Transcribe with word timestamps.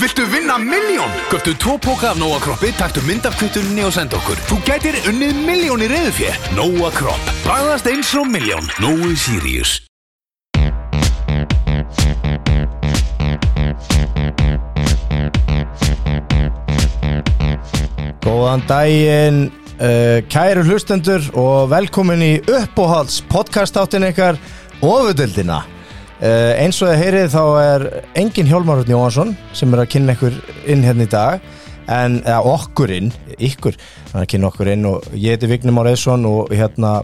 Viltu 0.00 0.24
vinna 0.32 0.56
miljón? 0.56 1.10
Göftu 1.28 1.52
tvo 1.54 1.74
póka 1.78 2.10
af 2.10 2.16
Nóa 2.16 2.38
Kroppi, 2.40 2.70
taktu 2.72 3.02
mynd 3.04 3.26
af 3.28 3.34
kvittunni 3.36 3.82
og 3.84 3.92
senda 3.92 4.16
okkur. 4.16 4.38
Þú 4.48 4.56
gætir 4.64 4.96
unnið 5.10 5.40
miljón 5.44 5.82
í 5.84 5.88
reyðufjö. 5.92 6.30
Nóa 6.56 6.88
Kropp. 6.96 7.26
Bræðast 7.44 7.88
eins 7.90 8.08
og 8.16 8.24
miljón. 8.32 8.64
Nói 8.80 9.12
Sirius. 9.20 9.82
Góðan 18.24 18.64
daginn, 18.70 19.42
uh, 19.76 20.24
kæru 20.32 20.64
hlustendur 20.64 21.28
og 21.36 21.68
velkomin 21.74 22.24
í 22.24 22.32
uppóhalds 22.48 23.20
podcastáttin 23.28 24.08
ykkar 24.08 24.40
ofudildina. 24.80 25.60
Uh, 26.20 26.52
eins 26.60 26.76
og 26.84 26.90
þið 26.90 26.98
heyrið 27.00 27.30
þá 27.32 27.44
er 27.62 27.82
engin 28.20 28.48
Hjálmar 28.50 28.76
Rútni 28.76 28.92
Jóhansson 28.92 29.30
sem 29.56 29.72
er 29.72 29.80
að 29.80 29.92
kynna 29.94 30.12
ykkur 30.18 30.34
inn 30.68 30.82
hérna 30.84 31.06
í 31.06 31.10
dag. 31.10 31.46
En 31.90 32.18
eða, 32.20 32.42
okkur 32.44 32.92
inn, 32.92 33.08
ykkur 33.40 33.78
hann 34.10 34.18
er 34.20 34.26
að 34.26 34.32
kynna 34.34 34.50
okkur 34.50 34.68
inn 34.74 34.84
og 34.90 35.06
ég 35.14 35.38
heiti 35.38 35.48
Vignum 35.48 35.80
Áreðsson 35.80 36.28
og 36.28 36.52
hérna 36.52 36.98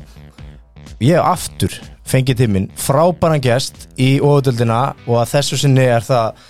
ég 1.00 1.16
aftur 1.16 1.72
fengið 2.06 2.42
tíminn 2.42 2.68
frábæran 2.76 3.40
gest 3.42 3.88
í 3.96 4.18
ofudildina 4.20 4.82
og 5.06 5.22
að 5.22 5.32
þessu 5.32 5.62
sinni 5.64 5.88
er 5.88 6.04
það 6.04 6.44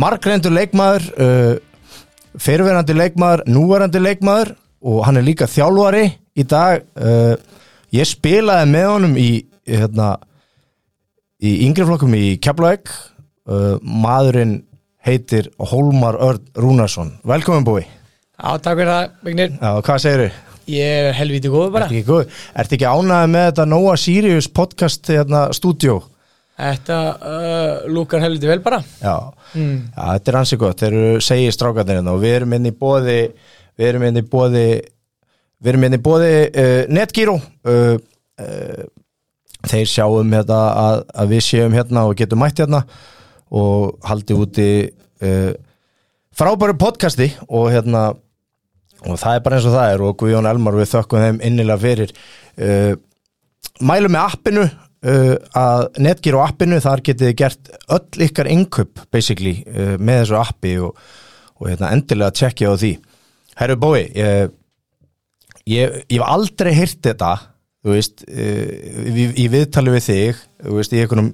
margreindur 0.00 0.54
leikmaður 0.54 1.10
uh, 1.18 1.52
fyrirverandi 2.38 2.94
leikmaður, 2.96 3.44
núverandi 3.50 4.00
leikmaður 4.06 4.54
og 4.80 5.02
hann 5.08 5.18
er 5.18 5.26
líka 5.26 5.50
þjálfari 5.50 6.06
í 6.38 6.46
dag. 6.46 6.86
Uh, 6.94 7.34
ég 7.90 8.06
spilaði 8.08 8.70
með 8.70 8.90
honum 8.94 9.18
í 9.18 9.30
hérna, 9.66 10.14
í 11.40 11.54
yngri 11.66 11.86
flokkum 11.88 12.14
í 12.18 12.24
Keflavík 12.42 12.90
uh, 12.90 13.78
maðurinn 13.82 14.58
heitir 15.06 15.48
Hólmar 15.70 16.18
Örn 16.20 16.44
Rúnarsson 16.60 17.14
velkomin 17.24 17.64
búi, 17.66 17.82
Já, 18.40 18.54
takk 18.64 18.78
fyrir 18.80 18.88
það, 18.92 19.10
Vignir. 19.26 19.50
Já, 19.60 19.70
hvað 19.84 19.98
segir 20.04 20.22
þau? 20.24 20.46
Ég 20.70 20.98
er 21.10 21.14
helviti 21.18 21.50
góð 21.50 21.72
bara. 21.74 21.86
Ertu 21.88 21.96
ekki 21.98 22.06
góð? 22.08 22.36
Ertu 22.62 22.76
ekki 22.76 22.86
ánægði 22.88 23.30
með 23.34 23.46
þetta 23.48 23.64
Nóa 23.68 23.94
Sirius 24.00 24.46
podcast 24.54 25.10
hérna, 25.10 25.40
stúdjó? 25.56 25.96
Þetta 26.60 26.98
uh, 27.16 27.88
lúkar 27.90 28.22
helviti 28.24 28.48
vel 28.50 28.60
bara. 28.64 28.82
Já, 29.02 29.16
Mm. 29.50 29.88
Já, 29.96 30.02
þetta 30.14 30.30
er 30.30 30.36
ansi 30.38 30.56
gott, 30.60 30.78
þeir 30.78 30.92
eru 30.94 31.22
segið 31.26 31.48
strákarnir 31.56 31.96
hérna 31.98 32.12
og 32.14 32.20
við 32.22 32.34
erum 32.36 32.52
inn 32.54 32.68
í 32.70 32.72
bóði 32.78 33.16
við 33.74 33.88
erum 33.88 34.04
inn 34.06 34.20
í 34.20 34.22
bóði 34.30 34.60
við 35.58 35.70
erum 35.72 35.86
inn 35.88 35.96
í 35.96 35.98
bóði 36.04 36.28
uh, 36.46 36.82
Netgyro 36.94 37.34
uh, 37.34 37.96
uh, 38.38 38.84
þeir 39.68 39.88
sjáum 39.88 40.34
hérna 40.34 40.60
að, 40.80 41.02
að 41.12 41.32
við 41.34 41.44
séum 41.46 41.74
hérna 41.76 42.06
og 42.08 42.16
getum 42.18 42.40
mætt 42.40 42.62
hérna 42.62 42.84
og 43.50 43.98
haldi 44.06 44.36
úti 44.38 44.68
uh, 45.26 45.52
frábæru 46.36 46.76
podcasti 46.80 47.30
og 47.48 47.70
hérna 47.74 48.10
og 49.00 49.16
það 49.16 49.34
er 49.34 49.42
bara 49.44 49.58
eins 49.58 49.66
og 49.68 49.74
það 49.74 49.94
er 49.94 50.04
og 50.04 50.16
Guðjón 50.20 50.48
Elmar 50.50 50.76
við 50.76 50.90
þökkum 50.92 51.24
þeim 51.24 51.42
innilega 51.48 51.80
fyrir. 51.80 52.14
Uh, 52.60 52.92
mælum 53.80 54.12
með 54.12 54.34
appinu 54.34 54.64
uh, 54.66 55.34
að 55.56 55.86
Netgyro 56.04 56.44
appinu 56.44 56.80
þar 56.84 57.04
getið 57.08 57.36
gert 57.40 57.72
öll 57.88 58.26
ykkar 58.28 58.50
inköp 58.52 59.04
basically 59.12 59.60
með 59.98 60.24
þessu 60.24 60.40
appi 60.40 60.76
og, 60.84 61.00
og 61.58 61.70
hérna, 61.72 61.92
endilega 61.96 62.36
tjekkja 62.36 62.72
á 62.72 62.80
því. 62.80 62.94
Herru 63.60 63.76
Bói 63.80 64.02
ég, 64.16 64.52
ég, 65.68 65.96
hef 66.12 66.24
aldrei 66.24 66.72
heyrt 66.76 67.00
þetta 67.04 67.32
þú 67.84 67.94
veist 67.96 68.24
uh, 68.28 68.72
í, 69.10 69.46
viðtali 69.52 69.94
við 69.96 70.06
þig 70.08 70.42
þú 70.66 70.76
veist, 70.78 70.92
í 70.96 71.02
einhvernum 71.04 71.30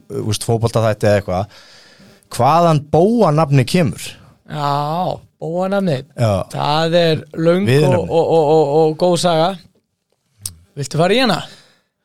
fótboltaþætti 0.47 1.09
eða 1.11 1.21
eitthvað 1.21 1.61
hvaðan 2.37 2.83
bóa 2.93 3.33
nafni 3.35 3.65
kemur 3.69 4.07
Já, 4.47 5.19
bóanafnið. 5.43 6.05
Já, 6.15 6.33
Það 6.53 6.95
er 7.01 7.23
löng 7.35 7.65
og, 7.67 7.95
og, 7.99 8.11
og, 8.15 8.45
og, 8.53 8.69
og 8.79 8.93
góð 9.01 9.17
saga. 9.25 9.49
Viltu 10.79 11.01
fara 11.01 11.17
í 11.17 11.23
hana? 11.25 11.41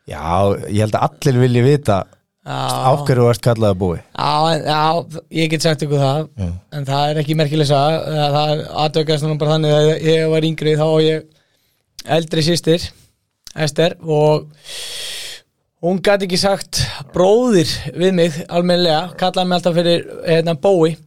já 0.10 0.58
ég 0.66 0.82
held 0.82 0.96
að 0.98 1.04
allir 1.06 1.38
vilji 1.44 1.62
vita 1.62 2.00
ákveður 2.42 3.20
þú 3.22 3.26
ert 3.30 3.44
kallaði 3.46 3.78
búi 3.78 3.98
já, 4.00 4.32
já, 4.66 4.80
ég 5.38 5.52
get 5.52 5.62
sagt 5.62 5.84
ykkur 5.86 6.02
það, 6.02 6.24
Já. 6.42 6.48
en 6.74 6.88
það 6.88 7.12
er 7.12 7.20
ekki 7.22 7.36
merkileg 7.38 7.70
saga. 7.70 8.00
Það 8.34 8.64
aðtökast 8.86 9.28
núna 9.28 9.38
bara 9.44 9.54
þannig 9.56 9.76
að 9.78 9.92
ég 10.10 10.26
var 10.34 10.48
yngri 10.50 10.74
þá 10.80 10.86
og 10.88 11.04
ég 11.06 11.28
eldri 12.18 12.46
sýstir, 12.48 12.88
Ester, 13.56 13.98
og 14.02 14.48
hún 15.84 16.02
gæti 16.04 16.28
ekki 16.28 16.40
sagt 16.40 16.84
bróðir 17.12 17.72
við 17.98 18.14
mig 18.16 18.42
almennilega, 18.48 19.16
kallaði 19.20 19.50
mig 19.50 19.60
alltaf 19.60 19.80
fyrir 19.80 20.06
hérna, 20.28 20.56
bói. 20.56 20.98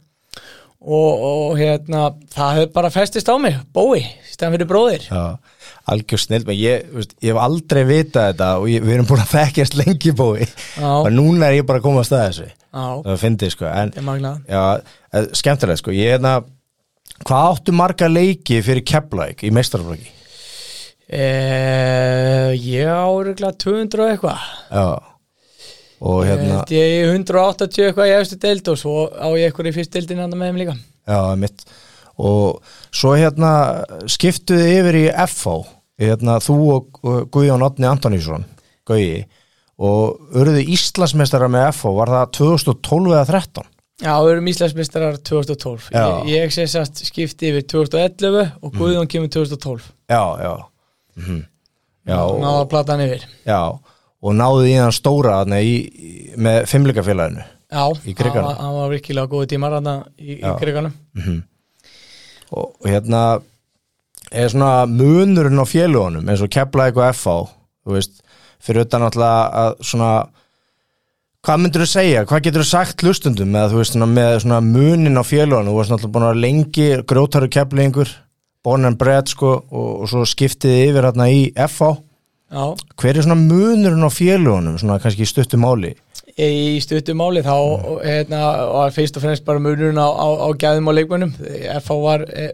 Og, 0.85 1.21
og 1.25 1.55
hérna, 1.57 2.11
það 2.29 2.57
hefur 2.59 2.73
bara 2.75 2.91
festist 2.93 3.29
á 3.31 3.33
mig, 3.41 3.55
bói, 3.73 4.03
stæðan 4.29 4.53
fyrir 4.53 4.69
bróðir. 4.69 5.07
Já, 5.09 5.71
algjör 5.89 6.21
snill 6.21 6.43
ég, 6.53 6.83
veist, 6.93 7.15
ég 7.25 7.33
hef 7.33 7.39
aldrei 7.41 7.81
vitað 7.89 8.27
þetta 8.29 8.49
og 8.59 8.67
ég, 8.69 8.85
við 8.85 8.97
erum 8.99 9.07
búin 9.09 9.23
að 9.23 9.31
þekkjast 9.33 9.79
lengi 9.79 10.13
Já. 10.13 10.91
og 10.91 11.09
núna 11.15 11.49
er 11.49 11.57
ég 11.63 11.65
bara 11.65 11.81
að 11.81 11.87
koma 11.87 12.03
að 12.03 12.09
staða 12.11 12.27
þessu. 12.29 12.51
Já, 12.75 12.85
það 13.07 13.17
finnst 13.23 13.55
sko 13.55 13.67
en, 13.71 13.93
ég 13.95 14.03
já, 14.51 14.63
skemmtilega 15.39 15.79
sko 15.79 15.95
ég 15.95 16.21
það 16.21 16.51
hvað 17.23 17.49
áttu 17.53 17.75
marga 17.75 18.09
leiki 18.11 18.59
fyrir 18.65 18.83
Keflæk 18.85 19.45
í 19.47 19.51
meistarflokki 19.55 20.11
eh, 21.09 22.51
Ég 22.59 22.89
á 22.89 23.05
örgulega 23.07 23.53
200 23.65 24.03
og 24.03 24.13
eitthvað. 24.13 24.45
Og 26.05 26.21
hérna, 26.27 26.59
Held 26.59 26.75
Ég 26.75 26.99
er 27.01 27.15
180 27.15 27.89
eitthvað 27.89 28.11
í 28.11 28.15
efstu 28.19 28.39
deild 28.41 28.69
og 28.73 28.79
svo 28.79 28.95
á 29.13 29.27
ég 29.37 29.49
eitthvað 29.49 29.71
í 29.71 29.75
fyrst 29.79 29.95
deildin 29.95 30.23
handa 30.25 30.37
með 30.39 30.51
þeim 30.51 30.63
líka. 30.63 30.79
Já, 31.05 31.19
mitt 31.39 31.67
og 32.21 32.63
svo 32.95 33.13
hérna 33.17 33.51
skiptuði 34.09 34.77
yfir 34.79 34.99
í 34.99 35.05
FH 35.11 35.55
hérna, 36.01 36.39
þú 36.43 36.57
og, 36.75 36.99
Guðjón 37.33 37.65
Otni 37.65 37.87
Antonísson 37.89 38.45
Guði 38.87 39.25
og 39.75 40.35
urðu 40.35 40.63
Íslandsmeistara 40.71 41.49
með 41.51 41.71
FH 41.73 41.95
var 41.97 42.13
það 42.13 42.35
2012 42.39 43.15
eða 43.15 43.25
13 43.31 43.71
Já, 44.03 44.11
við 44.19 44.29
erum 44.33 44.47
Íslandsmeistarar 44.51 45.17
2012 45.23 45.89
Já. 45.95 46.05
Ég, 46.27 46.31
ég 46.35 46.55
sé 46.55 46.65
sast 46.67 47.03
skipti 47.07 47.51
yfir 47.51 47.67
2011 47.75 48.55
og 48.59 48.73
Guðjón 48.75 49.11
kemur 49.11 49.31
2012 49.31 49.91
já, 50.11 50.23
já 50.43 50.53
mm 51.17 51.41
já, 52.05 52.15
Náða 52.21 52.61
og, 52.61 52.69
platan 52.69 53.01
yfir. 53.07 53.23
Já 53.47 53.59
og 54.25 54.33
náði 54.33 54.71
í 54.71 54.77
hann 54.79 54.93
stóra 54.95 55.39
þarna 55.41 55.59
í, 55.61 55.73
í, 55.85 56.11
með 56.37 56.63
fimmleikafélaginu 56.71 57.43
Já, 57.75 57.83
Í 58.05 58.13
hann 58.17 58.33
var- 58.45 58.59
hann 58.61 58.75
var 58.77 58.89
virkilega 58.93 59.27
góði 59.31 59.49
tímar 59.55 59.73
hann 59.79 59.89
í, 60.17 60.37
í 60.37 60.39
Já. 60.41 60.53
kriganum 60.61 60.93
og, 62.51 62.75
og 62.81 62.87
hérna 62.89 63.21
er 64.31 64.49
svona 64.53 64.85
munurinn 64.89 65.59
á 65.61 65.65
félagunum 65.67 66.29
eins 66.29 66.41
og 66.45 66.49
Keflavík 66.53 66.97
og 67.01 67.09
FH 67.13 67.35
þú 67.85 67.95
veist, 67.97 68.21
fyrir 68.63 68.85
utan 68.85 69.03
náttúrulega 69.05 69.65
að 69.65 69.75
svona 69.85 70.11
hvað 71.45 71.59
myndir 71.61 71.83
þú 71.83 71.89
segja, 71.91 72.23
hvað 72.25 72.41
getur 72.47 72.63
þú 72.63 72.69
sagt 72.71 73.03
hlustundum 73.05 73.51
með, 73.53 73.75
veist, 73.77 73.97
með 74.01 74.69
munin 74.71 75.19
á 75.21 75.23
félagunum, 75.25 75.73
þú 75.73 75.77
veist 75.77 75.93
náttúrulega 75.93 76.15
búin 76.15 76.29
að 76.31 76.41
lengi 76.41 76.87
grótaru 77.05 77.49
keflingur, 77.53 78.09
born 78.65 78.89
and 78.89 78.97
bred 78.99 79.29
sko, 79.29 79.59
og, 79.69 79.91
og 80.01 80.09
svo 80.11 80.25
skiptiði 80.27 80.89
yfir 80.89 81.07
hérna 81.07 81.29
í 81.31 81.45
FH, 81.53 81.93
Já, 82.55 82.65
hver 83.01 83.17
er 83.17 83.25
svona 83.25 83.39
munurinn 83.39 84.05
á 84.05 84.11
félagunum, 84.13 84.75
svona 84.79 84.99
kannski 85.01 85.25
í 85.25 85.29
stuttu 85.29 85.57
máli? 85.59 85.95
Í 86.37 86.77
stuttu 86.83 87.15
máli 87.17 87.41
þá 87.43 87.55
hérna, 88.03 88.41
var 88.69 88.93
fyrst 88.95 89.17
og 89.17 89.25
fremst 89.25 89.45
bara 89.47 89.61
munurinn 89.63 89.97
á, 89.97 90.05
á, 90.07 90.27
á 90.45 90.47
gæðum 90.53 90.91
og 90.91 90.95
leikmönnum. 90.95 91.33
FH 91.79 91.97
var 92.03 92.25
e, 92.29 92.45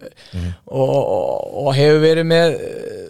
og, 0.72 0.96
og, 0.96 1.50
og 1.66 1.70
hefur 1.76 2.02
verið 2.06 2.30
með 2.32 2.56
eh, 2.56 3.02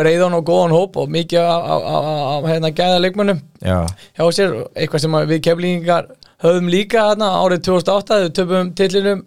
breiðan 0.00 0.38
og 0.38 0.46
góðan 0.48 0.74
hóp 0.74 0.96
og 1.02 1.12
mikið 1.12 1.44
af, 1.44 2.48
hérna, 2.48 2.72
gæða 2.74 3.02
leikmönnum 3.04 3.42
já, 3.62 3.84
hjá 4.16 4.24
sér, 4.34 4.56
eitthvað 4.74 5.04
sem 5.04 5.18
við 5.30 5.44
keflingar 5.46 6.08
höfum 6.42 6.70
líka 6.72 7.04
þarna 7.10 7.30
árið 7.44 7.66
2008 7.68 8.18
við 8.24 8.34
töpum 8.40 8.72
tillinum 8.80 9.22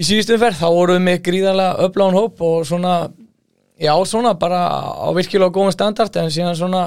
í 0.00 0.06
síðustum 0.06 0.40
ferð, 0.40 0.60
þá 0.62 0.68
vorum 0.72 0.96
við 0.96 1.06
með 1.06 1.22
gríðarlega 1.28 1.86
öflán 1.86 2.16
hóp 2.16 2.40
og 2.46 2.64
svona 2.68 2.94
já, 3.80 3.92
svona 4.08 4.34
bara 4.40 4.60
á 4.96 5.08
virkilega 5.16 5.52
góðum 5.54 5.74
standart 5.74 6.16
en 6.20 6.32
síðan 6.32 6.58
svona 6.58 6.84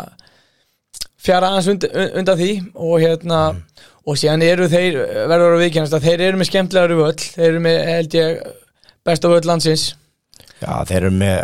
fjara 1.24 1.54
aðeins 1.54 1.72
und, 1.72 1.88
undan 2.20 2.40
því 2.40 2.52
og 2.74 2.96
hérna 3.02 3.42
og 4.04 4.20
síðan 4.20 4.44
eru 4.46 4.68
þeir, 4.72 4.98
verður 5.32 5.58
að 5.58 5.62
viðkennast 5.64 5.98
að 5.98 6.08
þeir 6.10 6.24
eru 6.28 6.40
með 6.40 6.50
skemmtilegar 6.50 6.96
völl, 7.00 7.20
þeir 7.22 7.50
eru 7.50 7.62
með 7.64 7.78
held 7.88 8.18
ég 8.18 8.42
besta 9.08 9.32
völl 9.32 9.46
landsins. 9.48 9.86
Já, 10.60 10.74
þeir 10.90 11.00
eru 11.04 11.14
með 11.22 11.38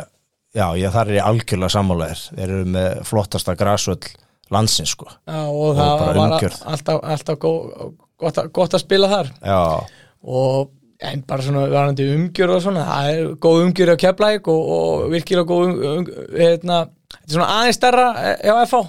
já, 0.57 0.65
ég 0.81 0.95
þar 0.95 1.11
er 1.11 1.19
ég 1.19 1.29
algjörlega 1.29 1.75
sammálaðir 1.75 2.25
þeir 2.33 2.47
eru 2.47 2.73
með 2.75 2.89
flottasta 3.07 3.55
grasvöll 3.59 4.11
landsins 4.49 4.95
sko, 4.95 5.05
já, 5.29 5.39
og 5.45 5.77
það 5.77 6.03
var 6.03 6.19
alltaf, 6.73 6.99
alltaf 7.13 7.39
gó, 7.39 7.51
gott, 8.19 8.41
gott 8.55 8.75
að 8.75 8.83
spila 8.83 9.09
þar. 9.11 9.31
Já, 9.45 9.61
og 10.25 10.71
en 10.99 11.21
bara 11.27 11.43
svona 11.45 11.65
varandi 11.71 12.05
umgjör 12.11 12.55
og 12.55 12.63
svona, 12.63 12.85
það 12.87 13.09
er 13.11 13.27
góð 13.39 13.61
umgjör 13.65 13.93
á 13.95 14.01
Keflæk 14.03 14.47
og, 14.51 14.71
og 14.75 15.03
virkilega 15.13 15.47
góð 15.47 15.61
um, 15.65 15.75
um, 15.91 16.07
hérna, 16.35 16.79
þetta 17.13 17.29
er 17.29 17.35
svona 17.37 17.51
aðeins 17.55 17.79
stærra 17.79 18.07
eh, 18.19 18.33
hjá 18.43 18.55
FH 18.65 18.81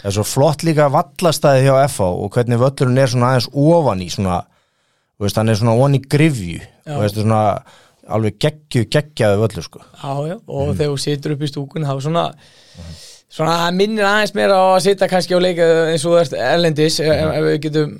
það 0.00 0.10
er 0.10 0.16
svo 0.16 0.24
flott 0.28 0.64
líka 0.66 0.88
vallastæði 0.92 1.66
hjá 1.66 1.74
FH 1.86 2.08
og 2.08 2.34
hvernig 2.36 2.60
völlurinn 2.60 3.00
er 3.00 3.12
svona 3.12 3.30
aðeins 3.32 3.48
ofan 3.52 4.02
í 4.04 4.10
svona, 4.12 4.40
veist, 5.20 5.40
hann 5.40 5.52
er 5.52 5.60
svona 5.60 5.76
onni 5.86 6.02
grifju 6.04 6.58
og 6.90 7.00
veist, 7.04 7.16
svona 7.20 7.44
alveg 8.10 8.36
geggju, 8.42 8.84
geggjaðu 8.90 9.40
völlu 9.44 9.62
sko. 9.62 9.80
Já, 9.94 10.12
já, 10.32 10.36
og 10.50 10.72
þegar 10.74 10.90
þú 10.90 11.00
situr 11.04 11.34
upp 11.36 11.42
í 11.46 11.50
stúkun 11.50 11.86
þá 11.86 11.92
er 11.94 12.04
svona 12.08 12.24
svona 13.30 13.56
það 13.62 13.76
minnir 13.78 14.08
aðeins 14.08 14.34
meira 14.34 14.58
á 14.58 14.64
að 14.74 14.84
sitja 14.88 15.08
kannski 15.10 15.38
á 15.38 15.40
leika 15.40 15.66
eins 15.92 16.04
og 16.04 16.16
þú 16.16 16.22
ert 16.24 16.38
erlendis 16.44 17.00
ef, 17.04 17.08
ef 17.08 17.44
við 17.46 17.58
getum 17.68 17.92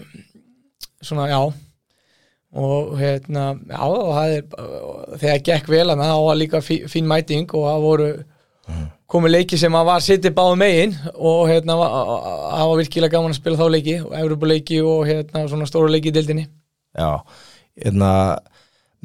svona, 1.01 1.29
já 1.31 1.39
og 2.51 2.95
hérna, 2.99 3.55
já, 3.71 3.81
og 3.87 4.17
er 4.25 5.19
þegar 5.21 5.43
gekk 5.47 5.69
vel 5.71 5.87
að 5.93 6.03
það 6.03 6.23
var 6.27 6.39
líka 6.41 6.61
fí, 6.65 6.81
fín 6.91 7.07
mæting 7.11 7.51
og 7.55 7.67
það 7.69 7.85
voru 7.85 8.09
komið 9.11 9.35
leiki 9.35 9.59
sem 9.59 9.75
að 9.75 9.89
var 9.89 10.03
sittið 10.05 10.35
báðu 10.37 10.57
megin 10.59 10.97
og 11.15 11.45
hérna, 11.51 11.77
það 11.79 12.71
var 12.71 12.81
virkilega 12.81 13.15
gaman 13.17 13.35
að 13.35 13.39
spila 13.41 13.59
þá 13.59 13.75
leiki, 13.75 13.97
Evropuleiki 14.23 14.81
og 14.87 15.05
hérna 15.09 15.45
svona 15.51 15.69
stóru 15.71 15.91
leiki 15.91 16.11
í 16.11 16.15
dildinni 16.15 16.47
Já, 16.99 17.23
hérna 17.79 18.13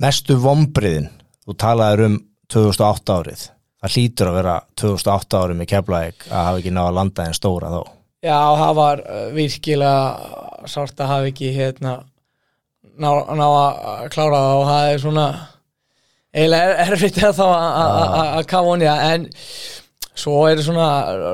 mestu 0.02 0.38
vombriðin 0.42 1.10
þú 1.46 1.58
talaðir 1.62 2.08
um 2.08 2.16
2008 2.52 3.20
árið. 3.20 3.44
Það 3.86 3.96
hlýtur 3.96 4.30
að 4.32 4.38
vera 4.40 4.56
2008 4.82 5.42
árið 5.42 5.60
með 5.60 5.70
keflaðik 5.70 6.26
að 6.32 6.48
hafa 6.50 6.62
ekki 6.62 6.74
náða 6.74 6.90
að 6.90 6.98
landa 7.00 7.26
en 7.26 7.38
stóra 7.38 7.72
þó 7.74 7.82
Já, 8.26 8.40
það 8.58 8.72
var 8.80 9.02
uh, 9.06 9.26
virkilega 9.36 10.70
sárt 10.72 11.02
að 11.04 11.12
hafa 11.12 11.30
ekki 11.30 11.52
hérna 11.54 11.92
ná, 13.00 13.10
ná 13.36 13.46
að 13.48 14.10
klára 14.14 14.40
það 14.44 14.60
og 14.60 14.68
það 14.70 14.92
er 14.94 15.02
svona 15.04 15.26
eiginlega 16.36 16.70
er- 16.76 16.92
erfitt 16.92 17.18
eða 17.22 17.34
þá 17.38 17.46
að- 17.50 18.48
kafa 18.52 18.70
honi 18.72 18.88
en 18.92 19.28
svo 20.16 20.46
eru 20.48 20.64
svona 20.64 20.88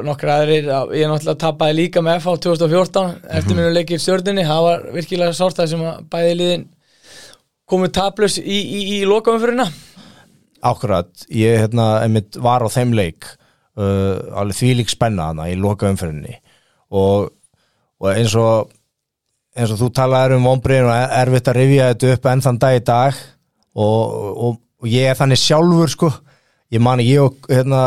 nokkur 0.06 0.30
aðrir 0.34 0.70
að- 0.74 0.94
ég 0.98 1.10
náttúrulega 1.10 1.42
tapaði 1.44 1.76
líka 1.78 2.02
með 2.06 2.20
FH 2.24 2.38
2014 2.48 3.12
eftir 3.30 3.56
minu 3.58 3.72
leikir 3.76 4.02
stjörnunni 4.02 4.46
það 4.48 4.62
var 4.68 4.86
virkilega 4.96 5.38
sárt 5.38 5.60
það 5.62 5.70
sem 5.74 5.84
að 5.86 6.00
bæði 6.16 6.36
liðin 6.40 6.68
komið 7.72 7.94
taplus 7.98 8.38
í, 8.42 8.58
í, 8.62 8.82
í 8.98 9.06
lokaumfyrirna 9.10 9.70
Akkurat, 10.62 11.10
ég 11.34 11.58
hérna, 11.64 12.04
einmitt 12.06 12.36
var 12.38 12.62
á 12.62 12.70
þeim 12.70 12.92
leik 12.94 13.26
uh, 13.82 14.20
alveg 14.38 14.58
þvílík 14.60 14.92
spenna 14.94 15.32
hana 15.32 15.48
í 15.50 15.56
loka 15.58 15.88
umferðinni 15.90 16.36
og, 16.94 17.32
og 18.02 18.10
eins 18.14 18.36
og 18.38 18.70
eins 19.58 19.72
og 19.74 19.80
þú 19.82 19.90
talaðir 19.98 20.38
um 20.38 20.46
vombriðin 20.48 20.88
og 20.90 20.96
er- 20.96 21.16
erfitt 21.26 21.50
að 21.52 21.58
rifja 21.60 21.88
þetta 21.94 22.12
upp 22.16 22.28
enn 22.32 22.44
þann 22.46 22.60
dag 22.62 22.76
í 22.78 22.84
dag 22.88 23.22
og, 23.76 24.20
og, 24.48 24.60
og 24.82 24.88
ég 24.92 25.10
er 25.12 25.18
þannig 25.20 25.42
sjálfur 25.42 25.92
sko. 25.92 26.12
Ég 26.72 26.80
mani 26.84 27.04
ég 27.10 27.20
og 27.26 27.50
hérna, 27.52 27.82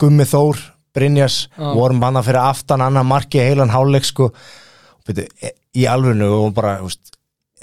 Gummi 0.00 0.24
Þór 0.24 0.60
Brynjas 0.96 1.48
Já. 1.56 1.72
vorum 1.76 2.00
hann 2.04 2.20
fyrir 2.24 2.40
aftan 2.40 2.80
annar 2.84 3.04
marki 3.04 3.40
heilan 3.40 3.70
hálfleik 3.72 4.04
sko. 4.08 4.30
Og 5.02 5.18
e- 5.18 5.52
í 5.76 5.84
alvörinu 5.88 6.28
og 6.36 6.54
bara 6.56 6.78
veist, 6.82 7.12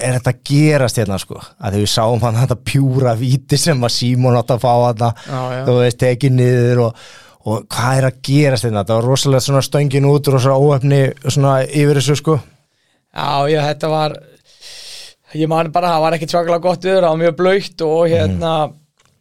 er 0.00 0.16
þetta 0.18 0.32
gerast 0.46 0.98
hérna 0.98 1.18
sko? 1.22 1.38
Að 1.38 1.74
þegar 1.76 1.82
við 1.84 1.90
sáum 1.92 2.22
hann 2.24 2.38
þetta 2.40 2.56
pjúra 2.66 3.16
víti 3.18 3.58
sem 3.58 3.82
að 3.86 3.94
Símon 3.94 4.38
átt 4.38 4.50
að 4.54 4.62
fá 4.62 4.72
Já, 5.26 5.40
já. 5.54 5.64
þú 5.66 5.76
veist, 5.80 5.98
tekið 6.00 6.32
niður 6.38 6.80
og, 6.86 7.04
og 7.46 7.66
hvað 7.70 7.98
er 7.98 8.08
að 8.10 8.20
gerast 8.30 8.64
hérna? 8.66 8.82
Þetta 8.84 8.98
var 8.98 9.08
rosalega 9.10 9.40
svona 9.46 9.62
stöngin 9.66 10.08
út 10.10 10.26
rosalega 10.28 10.58
óöfni 10.70 11.02
svona 11.30 11.60
yfir 11.66 12.00
þessu 12.00 12.16
sko 12.18 12.38
Já, 13.10 13.48
já, 13.50 13.60
þetta 13.68 13.88
var 13.90 14.12
ég 15.34 15.48
man 15.50 15.70
bara, 15.74 15.94
það 15.96 16.04
var 16.04 16.16
ekki 16.16 16.28
svakalega 16.30 16.62
gott 16.64 16.84
viður 16.86 17.04
það 17.06 17.12
var 17.14 17.20
mjög 17.24 17.34
blöytt 17.40 17.82
og 17.86 18.04
hérna 18.10 18.52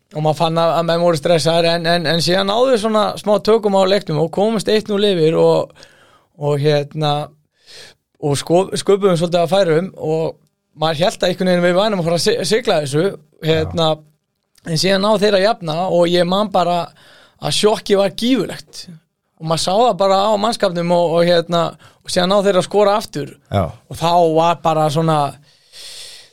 og 0.09 0.23
maður 0.25 0.37
fann 0.39 0.57
að 0.57 0.71
að 0.79 0.85
menn 0.89 1.01
voru 1.03 1.17
stressaðar 1.19 1.67
en, 1.75 1.83
en, 1.89 2.05
en 2.09 2.21
síðan 2.25 2.47
náðu 2.49 2.77
svona 2.81 3.03
smá 3.21 3.35
tökum 3.45 3.75
á 3.77 3.81
leiknum 3.85 4.21
og 4.23 4.31
komast 4.33 4.69
eitt 4.73 4.89
nú 4.89 4.97
lifir 5.01 5.35
og, 5.37 5.73
og 6.41 6.55
hérna 6.63 7.11
og 8.19 8.37
sko, 8.41 8.63
sköpum 8.77 9.13
svolítið 9.17 9.43
að 9.43 9.51
færum 9.53 9.91
og 9.97 10.39
maður 10.79 11.01
held 11.05 11.21
að 11.23 11.29
einhvern 11.29 11.51
veginn 11.51 11.67
við 11.67 11.77
vænum 11.77 12.01
að 12.01 12.09
fara 12.09 12.17
að 12.19 12.25
si- 12.25 12.47
sigla 12.49 12.79
þessu 12.83 13.03
hérna, 13.45 13.89
en 14.65 14.81
síðan 14.81 15.05
náðu 15.05 15.21
þeir 15.23 15.37
að 15.39 15.45
jafna 15.45 15.77
og 15.93 16.09
ég 16.09 16.27
man 16.27 16.49
bara 16.53 16.79
að 17.39 17.53
sjokki 17.61 17.97
var 18.01 18.13
gífulegt 18.17 18.87
og 19.39 19.47
maður 19.47 19.63
sá 19.63 19.71
það 19.71 19.93
bara 20.01 20.17
á 20.27 20.31
mannskapnum 20.41 20.91
og, 20.95 21.13
og 21.19 21.27
hérna, 21.27 21.61
og 22.03 22.11
síðan 22.11 22.33
náðu 22.33 22.47
þeir 22.49 22.59
að 22.59 22.67
skora 22.67 22.95
aftur. 22.99 23.31
Já, 23.47 23.63
og 23.71 23.99
þá 23.99 24.11
var 24.35 24.59
bara 24.65 24.89
svona 24.91 25.19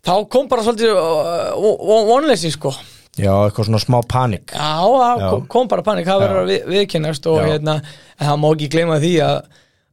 þá 0.06 0.12
kom 0.30 0.48
bara 0.50 0.64
svolítið 0.66 0.92
uh, 0.98 2.02
vonleysi 2.10 2.50
sko. 2.54 2.72
Já, 3.16 3.30
eitthvað 3.46 3.70
svona 3.70 3.80
smá 3.80 4.00
panik. 4.04 4.52
Já, 4.52 4.82
það 4.84 5.22
Já. 5.22 5.28
kom- 5.52 5.70
bara 5.70 5.84
panik, 5.86 6.06
það 6.08 6.24
verður 6.24 6.42
að 6.42 6.50
við, 6.52 6.66
viðkennast 6.74 7.28
og 7.32 7.38
hérna, 7.46 7.78
en 8.18 8.28
það 8.28 8.42
má 8.42 8.48
ekki 8.50 8.68
gleyma 8.74 8.98
því 9.00 9.12
að, 9.24 9.38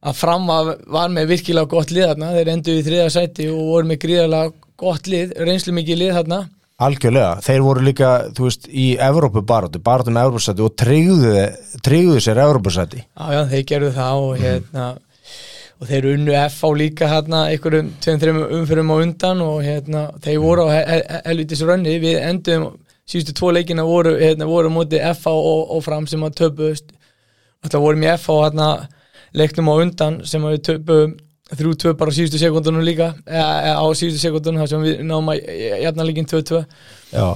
að 0.04 0.18
fram 0.18 0.50
var 0.50 1.14
með 1.14 1.30
virkilega 1.32 1.70
gott 1.72 1.94
lið 1.94 2.10
þarna, 2.10 2.34
þeir 2.36 2.50
endur 2.52 2.76
í 2.76 2.84
þriða 2.84 3.06
sæti 3.14 3.48
og 3.54 3.62
voru 3.70 3.88
með 3.88 4.02
gríðarlega 4.04 4.52
gott 4.84 5.08
lið 5.08 5.32
reynslu 5.46 5.72
mikið 5.78 6.00
lið 6.02 6.12
þarna 6.18 6.40
algjörlega, 6.82 7.38
þeir 7.44 7.62
voru 7.62 7.82
líka 7.86 8.10
þú 8.34 8.48
veist, 8.48 8.68
í 8.68 8.86
Evrópu 8.98 9.42
baróti, 9.46 9.78
með 10.10 10.26
Evrópusæti 10.28 10.64
og 10.64 10.74
tryggðu 11.84 12.20
sér 12.24 12.40
Evrópusæti. 12.44 13.04
Já, 13.04 13.26
já, 13.36 13.42
þeir 13.52 13.64
gerðu 13.70 13.90
það 13.94 14.24
og 14.28 14.38
hérna 14.42 14.86
og 15.80 15.88
þeir 15.90 16.08
unnu 16.14 16.34
FH 16.38 16.70
líka 16.78 17.08
hérna 17.10 17.44
einhverjum 17.50 17.92
tveim, 18.02 18.18
þreim 18.22 18.40
umfyrum 18.60 18.90
á 18.90 18.96
undan 19.04 19.40
og 19.44 19.62
hérna, 19.66 20.02
þeir 20.22 20.38
voru 20.42 20.66
á 20.66 20.68
he- 20.74 20.86
he- 20.90 21.22
helvítis 21.28 21.62
rönni, 21.66 21.96
við 22.02 22.18
endum 22.22 22.68
síðustu 23.06 23.34
tvo 23.36 23.52
leikina 23.52 23.84
voru, 23.84 24.14
hérna, 24.18 24.46
voru 24.46 24.70
móti 24.70 24.98
FH 25.02 25.26
og, 25.34 25.70
og 25.76 25.82
fram 25.84 26.06
sem 26.06 26.22
að 26.24 26.36
töpuðust. 26.40 26.92
Þetta 27.64 27.80
vorum 27.82 28.02
í 28.06 28.10
FH 28.16 28.38
hérna 28.46 28.68
leiknum 29.34 29.68
á 29.70 29.74
undan 29.82 30.20
sem 30.26 30.42
að 30.46 30.56
við 30.56 30.62
töpuðum 30.70 31.14
þrjú 31.52 31.74
tvö 31.80 31.94
bara 32.00 32.14
á 32.14 32.16
síðustu 32.16 32.40
sekundunum 32.40 32.84
líka. 32.86 33.12
Eða, 33.26 33.74
á 33.76 33.86
síðustu 33.92 34.22
sekundunum 34.22 34.64
þar 34.64 34.70
sem 34.72 34.86
við 34.86 35.02
náum 35.08 35.32
að 35.32 35.42
jafna 35.84 36.06
líkin 36.08 36.30
2-2 36.30 36.62
já, 37.12 37.26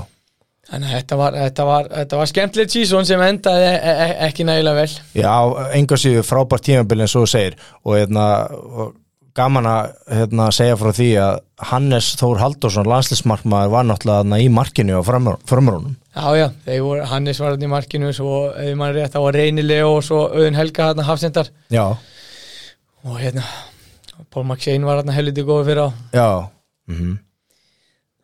Þannig 0.69 0.89
að 0.91 0.97
þetta 0.99 1.17
var, 1.17 1.37
þetta 1.43 1.65
var, 1.65 1.87
þetta 1.95 2.17
var 2.21 2.29
skemmtilegt 2.29 2.73
sísón 2.75 3.07
sem 3.09 3.23
endaði 3.25 3.69
e 3.73 3.93
e 4.05 4.09
ekki 4.27 4.45
nægilega 4.45 4.83
vel. 4.83 4.97
Já, 5.17 5.35
enga 5.79 5.97
síðu 5.97 6.25
frábært 6.29 6.67
tímabil 6.67 7.05
en 7.05 7.09
svo 7.09 7.23
segir. 7.29 7.57
Og 7.89 7.97
hérna 7.97 8.25
og 8.53 8.91
gaman 9.39 9.69
að 9.71 9.95
hérna, 10.13 10.49
segja 10.53 10.77
frá 10.77 10.91
því 10.93 11.09
að 11.23 11.39
Hannes 11.71 12.11
Þór 12.19 12.43
Halldórsson 12.43 12.91
landslismarkmaður 12.91 13.73
var 13.75 13.89
náttúrulega 13.89 14.41
í 14.43 14.51
markinu 14.53 15.01
á 15.01 15.03
framrúnum. 15.09 15.97
Já, 16.13 16.29
já, 16.37 16.47
voru, 16.83 17.07
Hannes 17.09 17.41
var 17.41 17.57
í 17.57 17.71
markinu 17.71 18.13
rétt, 18.13 19.15
þá 19.15 19.21
var 19.23 19.39
Reynileg 19.39 19.87
og 19.87 20.03
svo 20.05 20.25
Auðun 20.29 20.59
Helga 20.59 20.91
hafsendar. 21.07 21.49
Já, 21.73 21.87
og 23.07 23.21
hérna, 23.23 23.47
Paul 24.31 24.45
McShane 24.45 24.85
var 24.87 25.01
hann 25.03 25.13
helviti 25.15 25.43
góð 25.47 25.65
fyrir 25.69 25.83
á. 25.87 25.89
Já. 26.13 26.29
Mm 26.91 27.19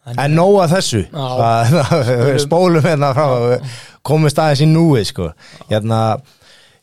Þannig- 0.04 0.20
En 0.24 0.34
nóg 0.36 0.56
að 0.60 0.72
þessu. 0.76 0.98
Við 2.28 2.40
spólum 2.44 2.84
hérna 2.84 3.14
frá 3.16 3.60
komist 4.04 4.36
aðeins 4.36 4.60
í 4.60 4.66
núið 4.68 5.06
sko. 5.08 5.30
Hérna, 5.70 6.00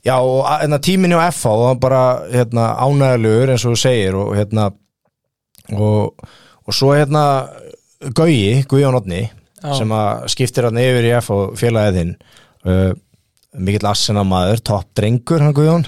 Já 0.01 0.15
og 0.17 0.47
hérna, 0.49 0.79
tíminni 0.81 1.13
á 1.13 1.29
FH 1.29 1.51
var 1.61 1.75
bara 1.77 2.03
hérna, 2.33 2.63
ánægjulegur 2.81 3.51
eins 3.53 3.65
og 3.69 3.75
þú 3.75 3.81
segir 3.83 4.15
og 4.17 4.31
hérna 4.33 4.71
og, 5.77 6.15
og 6.65 6.73
svo 6.73 6.95
hérna 6.97 7.21
Gauji, 8.17 8.63
Guðjón 8.65 8.97
Otni 8.97 9.19
Já. 9.61 9.75
sem 9.77 9.93
að 9.93 10.23
skiptir 10.33 10.65
hann 10.65 10.81
yfir 10.81 11.05
í 11.05 11.13
FH 11.21 11.37
félagið 11.61 11.99
þinn 11.99 12.15
uh, 12.65 12.93
mikill 13.57 13.87
assina 13.89 14.23
maður, 14.27 14.61
topp 14.63 14.91
drengur 14.95 15.43
hann 15.43 15.55
Guðjón. 15.55 15.87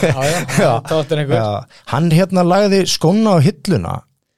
Já, 0.00 0.20
já, 0.58 0.72
Já, 1.40 1.48
hann 1.90 2.10
hérna 2.14 2.44
lagði 2.46 2.84
skóna 2.90 3.38
á 3.38 3.44
hilluna. 3.44 3.94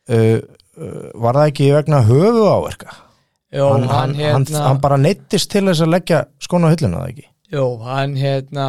Uh, 0.07 0.39
uh, 0.79 1.11
var 1.19 1.41
það 1.41 1.51
ekki 1.51 1.73
vegna 1.75 1.99
höfu 2.07 2.45
áverka 2.47 2.93
Jó, 3.57 3.65
hann, 3.73 3.87
hann, 3.91 4.15
hérna 4.15 4.37
hann, 4.37 4.47
hann 4.69 4.81
bara 4.83 4.99
neittist 5.01 5.51
til 5.51 5.65
þess 5.67 5.83
að 5.83 5.93
leggja 5.97 6.21
skóna 6.43 6.71
á 6.71 6.75
hilluna 6.75 7.01
það 7.03 7.13
ekki? 7.13 7.27
Jó, 7.57 7.65
hann 7.87 8.17
hérna 8.19 8.67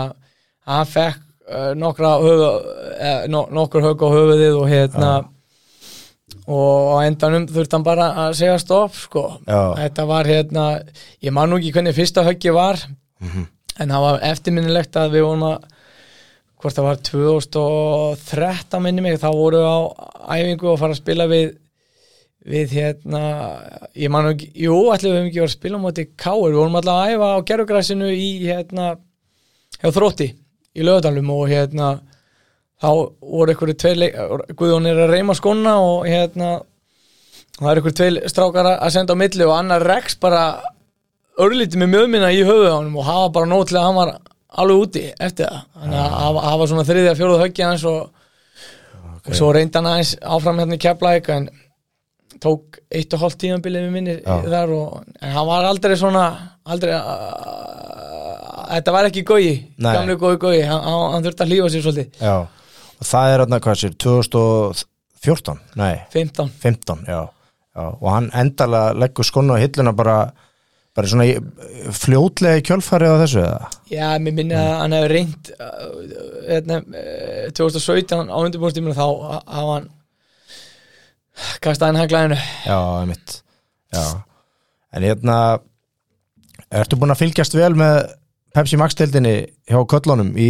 hann 0.65 0.89
fekk 0.89 1.19
uh, 1.49 1.71
nokkra 1.77 2.13
höfu, 2.23 2.51
uh, 2.93 3.25
no, 3.29 3.43
nokkur 3.53 3.85
hög 3.85 4.01
á 4.01 4.07
höfuðið 4.13 4.57
og 4.61 4.71
hérna 4.71 5.11
og 6.47 6.89
á 6.95 6.97
endanum 7.07 7.45
þurfti 7.51 7.75
hann 7.77 7.85
bara 7.85 8.07
að 8.25 8.37
segja 8.39 8.57
stopp 8.61 8.95
sko, 8.95 9.25
Já. 9.45 9.61
þetta 9.81 10.07
var 10.07 10.29
hérna 10.29 10.65
ég 11.23 11.35
man 11.35 11.51
nú 11.51 11.59
ekki 11.59 11.73
hvernig 11.75 11.95
fyrsta 11.97 12.23
höggi 12.27 12.53
var. 12.55 12.79
Mhm. 13.23 13.47
En 13.77 13.93
það 13.93 14.05
var 14.07 14.25
eftirminnilegt 14.31 14.99
að 14.99 15.15
við 15.15 15.25
vorum 15.27 15.47
að 15.51 15.67
hvort 16.57 16.73
það 16.73 16.87
var 16.87 16.99
2013 17.05 18.83
minni 18.83 19.05
mig, 19.05 19.19
þá 19.21 19.29
voru 19.29 19.61
á 19.61 19.77
æfingu 20.37 20.71
og 20.71 20.79
fara 20.81 20.95
að 20.95 21.01
spila 21.01 21.29
við 21.29 21.55
við 22.47 22.77
hérna 22.77 23.21
ég 23.97 24.11
man 24.11 24.23
nú 24.23 24.33
ekki, 24.33 24.47
jú, 24.63 24.75
ætlum 24.93 25.17
við 25.17 25.25
ekki 25.27 25.41
að 25.43 25.51
spila 25.51 25.79
móti 25.81 26.05
Káur, 26.15 26.51
við 26.51 26.61
vorum 26.61 26.77
alltaf 26.79 27.01
að 27.01 27.13
æfa 27.13 27.31
á 27.35 27.37
gerugræsinu 27.49 28.11
í 28.13 28.29
hérna 28.45 28.85
hjá 29.81 29.89
þrótti 29.91 30.29
í 30.77 30.85
lögadalum 30.85 31.33
og 31.35 31.51
hérna 31.51 31.89
þá 32.79 32.89
voru 33.19 33.53
einhverju 33.53 33.77
tveir 33.81 34.55
Guðjón 34.55 34.87
er 34.89 35.03
að 35.03 35.13
reyma 35.15 35.35
skona 35.37 35.75
og 35.83 36.07
hérna 36.07 36.53
það 37.57 37.69
er 37.71 37.81
einhverju 37.81 37.99
tveir 37.99 38.19
strákar 38.31 38.71
að 38.77 38.93
senda 38.95 39.17
á 39.17 39.21
milli 39.21 39.47
og 39.47 39.55
annar 39.57 39.85
Rex 39.85 40.15
bara 40.21 40.43
örlítið 41.43 41.83
með 41.83 41.93
mjöðminna 41.93 42.31
í 42.33 42.41
höfuð 42.47 42.71
honum 42.71 42.97
og 43.01 43.07
hafa 43.07 43.29
bara 43.35 43.49
nót 43.51 43.69
til 43.69 43.77
að 43.79 43.87
hann 43.87 43.99
var 43.99 44.13
alveg 44.57 44.83
úti 44.85 45.03
eftir 45.13 45.49
það. 45.49 45.61
Þannig 45.77 45.99
að 46.01 46.17
hafa, 46.17 46.43
hafa 46.47 46.67
svona 46.71 46.87
þriðja, 46.87 47.15
fjóruð 47.19 47.43
höggja 47.43 47.69
hans 47.71 47.85
og, 47.89 48.27
og 49.21 49.37
svo 49.37 49.53
reynda 49.55 49.81
hann 49.81 49.91
aðeins 49.91 50.13
áfram 50.37 50.61
hérna 50.63 50.77
í 50.77 50.83
keflæk 50.87 51.31
en 51.35 51.49
tók 52.43 52.79
eitt 52.93 53.13
og 53.15 53.23
hálft 53.23 53.39
tímanbilið 53.41 53.87
við 53.87 53.93
minni 53.95 54.17
þar 54.25 54.73
og 54.75 54.97
en 55.01 55.33
hann 55.33 55.47
var 55.49 55.65
aldrei 55.67 55.95
svona 55.97 56.25
aldrei 56.67 56.93
þetta 58.67 58.93
var 58.93 59.07
ekki 59.09 59.23
gói 59.27 59.47
Nei. 59.77 59.93
gamli 59.93 60.17
gói 60.19 60.35
gói, 60.41 60.59
hann, 60.67 60.83
hann, 60.83 61.25
þurfti 61.25 61.45
að 61.45 61.53
hlífa 61.53 61.71
sér 61.73 61.85
svolítið. 61.85 62.21
Já, 62.21 62.35
og 62.97 63.09
það 63.11 63.31
er 63.31 63.43
þarna 63.43 63.61
hvað 63.63 63.79
sér 63.81 63.95
2014, 64.05 65.63
nei. 65.81 65.93
15 66.13 66.51
15, 66.65 67.05
já, 67.07 67.21
já 67.77 67.85
og 67.87 68.09
hann 68.11 68.29
endalega 68.37 68.97
leggur 68.97 69.27
skonu 69.27 69.57
á 69.57 69.61
hilluna 69.61 69.93
bara 69.97 70.17
bara 70.97 71.09
svona 71.11 71.27
fljótlega 71.93 72.59
í 72.59 72.65
kjölfari 72.65 73.09
á 73.09 73.21
þessu 73.21 73.43
eða? 73.43 73.69
Já, 73.91 74.07
mér 74.21 74.35
minni 74.39 74.57
að 74.57 74.71
hann 74.81 74.95
hefði 74.97 75.11
reynd 75.13 75.51
uh, 75.53 75.91
hérna, 76.47 76.79
uh, 76.81 77.43
2017 77.57 78.33
á 78.33 78.37
undirbúrstíminu 78.37 78.97
þá 78.97 79.05
hafa 79.05 79.67
hann 79.75 79.89
kastaði 81.61 81.91
hann 81.91 82.01
haglæðinu 82.01 82.39
Já, 82.65 82.79
mitt 83.09 83.39
Já, 83.93 84.05
en 84.97 85.05
hérna 85.05 85.37
Ertu 86.67 86.97
búin 86.99 87.13
að 87.13 87.21
fylgjast 87.21 87.53
vel 87.55 87.71
með 87.79 88.09
Pepsi 88.57 88.79
Max 88.79 88.97
deildinni 88.99 89.37
hjá 89.69 89.77
köllunum 89.87 90.33
í, 90.35 90.49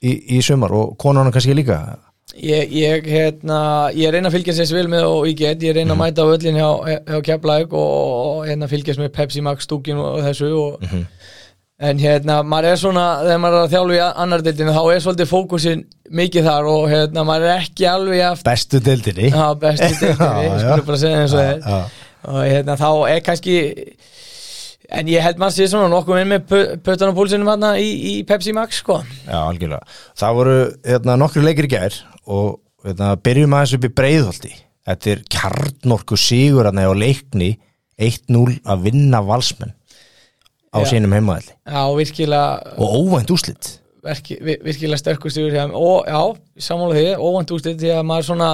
í, 0.00 0.12
í 0.36 0.38
sumar 0.44 0.72
og 0.72 0.94
konunum 1.00 1.34
kannski 1.34 1.56
líka 1.58 1.80
Ég, 2.34 2.72
ég, 2.74 3.04
hérna, 3.06 3.86
ég 3.94 4.10
reyna 4.10 4.26
að 4.26 4.34
fylgjast 4.34 4.58
þess 4.58 4.74
vel 4.74 4.88
með 4.90 5.04
og 5.06 5.28
ég 5.28 5.36
get, 5.38 5.60
ég 5.62 5.76
reyna 5.76 5.94
að 5.94 6.00
mæta 6.00 6.24
á 6.26 6.32
öllin 6.34 6.56
hjá, 6.58 6.70
hjá 7.06 7.20
Keflæk 7.28 7.74
og, 7.78 8.40
hérna 8.48 8.66
fylgjast 8.66 8.98
með 8.98 9.12
Pepsi 9.14 9.44
Max 9.46 9.68
stúkin 9.68 10.00
og 10.02 10.18
þessu 10.24 10.48
og, 10.58 10.82
en 11.78 12.02
hérna, 12.02 12.40
maður 12.42 12.72
er 12.72 12.80
svona 12.80 13.04
þegar 13.20 13.38
maður 13.44 13.58
er 13.60 13.68
að 13.68 13.76
þjálfa 13.76 13.94
í 13.94 14.00
annar 14.24 14.42
deildinu 14.42 14.74
þá 14.74 14.80
er 14.82 15.04
svolítið 15.04 15.30
fókusin 15.30 15.84
mikið 16.18 16.48
þar 16.50 16.70
og 16.72 16.88
hérna, 16.90 17.24
maður 17.30 17.46
er 17.52 17.62
ekki 17.62 17.86
alveg 17.92 18.24
aftur 18.32 18.50
Bestu 18.50 18.82
deildinni? 18.90 19.30
Já, 19.30 19.46
bestu 19.62 20.10
já. 20.10 20.34
skulum 20.64 20.90
bara 20.90 21.00
segja 21.04 21.22
eins 21.22 21.38
og 21.38 21.46
Já, 21.46 21.78
og 22.26 22.40
hérna 22.42 22.78
þá 22.82 22.90
er 23.12 23.22
kannski 23.30 23.56
en 24.98 25.14
ég 25.14 25.22
held 25.22 25.38
maður 25.38 25.60
sé 25.60 25.70
svona 25.70 25.92
nokkuð 25.94 26.24
inn 26.24 26.34
með 26.34 26.50
puttan 26.82 27.12
og 27.12 27.16
púlsinum 27.20 27.54
hérna 27.54 27.76
í, 27.78 27.86
í 27.86 28.12
Pepsi 28.26 28.54
Max 28.54 28.82
sko. 28.82 29.00
Já, 29.26 29.38
algjörlega. 29.44 29.96
Það 30.18 30.36
voru 30.40 30.58
hérna, 30.86 31.18
nokkru 31.22 31.46
leikir 31.46 31.70
í 31.70 31.72
gær 31.74 32.02
og 32.26 32.60
hérna, 32.84 33.14
byrjum 33.22 33.54
aðeins 33.56 33.74
upp 33.78 33.86
í 33.88 33.92
breiðholti. 34.00 34.52
Þetta 34.86 35.10
er 35.14 35.22
kjarnorku 35.34 36.16
sigur 36.20 36.68
hérna 36.68 36.84
á 36.86 36.92
leikni 36.94 37.56
1-0 37.98 38.60
að 38.66 38.82
vinna 38.86 39.22
valsmenn 39.24 39.72
á 40.76 40.78
Já. 40.84 40.90
sínum 40.92 41.14
heimaðalli 41.16 41.54
já, 41.64 41.82
virkilega, 41.96 42.74
og 42.76 42.96
óvænt 43.00 43.30
úslit 43.32 43.70
virki, 44.04 44.36
vir- 44.44 44.60
virkilega 44.62 44.98
hjá 45.54 45.62
þeim. 45.64 45.72
Og 45.74 46.04
já, 46.06 46.20
sammála 46.68 46.94
því, 46.98 47.06
óvænt 47.18 47.50
úrstið 47.56 47.78
því 47.80 47.90
að 47.96 48.04
maður 48.10 48.26
svona 48.28 48.50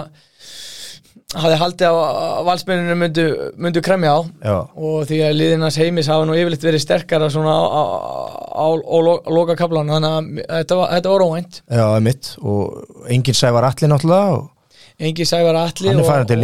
hafði 1.32 1.58
haldið 1.62 1.88
á 1.88 1.94
að 1.96 2.44
valsmenninu 2.48 2.96
myndu, 3.00 3.24
myndu 3.56 3.82
kremja 3.84 4.12
á. 4.12 4.20
Já, 4.44 4.56
og 4.76 5.04
því 5.08 5.18
að 5.26 5.36
liðinans 5.40 5.78
heimis 5.80 6.10
hafa 6.12 6.26
nú 6.28 6.36
yfirleitt 6.36 6.66
verið 6.66 6.82
sterkara 6.84 7.28
svona 7.32 7.52
á, 7.56 7.62
á, 7.72 7.82
á, 8.52 8.66
á 8.76 8.96
lo- 9.06 9.22
loka 9.32 9.56
kaplan 9.56 9.88
þannig 9.88 10.12
að 10.12 10.58
þetta 10.62 10.80
var, 10.80 10.90
þetta 10.96 11.12
var 11.14 11.24
óvænt. 11.28 11.60
Já, 11.72 11.86
mitt 12.04 12.32
og 12.42 13.06
enginn 13.08 13.38
sævar 13.38 13.68
allir 13.70 13.92
náttúrulega 13.94 14.34
og 14.40 14.48
Engi 15.02 15.24
Sævar 15.26 15.56
Atli 15.56 15.88
Hann 15.88 15.98
er 15.98 16.04
farinn 16.06 16.26
til 16.28 16.38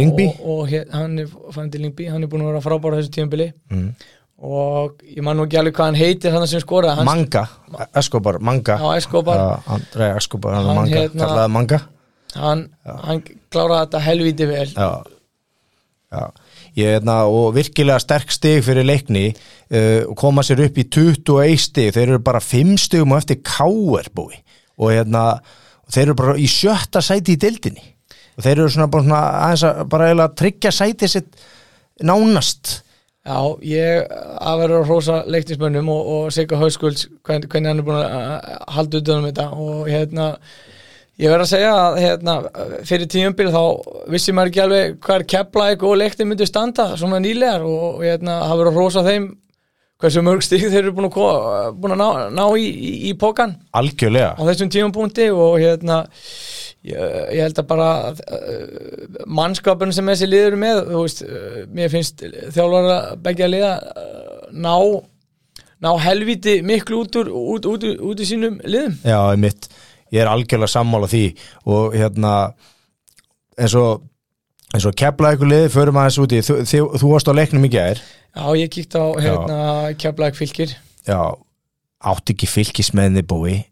hér, 0.67 0.87
hann 0.91 1.19
er 1.21 1.27
farin 1.53 1.69
til 1.71 1.81
Lingby 1.85 2.07
hann 2.09 2.23
er 2.25 2.27
búin 2.27 2.41
að 2.43 2.49
vera 2.49 2.61
frábár 2.65 2.95
á 2.97 2.99
þessu 2.99 3.13
tímabili. 3.13 3.53
Mm. 3.71 3.93
og 4.41 5.01
ég 5.03 5.21
man 5.23 5.37
nú 5.37 5.45
ekki 5.45 5.59
alveg 5.59 5.75
hvað 5.77 5.85
hann 5.89 5.99
heitir 5.99 6.31
hann 6.33 6.47
sem 6.47 6.59
skoraði. 6.63 7.03
Manga, 7.05 7.45
Escobar, 7.95 8.39
Manga. 8.39 8.77
Andrei 9.67 10.09
Escobar, 10.17 10.53
hann, 10.57 10.65
hann 10.65 10.75
Manga, 10.81 10.95
hérna- 10.95 11.23
kallaði 11.27 11.51
Manga 11.51 11.79
hann, 12.35 12.67
hann 12.85 13.23
kláraði 13.51 13.85
þetta 13.85 14.03
helvíti 14.05 14.49
vel. 14.49 14.67
Já, 14.75 14.91
já. 16.13 16.23
Ég, 16.77 16.93
hérna, 16.95 17.23
og 17.27 17.55
virkilega 17.55 17.99
sterk 17.99 18.31
stig 18.31 18.61
fyrir 18.63 18.85
leikni 18.85 19.31
uh, 19.33 20.09
koma 20.19 20.43
sér 20.45 20.61
upp 20.67 20.77
í 20.79 20.85
21 20.85 21.63
stig, 21.63 21.93
þeir 21.95 22.13
eru 22.13 22.21
bara 22.23 22.41
5 22.43 22.75
stigum 22.85 23.15
og 23.15 23.23
eftir 23.23 23.41
K.R. 23.41 24.11
búi 24.15 24.37
og 24.79 24.93
hérna, 24.93 25.23
þeir 25.91 26.05
eru 26.05 26.19
bara 26.21 26.35
í 26.39 26.45
sjötta 26.47 27.01
sæti 27.03 27.35
í 27.35 27.41
deildinni. 27.41 27.83
Og 28.39 28.45
þeir 28.45 28.61
eru 28.61 28.71
svona 28.71 28.87
bara, 28.91 29.03
svona, 29.03 29.23
aðeins 29.43 29.65
að 29.67 29.81
bara 29.91 30.05
eiginlega 30.07 30.35
tryggja 30.39 30.71
sæti 30.71 31.09
sitt 31.11 31.41
nánast. 31.99 32.77
Já, 33.27 33.39
ég 33.67 34.05
að 34.39 34.61
vera 34.61 34.77
að 34.79 34.85
hrósa 34.87 35.17
leiknismönnum 35.27 35.89
og, 35.91 36.07
og 36.13 36.29
Sigga 36.33 36.57
Hauskulds 36.61 37.09
hvernig, 37.27 37.49
hvernig 37.51 37.73
hann 37.73 37.81
er 37.81 37.87
búin 37.89 37.99
að 37.99 38.13
að 38.15 38.61
halda 38.77 39.01
utan 39.03 39.19
um 39.19 39.27
þetta. 39.27 39.47
Og 39.59 39.89
hérna 39.91 40.29
ég 41.19 41.31
verð 41.31 41.43
að 41.43 41.51
segja 41.51 41.73
að 41.75 41.99
hérna, 42.03 42.35
fyrir 42.87 43.09
tíumbil 43.11 43.51
þá 43.51 43.61
vissi 44.13 44.33
maður 44.35 44.51
ekki 44.51 44.63
alveg 44.63 44.97
hvað 45.03 45.27
keflaðik 45.33 45.85
og 45.87 45.99
leikti 45.99 46.27
myndu 46.27 46.47
standa 46.47 46.93
svona 46.99 47.19
nýlegar 47.23 47.65
og, 47.67 48.01
hérna 48.05 48.41
hafa 48.45 48.61
verið 48.61 48.71
að 48.71 48.79
hrósa 48.79 49.05
þeim 49.07 49.29
hversu 49.99 50.23
mörg 50.23 50.45
stík 50.45 50.63
þeir 50.71 50.85
eru 50.85 50.95
búin 50.95 51.09
að, 51.09 51.73
búin 51.75 51.93
að 51.97 51.99
ná, 51.99 52.07
ná 52.31 52.45
í, 52.55 52.69
í, 52.71 52.91
í 53.09 53.13
pókan 53.19 53.57
algjörlega. 53.75 54.31
Á 54.39 54.41
þessum 54.47 54.71
tímapunkti 54.71 55.27
og 55.35 55.57
hérna 55.59 56.05
ég, 56.87 56.95
ég 57.35 57.43
held 57.43 57.59
að 57.59 57.67
bara 57.67 57.89
uh, 58.15 59.21
mannskapurinn 59.27 59.95
sem 59.95 60.07
þessi 60.07 60.29
liður 60.29 60.53
eru 60.53 60.61
með 60.63 60.83
þú 60.87 61.03
veist, 61.03 61.23
uh, 61.27 61.61
mér 61.75 61.91
finnst 61.91 62.23
þjálfara 62.55 62.99
begja 63.25 63.51
liða 63.51 63.73
uh, 63.91 64.45
ná 64.55 64.75
ná 65.79 65.93
helviti 66.03 66.59
miklu 66.65 67.03
út 67.03 67.19
úr 67.19 67.29
út, 67.31 67.67
út, 67.67 67.83
út, 67.87 68.01
út 68.11 68.23
í 68.23 68.27
sínum 68.27 68.59
liðum. 68.67 68.97
Já, 69.07 69.19
mitt, 69.39 69.69
ég 70.13 70.21
er 70.23 70.29
algjörlega 70.31 70.73
sammála 70.73 71.09
því 71.11 71.25
og 71.69 71.97
hérna 71.97 72.35
eins 73.59 73.75
og 73.77 74.05
eins 74.73 74.85
og 74.85 75.45
liði 75.49 75.71
förum 75.73 75.97
aðeins 75.97 76.19
úti, 76.21 76.41
þú, 76.45 76.59
þú, 76.69 76.83
þú 77.01 77.11
varst 77.13 77.29
á 77.29 77.33
leiknum 77.33 77.65
í 77.65 77.71
gær. 77.73 78.01
Já, 78.35 78.45
ég 78.59 78.69
kíkt 78.69 78.93
á 78.93 79.05
hérna 79.17 79.57
keflaðik 79.97 80.37
fylgir 80.37 80.75
Já, 81.07 81.33
átti 82.05 82.35
ekki 82.35 82.49
fylgismenni 82.49 83.23
búi? 83.25 83.63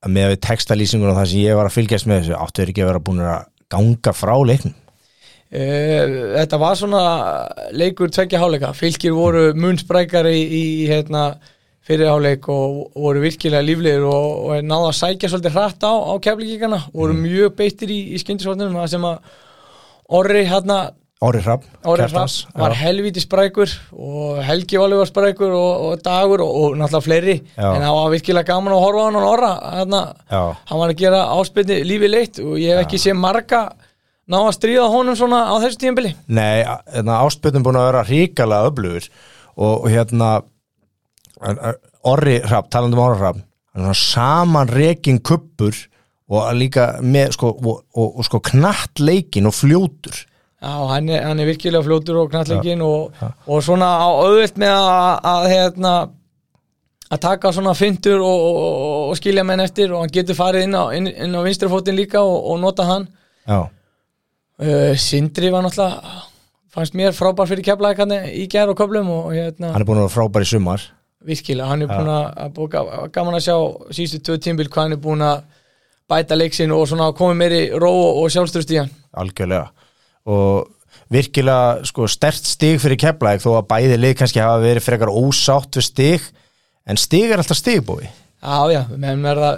Að 0.00 0.14
með 0.14 0.36
textalýsingun 0.46 1.10
og 1.10 1.18
það 1.18 1.30
sem 1.32 1.42
ég 1.42 1.58
var 1.58 1.68
að 1.68 1.74
fylgjast 1.74 2.08
með 2.08 2.22
þessu 2.22 2.38
áttu 2.38 2.62
þeir 2.62 2.72
ekki 2.72 2.84
að 2.84 2.90
vera 2.92 3.04
búin 3.04 3.24
að 3.26 3.48
ganga 3.74 4.14
frá 4.16 4.34
leiknum? 4.48 4.76
Uh, 5.48 6.34
þetta 6.36 6.58
var 6.60 6.76
svona 6.76 7.02
leikur 7.72 8.10
tveggja 8.12 8.40
háleika, 8.40 8.72
fylgir 8.76 9.14
voru 9.16 9.46
munsprækari 9.56 10.34
í, 10.36 10.62
í 10.84 10.88
hérna, 10.90 11.30
fyrirháleik 11.88 12.48
og 12.52 12.94
voru 12.94 13.24
virkilega 13.24 13.64
líflegir 13.64 14.06
og, 14.06 14.46
og 14.48 14.62
náða 14.68 14.92
að 14.92 14.98
sækja 15.00 15.32
svolítið 15.32 15.56
hratt 15.56 15.88
á, 15.88 15.92
á 15.96 16.14
keflíkikana, 16.24 16.80
voru 16.92 17.16
mjög 17.16 17.56
beittir 17.58 17.92
í, 17.94 18.00
í 18.12 18.22
skyndisvarnum, 18.22 18.76
það 18.76 18.90
sem 18.94 19.06
að 19.08 19.36
Orri 20.18 20.44
hérna, 20.48 20.76
Orri 21.20 21.40
Hrapp 21.42 21.64
var 22.54 22.72
já. 22.72 22.78
helviti 22.78 23.20
sprækur 23.20 23.72
og 23.92 24.38
Helgi 24.46 24.78
Valur 24.78 25.00
var 25.02 25.08
sprækur 25.10 25.50
og, 25.50 25.86
og 25.88 26.04
Dagur 26.04 26.44
og, 26.44 26.52
og 26.60 26.76
náttúrulega 26.78 27.04
fleiri 27.04 27.34
Já. 27.56 27.72
en 27.74 27.82
það 27.82 27.96
var 27.96 28.12
virkilega 28.12 28.48
gaman 28.52 28.76
að 28.76 28.84
horfa 28.84 29.02
á 29.02 29.06
hann 29.08 29.18
og 29.18 29.26
Orra 29.32 29.50
hérna, 29.74 30.02
Já. 30.30 30.42
hann 30.70 30.80
var 30.80 30.94
að 30.94 31.00
gera 31.02 31.24
áspilni 31.34 31.80
lífi 31.88 32.12
leitt 32.12 32.38
og 32.44 32.54
ég 32.62 32.70
hef 32.70 32.84
ekki 32.86 33.02
séð 33.02 33.18
marga 33.18 33.64
ná 34.30 34.38
að 34.38 34.54
stríða 34.60 34.86
honum 34.92 35.18
svona 35.18 35.42
á 35.50 35.54
þessu 35.58 35.82
tíðanbili 35.82 36.14
Nei, 36.38 36.62
hérna, 36.62 37.18
áspöldum 37.26 37.66
búin 37.66 37.80
að 37.80 37.88
vera 37.90 38.06
ríkalega 38.06 38.70
öflugur 38.70 39.10
og, 39.58 39.88
hérna 39.90 40.30
Orri 42.08 42.40
Hrafn, 42.42 42.70
talandi 42.72 42.98
um 42.98 43.04
Orri 43.04 43.44
svona 43.78 43.94
saman 43.94 44.68
rekin 44.68 45.20
kuppur 45.22 45.76
og 46.28 46.50
líka 46.56 46.98
með 47.00 47.36
sko, 47.38 47.52
og, 47.56 47.84
og, 47.96 48.18
og 48.18 48.26
sko 48.26 48.40
knatt 48.50 49.00
leikin 49.00 49.48
og 49.48 49.56
fljótur. 49.56 50.24
Já, 50.58 50.72
hann 50.90 51.08
er, 51.08 51.22
hann 51.24 51.40
er 51.40 51.48
virkilega 51.48 51.84
fljótur 51.86 52.18
og 52.24 52.32
knallegin 52.32 52.82
og, 52.82 53.14
og 53.46 53.62
svona 53.64 53.88
á 54.02 54.08
auðvilt 54.10 54.58
með 54.58 54.74
að, 54.74 55.28
að 55.30 55.48
hérna 55.52 55.92
að 57.08 57.20
taka 57.22 57.52
svona 57.54 57.72
fyndur 57.78 58.20
og, 58.20 58.42
og, 58.48 58.88
og 59.12 59.16
skilja 59.16 59.46
menn 59.46 59.62
eftir 59.64 59.94
og 59.94 60.02
hann 60.02 60.12
getur 60.12 60.36
farið 60.36 60.66
inn 60.66 60.76
á, 60.76 60.84
inn, 60.98 61.08
inn 61.08 61.38
á 61.38 61.40
vinstrifótin 61.46 61.96
líka 61.96 62.20
og, 62.20 62.36
og 62.52 62.60
nota 62.60 62.88
hann. 62.90 63.06
Já, 63.48 63.60
uh, 63.64 64.92
Sindri 65.00 65.54
var 65.54 65.64
náttúrulega 65.64 66.18
fannst 66.74 66.98
mér 66.98 67.16
frábær 67.16 67.48
fyrir 67.48 67.64
keflaði 67.70 68.20
í 68.36 68.44
gær 68.50 68.74
og 68.74 68.76
köflum 68.82 69.08
og 69.14 69.32
hérna. 69.32 69.72
Hann 69.72 69.80
er 69.80 69.88
búin 69.88 70.02
að 70.02 70.10
vera 70.10 70.16
frábær 70.18 70.44
í 70.44 70.50
sumar 70.50 70.84
virkilega, 71.26 71.68
hann 71.72 71.82
er 71.82 71.90
búin 71.90 72.10
að, 72.12 72.52
búið, 72.56 72.76
gaman 73.12 73.34
að 73.38 73.44
sjá 73.48 73.56
síðustu 73.96 74.20
tvö 74.28 74.38
tímbil 74.44 74.68
hvað 74.70 74.84
hann 74.86 74.96
er 74.98 75.02
búin 75.02 75.24
að 75.26 75.40
bæta 76.08 76.38
leiksin 76.38 76.72
og 76.72 76.86
svona 76.88 77.10
komið 77.16 77.40
meiri 77.42 77.62
ró 77.76 77.90
og, 77.92 78.28
sjálfströst 78.32 78.70
í 78.72 78.78
hann. 78.80 78.92
Algjörlega. 79.18 79.66
Og 80.28 80.68
virkilega 81.12 81.84
sko 81.88 82.06
stert 82.10 82.46
stig 82.48 82.78
fyrir 82.82 83.00
keflæk 83.00 83.42
þó 83.44 83.50
að 83.58 83.68
bæði 83.72 83.98
lið 83.98 84.16
kannski 84.20 84.42
hafa 84.44 84.60
verið 84.62 84.84
frekar 84.84 85.12
ósátt 85.12 85.78
við 85.80 85.86
stig 85.88 86.24
en 86.88 87.00
stig 87.00 87.30
er 87.32 87.40
alltaf 87.42 87.58
stigbúi 87.60 88.08
Já, 88.38 88.70
já, 88.70 88.82
menn 88.94 89.18
verða 89.24 89.56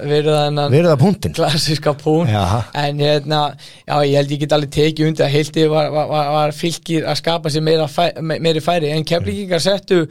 það 0.56 0.94
punktin 1.02 1.34
klassiska 1.36 1.92
pún 2.00 2.30
Já. 2.30 2.62
en 2.80 3.02
hérna, 3.02 3.40
já, 3.84 3.96
ég 4.08 4.14
held 4.16 4.30
ég 4.32 4.40
get 4.40 4.54
alveg 4.56 4.70
tekið 4.72 5.10
undir 5.10 5.26
að 5.26 5.34
heilti 5.34 5.66
var, 5.68 5.90
var, 5.92 6.30
var, 6.32 6.54
fylgir 6.56 7.04
að 7.04 7.18
skapa 7.20 7.52
sér 7.52 7.66
meira 7.66 7.84
fæ, 7.92 8.06
me- 8.24 8.38
meiri 8.40 8.62
færi 8.64 8.94
en 8.94 9.04
keflíkingar 9.04 9.60
settu 9.60 10.06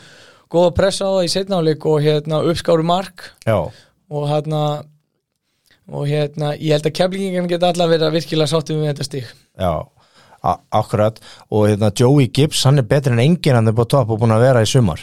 góða 0.51 0.71
pressa 0.77 1.09
á 1.09 1.11
það 1.17 1.25
í 1.27 1.33
setnáleik 1.35 1.85
og 1.89 2.01
hérna 2.05 2.41
uppskáru 2.49 2.85
mark. 2.87 3.29
Já, 3.45 3.69
og 4.09 4.25
hérna 4.29 4.63
og 5.89 6.09
hérna, 6.09 6.53
ég 6.57 6.75
held 6.75 6.89
að 6.89 6.97
keflíkingar 6.99 7.47
geta 7.49 7.71
allar 7.71 7.89
verið 7.89 8.09
að 8.09 8.17
virkilega 8.19 8.51
sáttum 8.51 8.81
við 8.81 8.91
þetta 8.91 9.07
stig. 9.07 9.31
Já, 9.57 9.71
akkurat. 10.75 11.17
Og 11.49 11.69
hérna 11.69 11.89
Joey 11.95 12.29
Gibbs, 12.33 12.61
hann 12.67 12.81
er 12.81 12.87
betri 12.89 13.15
en 13.15 13.23
enginn 13.23 13.57
hann 13.57 13.71
er 13.71 13.79
topp 13.79 14.13
og 14.13 14.21
búin 14.21 14.35
að 14.35 14.45
vera 14.45 14.63
í 14.63 14.69
sumar. 14.69 15.01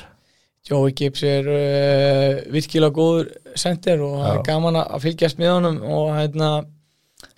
Joey 0.66 0.94
Gibbs 0.98 1.22
er 1.26 1.46
uh, 1.50 2.40
virkilega 2.54 2.94
góður 2.94 3.28
sendir 3.58 4.02
og 4.02 4.16
það 4.22 4.32
er 4.32 4.46
gaman 4.48 4.80
að 4.80 5.04
fylgjast 5.04 5.42
með 5.42 5.52
honum 5.54 5.76
og 5.84 6.08
hérna, 6.16 6.50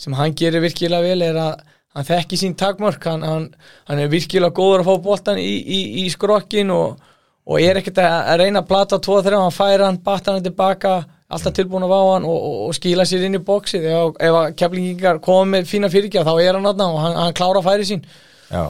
sem 0.01 0.17
hann 0.17 0.37
gerir 0.37 0.65
virkilega 0.65 1.05
vel 1.05 1.27
er 1.27 1.41
að 1.43 1.67
hann 1.97 2.09
þekki 2.09 2.41
sín 2.41 2.57
takmörk. 2.57 3.05
Hann, 3.05 3.25
hann, 3.25 3.47
hann 3.89 4.01
er 4.01 4.13
virkilega 4.13 4.57
góður 4.57 4.85
að 4.85 4.91
fá 4.91 5.05
boltan 5.09 5.41
í, 5.41 5.53
í, 5.61 5.81
í 6.05 6.09
skrokkin 6.13 6.73
og, 6.73 7.01
og 7.49 7.63
er 7.65 7.81
ekkert 7.81 8.01
að, 8.03 8.17
að 8.33 8.43
reyna 8.43 8.63
að 8.63 8.69
plata 8.69 8.99
2-3 9.05 9.39
hann 9.41 9.55
færa 9.55 9.89
hann, 9.89 10.01
batta 10.05 10.35
hann 10.35 10.45
tilbaka 10.45 10.99
alltaf 11.29 11.55
tilbúin 11.57 11.85
að 11.85 11.93
vá 11.93 12.01
hann 12.15 12.27
og, 12.29 12.37
og, 12.37 12.59
og 12.69 12.77
skila 12.77 13.05
sér 13.09 13.27
inn 13.27 13.37
í 13.37 13.45
bóksið 13.45 13.89
ef, 13.89 14.19
ef 14.25 14.37
að 14.41 14.53
keflingingar 14.61 15.21
koma 15.25 15.57
með 15.57 15.71
fína 15.71 15.91
fyrirgjá 15.93 16.25
þá 16.25 16.35
er 16.37 16.59
hann 16.59 16.69
aðna 16.71 16.91
og 16.93 17.01
hann, 17.05 17.17
hann 17.21 17.37
klára 17.37 17.65
færi 17.65 17.89
sín. 17.89 18.05
Já, 18.49 18.65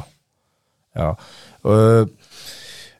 já. 0.98 1.08
Uh, 1.66 2.06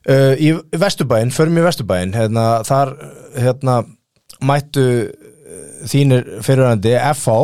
uh, 0.07 0.35
Í 0.39 0.53
Vesturbæinn, 0.79 1.35
förum 1.35 1.59
í 1.59 1.65
Vesturbæinn 1.67 2.15
hérna, 2.15 2.47
þar 2.67 2.95
hérna, 3.39 3.81
mættu 4.47 4.87
uh, 5.09 5.67
þínir 5.91 6.39
fyrirhandi 6.47 6.95
FH 7.17 7.37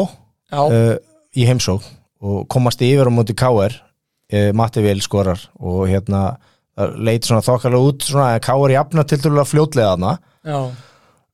uh, 0.55 0.95
í 1.35 1.47
heimsók 1.49 1.87
og 2.25 2.47
komast 2.51 2.83
yfir 2.85 3.11
á 3.11 3.13
móti 3.15 3.35
KR 3.37 3.75
uh, 3.75 4.51
Matti 4.55 4.83
Vil 4.85 5.03
skorar 5.05 5.43
og 5.59 5.89
hérna 5.91 6.37
leit 6.77 7.27
svona 7.27 7.45
þokkalega 7.47 7.91
út 7.91 8.07
svona 8.09 8.29
að 8.35 8.45
KR 8.49 8.75
jafna 8.75 9.05
til 9.07 9.21
dælulega 9.23 9.51
fljótlega 9.51 9.95
þarna. 9.95 10.15
Já, 10.45 10.61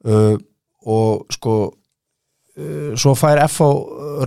uh, 0.06 0.36
og 0.90 1.26
sko 1.34 1.56
uh, 2.60 2.92
svo 2.98 3.14
fær 3.18 3.42
FH 3.46 3.68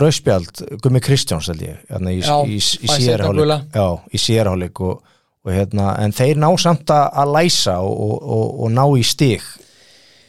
rauðspjald 0.02 0.62
Gummi 0.82 1.02
Kristjáns 1.04 1.50
held 1.50 1.64
ég 1.64 1.82
hérna, 1.90 2.14
í, 2.14 2.20
í, 2.20 2.58
í, 2.58 2.60
í 2.86 2.94
í 4.14 4.22
sérháleik 4.22 4.80
og, 4.84 5.02
og 5.44 5.52
hérna, 5.52 5.94
en 6.02 6.14
þeir 6.14 6.40
ná 6.42 6.48
samt 6.60 6.90
að, 6.94 7.04
að 7.22 7.36
læsa 7.38 7.78
og, 7.82 7.94
og, 8.06 8.16
og, 8.22 8.46
og 8.64 8.74
ná 8.74 8.84
í 8.98 9.04
stig 9.06 9.44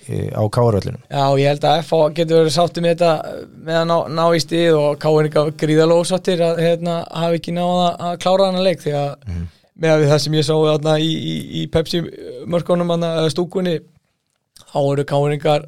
eh, 0.10 0.32
á 0.34 0.44
káaröllinum 0.50 1.02
Já, 1.10 1.26
ég 1.42 1.52
held 1.54 1.68
að 1.70 1.84
FH 1.86 2.02
getur 2.20 2.42
verið 2.42 2.56
sátti 2.58 2.86
með 2.86 2.96
þetta 2.96 3.36
með 3.68 3.82
að 3.82 3.92
ná, 3.92 3.98
ná 4.20 4.24
í 4.26 4.42
stíð 4.44 4.80
og 4.82 4.98
Káin 5.02 5.30
er 5.30 5.54
gríðalóð 5.64 6.06
ósáttir 6.06 6.46
að 6.46 6.64
hérna, 6.66 7.02
hafa 7.10 7.40
ekki 7.40 7.56
náða 7.56 7.92
að 8.10 8.18
klára 8.26 8.50
hana 8.52 8.66
leik 8.66 8.84
því 8.86 8.98
að 9.02 9.14
með 9.26 9.44
að 9.44 9.54
við 10.02 10.10
það 10.12 10.22
sem 10.24 10.38
ég 10.38 10.46
sá 10.48 10.54
þarna 10.56 10.94
í, 11.04 11.10
í, 11.12 11.36
í 11.62 11.66
Pepsi 11.74 12.02
mörkunum 12.52 12.94
stúkunni 13.34 13.76
þá 14.72 14.78
eru 14.94 15.06
Káingar 15.10 15.66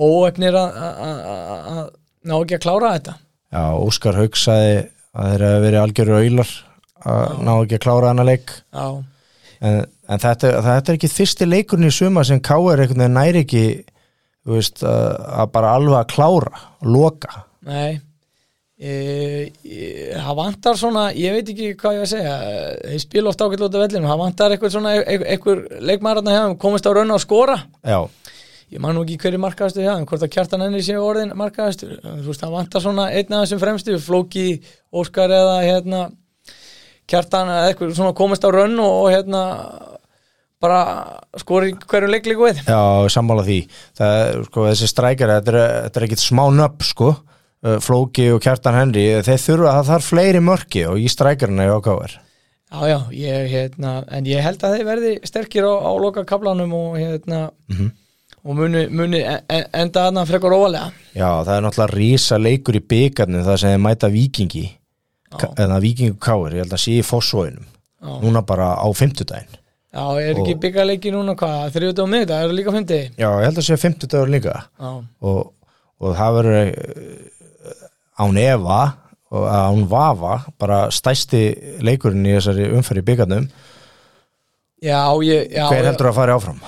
óefnir 0.00 0.56
að- 0.56 1.90
ná 2.30 2.34
ekki 2.40 2.58
að 2.58 2.64
klára 2.66 2.92
þetta. 2.96 3.14
Já, 3.50 3.62
Óskar 3.82 4.18
Haug 4.20 4.36
sagði 4.38 4.74
að 5.16 5.30
þeir 5.32 5.44
hafa 5.46 5.62
verið 5.64 5.80
algjöru 5.84 6.18
auðlar 6.20 6.52
að 7.10 7.40
ná 7.46 7.52
ekki 7.64 7.78
að 7.78 7.84
klára 7.86 8.10
hana 8.12 8.26
leik. 8.28 8.52
Já, 8.70 8.86
en, 9.60 9.80
en 10.08 10.22
þetta, 10.22 10.52
þetta 10.66 10.92
er 10.92 10.98
ekki 11.00 11.10
fyrsti 11.14 11.48
leikurinn 11.48 11.88
í 11.90 11.94
suma 11.94 12.24
sem 12.28 12.40
veginn 13.00 13.16
næri 13.16 13.42
ekki 13.44 13.64
veist, 14.46 14.84
að, 14.86 15.16
bara 15.56 15.74
alveg 15.76 15.98
að 15.98 16.08
klára, 16.14 16.62
loka. 16.86 17.42
Nei 17.66 17.98
það 18.80 20.36
vantar 20.38 20.78
svona 20.80 21.10
ég 21.12 21.34
veit 21.36 21.50
ekki 21.52 21.74
hvað 21.80 21.96
ég 21.98 22.00
var 22.00 22.06
að 22.06 22.12
segja 22.14 22.36
þeir 22.80 23.02
spila 23.02 23.32
ofta 23.32 23.48
ágætlu 23.48 23.66
út 23.68 23.76
af 23.76 23.82
vellinu 23.84 24.08
það 24.08 24.22
vantar 24.22 24.54
eitthvað 24.54 24.72
svona 24.72 24.94
eitthvað 25.04 25.60
leikmæratna 25.90 26.32
hjá 26.36 26.40
þeim, 26.46 26.54
komist 26.62 26.88
á 26.88 26.90
raun 26.96 27.12
á 27.12 27.18
skora. 27.20 27.58
Já, 27.84 27.98
ég 28.72 28.80
man 28.80 28.96
nú 28.96 29.04
ekki 29.04 29.18
hverju 29.20 29.42
markaðastu 29.42 29.84
þeim, 29.84 30.06
hvort 30.08 30.24
að 30.24 30.32
kjartan 30.32 30.64
henni 30.64 30.80
sé 30.86 30.96
orðin 30.96 31.36
markaðastu 31.36 31.92
það 32.00 32.56
vantar 32.56 32.84
svona 32.86 33.10
einn 33.12 33.36
af 33.36 33.44
þessum 33.44 33.62
fremstu 33.66 34.00
Flóki, 34.00 34.48
Óskar 34.96 35.28
eða 35.34 35.60
hérna 35.66 36.02
kjartan 37.10 37.52
eða 37.52 37.70
eitthvað 37.74 37.96
svona 37.98 38.16
komist 38.16 38.46
á 38.46 38.50
raun 38.54 38.78
og, 38.80 38.92
og 39.04 39.08
hérna 39.12 39.42
bara 40.60 40.80
skori 41.40 41.72
hverju 41.88 42.08
leiklíku 42.12 42.44
við 42.48 42.64
Já, 42.68 42.80
sammála 43.12 43.44
því. 43.46 43.60
Það, 43.96 44.44
sko, 44.48 44.64
þessi 44.68 44.88
strækjar, 44.92 45.32
þetta 45.38 45.52
er, 45.56 45.90
er 45.90 46.06
ekkit 46.06 46.22
smá 46.24 46.46
nöpp 46.52 46.84
sko, 46.84 47.14
Flóki 47.84 48.30
og 48.32 48.40
Kjartan 48.40 48.76
Henry 48.78 49.06
þeir 49.26 49.40
þurfa, 49.42 49.72
það 49.78 49.88
þarf 49.92 50.06
fleiri 50.14 50.40
mörki 50.44 50.84
og 50.88 51.00
í 51.02 51.08
strækjarna 51.12 51.66
í 51.68 51.72
OKR 51.76 52.14
Já, 52.70 52.80
já, 52.86 52.98
ég, 53.18 53.48
hérna, 53.50 53.96
en 54.14 54.28
ég 54.30 54.44
held 54.46 54.62
að 54.62 54.76
þeir 54.76 54.86
verði 54.86 55.10
sterkir 55.26 55.66
á, 55.66 55.74
á 55.74 55.92
loka 55.98 56.22
kaplanum 56.24 56.70
og 56.78 56.92
hérna 57.00 57.40
og 58.40 58.54
muni, 58.56 58.84
muni 58.94 59.20
en, 59.26 59.40
en- 59.50 59.66
enda 59.82 60.04
þarna 60.06 60.22
frekar 60.28 60.54
óvalega 60.56 60.92
Já, 61.18 61.28
það 61.44 61.50
er 61.56 61.64
náttúrulega 61.66 61.96
rísa 61.98 62.38
leikur 62.40 62.78
í 62.78 62.82
byggarnir 62.94 63.42
það 63.44 63.58
sem 63.64 63.74
þeir 63.74 63.82
mæta 63.88 64.10
vikingi 64.14 64.64
eða 65.60 65.80
vikingu 65.82 66.16
káir, 66.22 66.54
ég 66.56 66.64
held 66.64 66.72
að 66.78 66.82
sé 66.84 66.94
í 66.98 67.02
fósvóinum 67.06 67.66
núna 68.22 68.40
bara 68.46 68.70
á 68.80 68.86
fimmtudaginn. 68.96 69.58
Já, 69.92 70.04
er 70.22 70.38
ekki 70.38 70.54
byggarleiki 70.62 71.10
núna 71.12 71.34
hvað, 71.36 71.66
þriðut 71.74 72.00
og 72.00 72.08
miðvitað, 72.14 72.46
er 72.46 72.54
líka 72.56 72.72
fyndi 72.74 72.98
Já, 73.18 73.28
ég 73.28 73.44
held 73.44 73.58
að 73.60 73.66
sé 73.66 73.76
fimmtudagur 73.82 74.30
líka. 74.32 74.54
Og, 74.80 75.40
og 76.00 76.14
það 76.16 76.36
verður 76.38 76.70
uh, 76.70 77.18
án 78.20 78.40
efa 78.40 78.80
og 79.30 79.46
án 79.46 79.84
vafa 79.90 80.38
bara 80.58 80.80
stæsti 80.94 81.42
leikurinn 81.86 82.26
í 82.26 82.34
þessari 82.36 82.70
umferð 82.74 83.02
í 83.02 83.06
byggarnum 83.10 83.46
já, 84.82 85.00
ég, 85.26 85.52
já 85.54 85.66
hver 85.70 85.90
heldur 85.90 86.10
að 86.10 86.18
fara 86.18 86.38
áfram? 86.38 86.62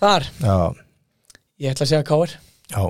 Þar, 0.00 0.28
Já, 0.40 0.56
ég 1.60 1.74
ætla 1.74 1.84
að 1.84 1.90
segja 1.92 2.06
káir 2.08 2.36
já. 2.70 2.84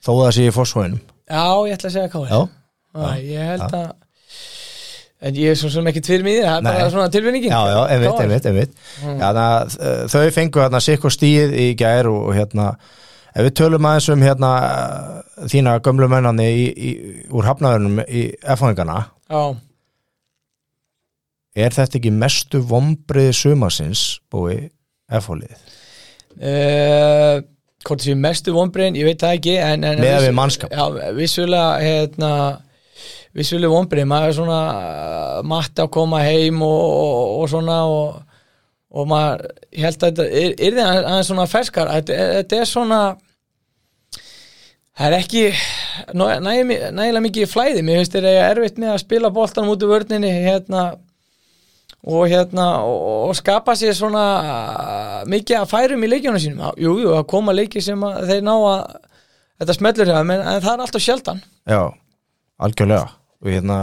Þó 0.00 0.12
að 0.14 0.22
það 0.24 0.36
sé 0.36 0.46
í 0.46 0.54
fósvóinum 0.56 1.00
Já, 1.30 1.42
ég 1.68 1.74
ætla 1.76 1.90
að 1.90 1.96
segja 1.96 2.12
káir 2.12 2.30
Já, 2.30 2.40
Ég 3.20 3.50
held 3.52 3.66
að 3.68 3.90
En 5.20 5.36
ég 5.36 5.52
er 5.52 5.58
svo 5.60 5.68
sem 5.68 5.84
ekki 5.90 6.00
þér, 6.00 6.22
það 6.24 6.54
er 6.56 6.62
bara 6.64 6.84
svona 6.92 7.10
tilvinningin. 7.12 7.52
Já, 7.52 7.60
já, 7.68 7.80
einmitt, 7.92 8.20
einmitt, 8.22 8.46
einmitt. 8.48 8.78
Að 9.20 9.40
uh, 9.76 10.06
þau 10.08 10.22
fengu 10.32 10.62
hérna 10.62 10.80
sikk 10.80 11.04
og 11.04 11.12
stíð 11.12 11.52
í 11.60 11.66
gær 11.76 12.08
og 12.08 12.30
hérna 12.32 12.70
ef 13.34 13.46
við 13.46 13.54
tölum 13.60 13.88
aðeins 13.88 14.08
um 14.14 14.24
hérna 14.24 14.52
þína 15.50 15.78
gömlu 15.84 16.08
mennani 16.10 16.48
í, 16.50 16.64
í, 16.70 16.90
úr 17.30 17.48
hafnaðurnum 17.48 18.02
í 18.06 18.26
F-fangana 18.56 19.02
Já, 19.30 19.54
er 21.54 21.76
þetta 21.76 22.00
ekki 22.00 22.12
mestu 22.14 22.62
vombriði 22.66 23.36
sumasins 23.36 24.04
búi 24.32 24.68
F-hólið? 25.20 25.54
uh, 26.38 27.40
hvort 27.86 28.02
þessi 28.02 28.16
mestu 28.18 28.54
vonbrein, 28.54 28.98
ég 28.98 29.08
veit 29.08 29.22
það 29.22 29.38
ekki 29.38 29.54
en, 29.58 29.86
en 29.88 30.02
Miðað 30.02 30.26
við 30.28 30.34
mannskap. 30.36 30.74
Já, 30.74 31.12
vissulega 31.16 31.78
hérna 31.80 32.32
vissulega 33.36 33.72
vonbrein, 33.72 34.08
maður 34.10 34.32
er 34.32 34.36
svona 34.36 34.60
uh, 34.74 35.38
matt 35.48 35.80
að 35.80 35.92
koma 35.94 36.22
heim 36.26 36.60
og, 36.66 36.82
og, 36.90 37.32
og 37.40 37.50
svona 37.52 37.78
og, 37.88 38.29
og 38.90 39.10
maður, 39.10 39.44
ég 39.70 39.86
held 39.86 40.02
að 40.02 40.06
þetta 40.08 40.24
er, 40.42 40.54
er 40.58 40.78
það 40.78 40.96
aðeins 41.00 41.28
svona 41.30 41.50
ferskar 41.50 41.92
þetta, 41.94 42.16
þetta 42.40 42.56
er 42.58 42.70
svona 42.70 43.02
það 45.00 45.06
er 45.06 45.16
ekki 45.20 45.44
nægilega 46.16 47.22
mikið 47.24 47.50
flæði. 47.50 47.84
Mér 47.86 48.00
finnst 48.00 48.16
þér 48.16 48.26
eiga 48.32 48.48
erfitt 48.50 48.80
með 48.80 48.94
að 48.94 49.04
spila 49.04 49.30
boltanum 49.34 49.72
út 49.74 49.86
úr 49.86 49.94
vörninni 49.94 50.32
hérna 50.44 50.90
og 52.00 52.26
hérna 52.32 52.66
og, 52.88 53.06
og 53.28 53.36
skapa 53.36 53.76
sér 53.76 53.96
svona 53.96 54.24
mikið 55.28 55.60
að 55.60 55.70
færum 55.70 56.04
í 56.04 56.10
leikjónu 56.10 56.42
sínum. 56.42 56.66
Jú, 56.80 56.96
jú, 57.04 57.14
að 57.16 57.28
koma 57.30 57.54
leiki 57.56 57.82
sem 57.84 58.00
þeir 58.00 58.44
ná 58.44 58.54
að 58.56 58.82
þetta 59.60 59.76
smellur 59.76 60.10
hjá 60.10 60.18
en, 60.20 60.34
en 60.36 60.62
það 60.64 60.72
er 60.72 60.84
alltaf 60.86 61.04
sjaldan. 61.04 61.42
Já, 61.68 61.82
algjörlega. 62.60 63.12
Og 63.40 63.52
hérna 63.54 63.78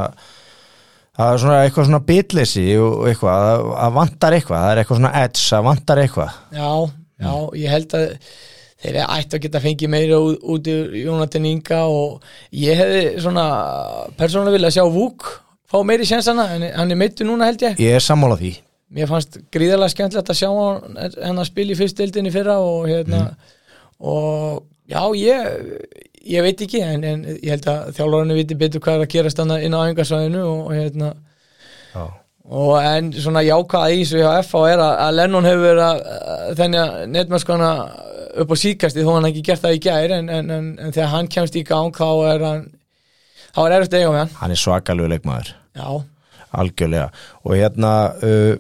það 1.17 1.31
er 1.31 1.41
svona 1.43 1.61
eitthvað 1.63 1.89
svona 1.89 2.03
bitleysi 2.11 2.67
og 2.81 3.07
eitthvað, 3.09 3.63
það, 3.71 3.95
vantar 3.97 4.37
eitthvað 4.37 4.61
það 4.63 4.73
er 4.73 4.81
eitthvað 4.83 5.01
svona 5.01 5.15
edge, 5.23 5.41
það 5.47 5.65
vantar 5.71 6.03
eitthvað. 6.03 6.37
Já, 6.57 6.69
já, 7.25 7.33
ég 7.63 7.73
held 7.73 7.97
að 7.97 8.05
þeir 8.77 8.99
ættu 9.07 9.37
að 9.39 9.43
geta 9.47 9.63
fengið 9.63 9.89
meira 9.89 10.21
út, 10.21 10.37
út 10.45 10.69
úr 10.69 10.95
Jónatan 11.01 11.49
Inga 11.49 11.81
og 11.89 12.31
ég 12.53 12.77
hefði 12.77 13.03
svona 13.25 13.47
persónulega 14.19 14.57
vilja 14.59 14.73
sjá 14.77 14.85
Vúk 14.93 15.25
fá 15.67 15.81
meiri 15.83 16.07
sjensana, 16.07 16.47
en 16.55 16.63
hann 16.77 16.93
er 16.93 16.99
meittu 16.99 17.27
núna 17.27 17.49
held 17.49 17.65
ég. 17.65 17.81
Ég 17.83 17.97
er 17.97 18.03
sammála 18.03 18.37
því. 18.39 18.53
Mér 18.95 19.09
fannst 19.09 19.41
gríðarlega 19.51 19.91
skemmtilegt 19.91 20.29
að 20.31 20.39
sjá 20.39 20.47
hann 20.53 21.41
að 21.41 21.47
spila 21.49 21.73
í 21.73 21.79
fyrstildinni 21.79 22.31
fyrra 22.31 22.55
og 22.63 22.85
hérna 22.87 23.23
og 23.99 24.61
já, 24.87 25.01
ég 25.19 26.06
ég 26.27 26.45
veit 26.45 26.61
ekki, 26.65 26.83
en, 26.83 27.03
en 27.07 27.25
ég 27.33 27.49
held 27.55 27.67
að 27.71 27.91
þjálfarinu 27.97 28.37
viti 28.37 28.57
betur 28.59 28.83
hvað 28.83 28.99
er 28.99 29.05
að 29.05 29.13
gerast 29.15 29.41
hann 29.41 29.53
inn 29.57 29.75
á 29.75 29.79
æfingarsvæðinu 29.85 30.43
og, 30.47 30.71
hérna. 30.75 31.11
Já, 31.93 32.03
og 32.47 32.73
en 32.79 33.11
svona 33.15 33.43
jákvæða 33.43 33.91
í 33.91 34.01
þessu 34.01 34.21
hjá 34.21 34.29
FH 34.43 34.63
er 34.71 34.83
að, 34.83 34.93
að 35.03 35.17
Lennon 35.17 35.47
hefur 35.47 35.65
verið 35.65 35.85
að, 35.87 36.03
að 36.53 37.09
netmennskana 37.11 37.71
upp 38.37 38.53
á 38.53 38.55
síkasti 38.59 39.03
þó 39.03 39.11
hann 39.17 39.29
ekki 39.31 39.43
gert 39.49 39.63
það 39.63 39.75
í 39.75 39.81
gær 39.83 40.13
en, 40.17 40.29
en, 40.31 40.53
en, 40.53 40.69
en 40.79 40.95
þegar 40.95 41.11
hann 41.15 41.31
kemst 41.33 41.57
í 41.59 41.65
gang 41.67 41.95
þá 41.95 42.07
er 42.31 42.45
hann 42.45 42.63
þá 43.55 43.61
er 43.65 43.75
erfitt 43.79 43.97
eiga 43.97 44.13
með 44.13 44.21
hann. 44.21 44.33
Hann 44.41 44.53
er 44.53 44.61
svakalegu 44.61 45.11
leikmaður. 45.11 45.53
Algjörlega. 46.57 47.09
Og 47.43 47.57
hérna 47.57 47.93
uh, 48.23 48.53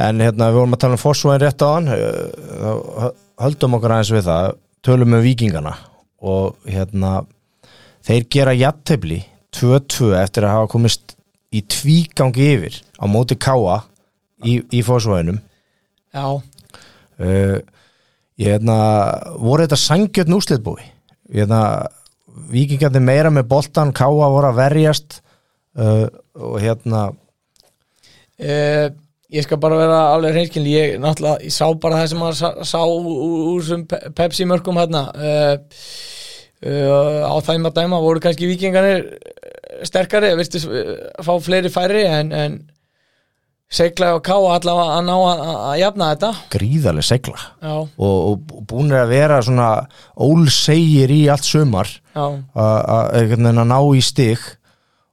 en 0.00 0.24
hérna 0.24 0.50
við 0.50 0.60
vorum 0.60 0.76
að 0.76 0.82
tala 0.84 0.98
um 0.98 1.02
fórsvæðin 1.02 1.44
rétt 1.44 1.64
á 1.66 1.68
hann 1.70 1.92
uh, 1.96 3.08
höldum 3.42 3.78
okkur 3.78 3.96
aðeins 3.96 4.14
við 4.14 4.28
það. 4.28 4.58
Tölum 4.86 5.16
um 5.18 5.24
vikingana 5.24 5.74
og 6.20 6.56
hérna 6.68 7.22
þeir 8.06 8.26
gera 8.32 8.56
jafntefli 8.56 9.22
2-2 9.56 10.12
eftir 10.20 10.46
að 10.46 10.56
hafa 10.56 10.70
komist 10.72 11.16
í 11.50 11.62
tvígangi 11.66 12.46
yfir 12.54 12.80
á 13.00 13.04
móti 13.10 13.36
káa 13.40 13.80
í, 14.46 14.60
í 14.70 14.82
fósvæðinum 14.86 15.40
já, 16.14 16.26
uh, 16.38 17.56
ég 18.40 18.54
hérna 18.54 18.76
voru 19.40 19.66
þetta 19.66 19.80
sangjörn 19.80 20.38
úslitbúi 20.38 20.84
ég 20.84 21.42
hérna 21.42 21.88
vikingandi 22.50 23.02
meira 23.02 23.30
með 23.34 23.48
boltan, 23.50 23.92
káa 23.94 24.30
voru 24.30 24.50
að 24.50 24.60
verjast 24.60 25.20
uh, 25.78 26.06
og 26.38 26.60
hérna 26.62 27.08
uh, 27.10 28.86
ég 29.30 29.46
skal 29.46 29.60
bara 29.62 29.78
vera 29.78 29.98
alveg 30.14 30.34
hreinskilni, 30.34 30.72
ég 30.74 30.96
náttúrulega 31.02 31.44
ég 31.46 31.54
sá 31.54 31.66
bara 31.80 32.00
það 32.00 32.10
sem 32.12 32.22
maður 32.22 32.38
sá, 32.40 32.48
sá 32.66 32.80
úr 32.82 33.84
Pe- 33.90 34.02
Pepsi 34.18 34.46
mörkum 34.48 34.80
hérna 34.80 35.04
uh, 35.14 35.54
uh, 36.66 37.22
á 37.30 37.34
þeim 37.46 37.68
að 37.70 37.78
dæma 37.78 38.02
voru 38.02 38.22
kannski 38.24 38.48
vikingarnir 38.50 39.06
eh, 39.06 39.86
sterkari, 39.86 40.34
virtist 40.38 40.68
uh, 40.70 40.96
fá 41.22 41.32
fleiri 41.42 41.70
færi 41.72 42.04
en, 42.10 42.32
en 42.34 42.60
segla 43.70 44.16
og 44.16 44.24
káa 44.26 44.56
allavega 44.56 44.96
að 44.98 45.04
ná 45.06 45.14
að, 45.14 45.42
að, 45.46 45.74
jafna 45.78 46.08
þetta. 46.10 46.30
Gríðarlega 46.56 47.06
segla 47.06 47.44
og, 47.70 48.16
og 48.32 48.64
búin 48.66 48.94
að 48.98 49.12
vera 49.12 49.38
svona 49.46 49.68
ólsegir 50.18 51.12
í 51.14 51.20
allt 51.30 51.46
sumar 51.46 51.92
já, 52.16 52.24
að 52.58 53.62
ná 53.62 53.78
í 53.94 54.02
stig 54.02 54.42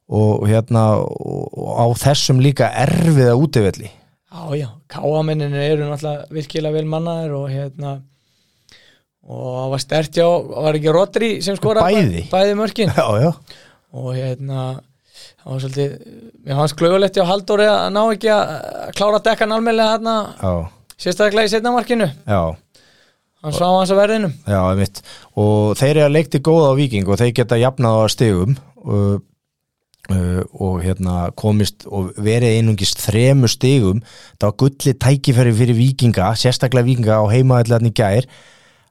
og 0.08 0.48
hérna 0.48 0.88
og, 1.04 1.54
á 1.54 1.86
þessum 2.00 2.42
líka 2.42 2.72
erfiða 2.82 3.38
útivelli 3.38 3.92
já, 4.32 4.42
já 4.60 4.68
káamenninir 4.92 5.72
eru 5.72 5.88
náttúrulega 5.90 6.28
virkilega 6.36 6.76
vel 6.78 6.90
mannaðir 6.92 7.36
og 7.38 7.48
hérna 7.52 7.94
og 9.28 9.48
það 9.58 9.72
var 9.74 9.82
stert 9.84 10.20
já, 10.22 10.28
var 10.28 10.78
ekki 10.80 10.94
Rodri 10.96 11.30
sem 11.44 11.58
skora 11.60 11.84
Bæði. 11.88 12.26
bæði 12.32 12.54
mörkin. 12.60 12.94
Já, 12.96 13.08
já, 13.24 13.32
og 13.98 14.12
hérna 14.16 14.62
það 15.42 15.50
var 15.52 15.64
svolítið, 15.64 15.98
mér 16.46 16.60
fannst 16.62 16.78
klauðulegt 16.80 17.18
hjá 17.20 17.26
Halldóri 17.28 17.68
að 17.72 17.90
ná 17.96 18.02
ekki 18.14 18.32
að 18.32 18.54
að 18.88 18.94
klára 19.00 19.20
dekkan 19.26 19.56
almennilega 19.58 19.96
hérna, 19.98 20.16
já, 20.40 20.54
sérstaklega 20.98 21.50
í 21.50 21.54
setnamarkinu 21.56 22.08
já. 22.08 22.42
Hann 23.46 23.54
sá 23.54 23.68
hans 23.70 23.92
að 23.94 24.00
verðinum. 24.02 24.32
Já, 24.50 24.58
einmitt. 24.72 25.00
og 25.38 25.76
þeir 25.78 25.92
eru 25.92 26.06
að 26.08 26.16
leikti 26.16 26.40
góða 26.44 26.72
á 26.74 26.78
Viking 26.80 27.08
og 27.08 27.20
þeir 27.22 27.34
geta 27.38 27.60
jafnað 27.62 28.00
á 28.02 28.06
stigum. 28.10 28.56
Og, 28.82 29.20
uh, 30.14 30.42
og 30.54 30.82
hérna 30.84 31.30
komist 31.40 31.88
og 31.88 32.14
verið 32.18 32.60
einungis 32.60 32.96
þremu 33.00 33.50
stigum 33.52 34.04
það 34.38 34.50
var 34.50 34.60
gulli 34.64 34.94
tækifæri 35.06 35.56
fyrir 35.58 35.80
Vikinga 35.80 36.34
sérstaklega 36.40 36.88
Vikinga 36.88 37.20
á 37.22 37.26
heimaðallarni 37.32 37.94
gær 37.96 38.30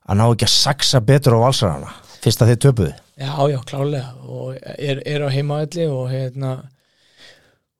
að 0.07 0.21
ná 0.21 0.27
ekki 0.29 0.47
að 0.47 0.55
saksa 0.55 1.03
betur 1.05 1.39
á 1.41 1.45
valsarana 1.47 1.95
fyrst 2.27 2.43
að 2.43 2.53
þeir 2.53 2.63
töpuðu. 2.65 2.95
Já, 3.17 3.33
já, 3.49 3.59
klálega 3.69 4.09
og 4.29 4.57
er, 4.57 5.01
er 5.09 5.25
á 5.25 5.29
heimavelli 5.33 5.87
og 5.89 6.11
hérna 6.11 6.57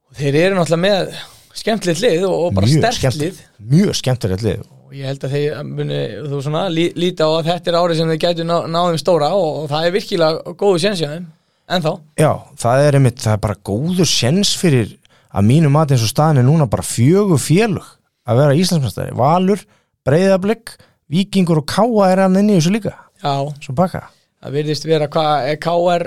og 0.07 0.21
þeir 0.21 0.39
eru 0.45 0.59
náttúrulega 0.59 0.85
með 0.85 1.17
skemmtilegt 1.57 2.03
lið 2.05 2.27
og, 2.29 2.37
og 2.47 2.57
bara 2.57 2.71
sterkt 2.71 3.21
lið. 3.21 3.43
mjög 3.59 3.99
skemmtilegt 4.01 4.47
lið. 4.47 4.65
Og 4.87 4.95
ég 4.95 5.11
held 5.11 5.27
að 5.27 5.35
þeir 5.35 5.65
muni, 5.67 6.01
þú 6.31 6.43
svona, 6.45 6.67
lí, 6.71 6.87
líta 6.97 7.27
á 7.27 7.31
að 7.35 7.51
þetta 7.51 7.73
er 7.73 7.79
árið 7.81 8.01
sem 8.01 8.13
þeir 8.13 8.23
gætu 8.23 8.47
ná, 8.47 8.57
náðum 8.71 9.01
stóra 9.03 9.33
og, 9.35 9.65
og 9.65 9.69
það 9.73 9.89
er 9.89 9.97
virkilega 9.97 10.55
góðu 10.63 10.83
sénsjáðum 10.85 11.27
en 11.69 11.83
þá, 11.85 11.91
Já, 12.21 12.31
það 12.63 12.85
er 12.87 12.99
einmitt, 13.01 13.21
það 13.23 13.33
er 13.37 13.43
bara 13.47 13.59
góður 13.71 14.09
sjens 14.11 14.53
fyrir 14.59 14.93
að 15.37 15.49
mínu 15.51 15.71
mati 15.73 15.95
eins 15.97 16.05
og 16.07 16.13
staðin 16.13 16.43
er 16.43 16.47
núna 16.49 16.69
bara 16.71 16.83
fjögur 16.87 17.41
félug 17.43 17.89
að 18.27 18.39
vera 18.41 18.55
Íslandsmestari, 18.59 19.15
Valur, 19.17 19.61
Breiðablик 20.07 20.77
Víkingur 21.11 21.61
og 21.63 21.67
Káa 21.71 22.09
er 22.13 22.25
hann 22.25 22.39
inn 22.41 22.49
í 22.51 22.57
þessu 22.59 22.73
líka. 22.75 22.95
Já, 23.23 23.35
svo 23.63 23.75
baka 23.79 24.07
það 24.43 24.55
virðist 24.57 24.87
vera 24.87 25.07
hvað, 25.11 25.51
er 25.53 25.61
KR 25.63 26.07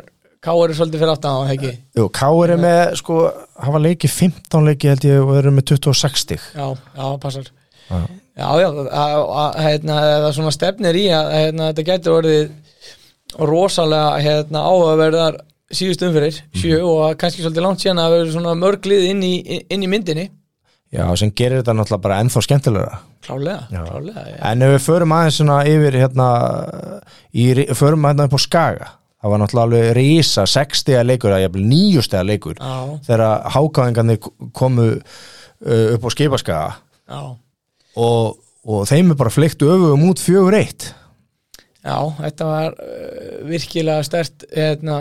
er 0.69 0.73
svolítið 0.77 1.01
fyrir 1.01 1.11
aftan 1.13 1.35
á 1.35 1.39
það 1.43 1.53
ekki? 1.57 1.71
Jú, 1.99 2.03
Káir 2.15 2.53
er 2.55 2.59
með, 2.63 2.81
sko, 3.01 3.15
hafa 3.59 3.81
leikið 3.83 4.13
15 4.15 4.67
leiki 4.69 4.87
held 4.91 5.07
ég 5.07 5.23
og 5.25 5.33
eru 5.35 5.51
með 5.51 5.65
26 5.73 6.21
stig. 6.23 6.45
Já, 6.55 6.67
já, 6.95 7.07
passar. 7.19 7.49
Já. 7.89 7.97
já, 8.39 8.47
já, 8.61 8.67
að- 8.69 9.33
að- 9.43 9.57
hérna, 9.65 9.97
það 10.23 10.35
svona 10.37 10.53
stefnir 10.55 10.95
í 10.95 11.05
að 11.11 11.31
hérna, 11.35 11.67
þetta 11.73 11.85
getur 11.89 12.17
orðið 12.21 12.45
rosalega 13.37 14.17
hérna, 14.23 14.65
áhugaverðar 14.65 15.39
síðust 15.69 16.03
umfyrir, 16.07 16.41
sjö 16.57 16.81
og 16.81 17.03
að 17.05 17.15
kannski 17.21 17.43
svolítið 17.45 17.65
langt 17.67 17.83
síðan 17.83 18.01
að 18.01 18.15
vera 18.15 18.33
svona 18.33 18.55
mörglið 18.57 19.09
inn 19.11 19.25
í, 19.25 19.33
inn 19.69 19.85
í 19.85 19.89
myndinni. 19.91 20.29
Já, 20.89 21.03
sem 21.21 21.29
gerir 21.37 21.61
þetta 21.61 21.75
náttúrulega 21.77 22.05
bara 22.07 22.21
ennþá 22.23 22.41
skemmtilegra. 22.41 23.01
Klálega, 23.27 23.67
klálega 23.69 24.23
já. 24.25 24.37
En 24.49 24.63
ef 24.65 24.71
við 24.73 24.85
förum 24.87 25.13
aðeins 25.13 25.37
svona 25.37 25.59
yfir 25.69 25.99
hérna, 26.01 26.29
í, 27.29 27.51
förum 27.77 28.07
hérna 28.09 28.25
upp 28.25 28.39
á 28.39 28.41
Skaga 28.41 28.89
það 29.19 29.33
var 29.33 29.41
náttúrulega 29.41 29.67
alveg 29.67 29.89
rísa 29.97 30.45
6 30.47 30.83
stiga 30.83 31.03
leikur, 31.03 31.33
að 31.35 31.43
jafnvel 31.45 31.65
9 31.67 32.03
stiga 32.05 32.25
leikur 32.27 32.59
Já, 32.59 32.75
þegar 33.07 33.25
hákáðingarnir 33.55 34.21
komu 34.55 34.87
upp 35.59 36.07
á 36.07 36.09
skipaskaga 36.15 36.69
og, 37.99 38.39
og 38.63 38.85
þeim 38.87 39.11
er 39.11 39.19
bara 39.19 39.33
fleikt 39.33 39.65
öfugum 39.65 40.07
út 40.07 40.23
fjögur 40.23 40.55
eitt 40.61 40.93
já, 41.85 41.97
þetta 42.19 42.47
var 42.49 42.77
uh, 42.77 43.33
virkilega 43.49 44.05
stert 44.07 44.45
hérna, 44.51 44.99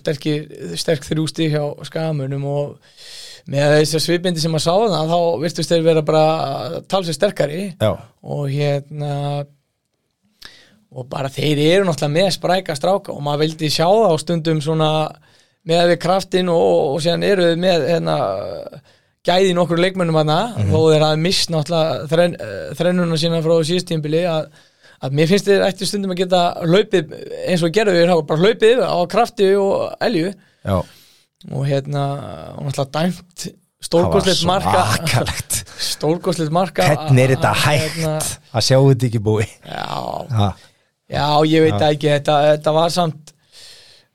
sterki, 0.00 0.36
sterk 0.78 1.06
þrjústi 1.06 1.50
hjá 1.52 1.64
skamunum 1.88 2.46
og 2.50 2.76
með 3.52 3.76
þess 3.78 3.98
að 3.98 4.04
svipindi 4.04 4.42
sem 4.42 4.54
að 4.54 4.64
sá 4.66 4.74
það 4.74 5.10
þá 5.10 5.18
virtust 5.42 5.72
þeir 5.72 5.86
vera 5.88 6.04
bara 6.06 6.82
talsið 6.90 7.18
sterkari 7.18 7.62
Já, 7.74 7.90
og 8.22 8.44
hérna 8.52 9.16
og 10.92 11.08
bara 11.08 11.30
þeir 11.32 11.60
eru 11.64 11.86
náttúrulega 11.88 12.14
með 12.14 12.32
spræka 12.36 12.76
stráka 12.76 13.14
og 13.14 13.22
maður 13.24 13.46
vildi 13.46 13.70
sjá 13.72 13.86
það 13.86 14.12
á 14.12 14.16
stundum 14.20 14.60
svona 14.62 14.90
með 15.68 15.92
við 15.92 16.00
kraftin 16.02 16.50
og, 16.52 16.96
og 16.96 16.98
síðan 17.02 17.24
eru 17.26 17.46
þið 17.48 17.62
með 17.62 17.86
hérna, 17.88 18.16
gæði 19.26 19.54
nokkur 19.56 19.80
leikmönnum 19.80 20.18
hana 20.20 20.40
þó 20.58 20.78
þeir 20.90 21.06
hafa 21.06 21.20
mist 21.22 21.52
náttúrulega 21.54 22.10
þrenn, 22.10 22.36
eh, 22.42 22.68
þrennuna 22.78 23.18
sína 23.22 23.42
frá 23.44 23.54
síðstímbili 23.68 24.22
að, 24.28 24.48
að 25.02 25.16
mér 25.18 25.30
finnst 25.30 25.48
þeir 25.48 25.64
ætti 25.66 25.88
stundum 25.88 26.14
að 26.14 26.22
geta 26.22 26.42
hlaupið 26.62 27.14
eins 27.50 27.64
og 27.66 27.74
gerðu 27.74 28.04
hafa 28.10 28.26
bara 28.28 28.44
hlaupið 28.44 28.82
á 28.86 28.98
krafti 29.10 29.48
og 29.58 29.96
elju. 30.06 30.30
Já. 30.62 30.76
Og 31.50 31.66
hérna 31.66 32.04
og 32.54 32.68
náttúrulega 32.68 32.92
dæmt 33.00 33.46
stórkostlegt 33.82 34.44
marka. 34.46 34.84
stórkostlegt 35.92 36.54
marka. 36.54 36.86
Hvernig 36.92 37.24
er 37.24 37.34
þetta 37.34 37.52
hægt 37.64 37.98
hérna, 37.98 38.14
að 38.52 38.66
sjá 38.68 38.78
þetta 38.78 39.08
ekki 39.10 39.22
búi 39.26 39.46
já, 39.48 40.52
já, 41.10 41.26
ég 41.50 41.66
veit 41.66 41.86
ekki. 41.90 42.12
Þetta, 42.14 42.38
þetta 42.52 42.76
var 42.78 42.94
samt 42.94 43.32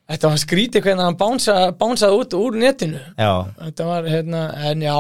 þetta 0.08 0.32
var 0.32 0.40
skrítið 0.40 0.86
hvernig 0.86 1.04
hann 1.10 1.20
bánsa, 1.20 1.56
bánsaði 1.76 2.22
út 2.22 2.38
úr 2.40 2.60
netinu. 2.64 3.02
Já, 3.20 3.34
þetta 3.66 3.90
var 3.92 4.08
hérna, 4.08 4.44
en 4.72 4.86
já. 4.88 4.96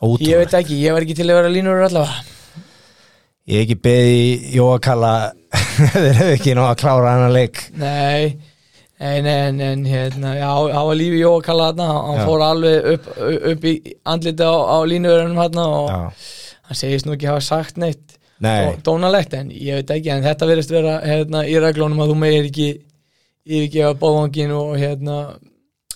Ég 0.00 0.06
ótrúlega 0.06 0.44
veit 0.44 0.60
ekki, 0.62 0.78
ég 0.80 0.94
var 0.94 1.04
ekki 1.04 1.18
til 1.18 1.26
að 1.26 1.40
vera 1.42 1.50
línur 1.52 1.82
allavega 1.84 2.38
Ég 3.50 3.56
hef 3.58 3.64
ekki 3.66 3.76
beði 3.82 4.20
Jóakalla 4.54 5.12
þeir 5.94 6.14
hefðu 6.20 6.34
ekki 6.36 6.54
ná 6.54 6.62
að 6.68 6.78
klára 6.84 7.16
hennar 7.16 7.34
leik. 7.34 7.64
Nei 7.80 8.38
En, 9.00 9.24
en, 9.24 9.60
en 9.64 9.84
hérna, 9.88 10.34
lífi 10.92 11.22
Jó 11.22 11.30
að 11.38 11.44
kalla 11.46 11.70
þarna, 11.70 11.84
hann 12.04 12.18
Já. 12.18 12.24
fór 12.28 12.42
alveg 12.44 12.88
upp, 12.90 13.06
upp 13.48 13.62
í 13.64 13.72
andliti 14.12 14.44
á, 14.44 14.52
á 14.60 14.76
línuverunum 14.84 15.40
hérna 15.40 15.64
og 15.72 15.86
Já, 15.88 16.00
hann 16.68 16.78
segist 16.82 17.08
nú 17.08 17.14
ekki 17.14 17.30
hafa 17.30 17.40
sagt 17.46 17.80
neitt 17.80 18.18
nei, 18.44 18.66
dó- 18.66 18.82
dónalegt 18.90 19.32
en 19.38 19.48
ég 19.56 19.80
veit 19.80 19.94
ekki 19.96 20.12
en 20.12 20.26
þetta 20.26 20.48
verðist 20.50 20.74
vera 20.74 20.98
hérna, 21.00 21.46
í 21.48 21.56
reglunum 21.64 22.04
að 22.04 22.12
þú 22.12 22.18
meir 22.20 22.50
ekki 22.50 22.68
yfirgefa 23.48 23.96
bóðvangin 24.04 24.52
og 24.58 24.76
hérna 24.76 25.16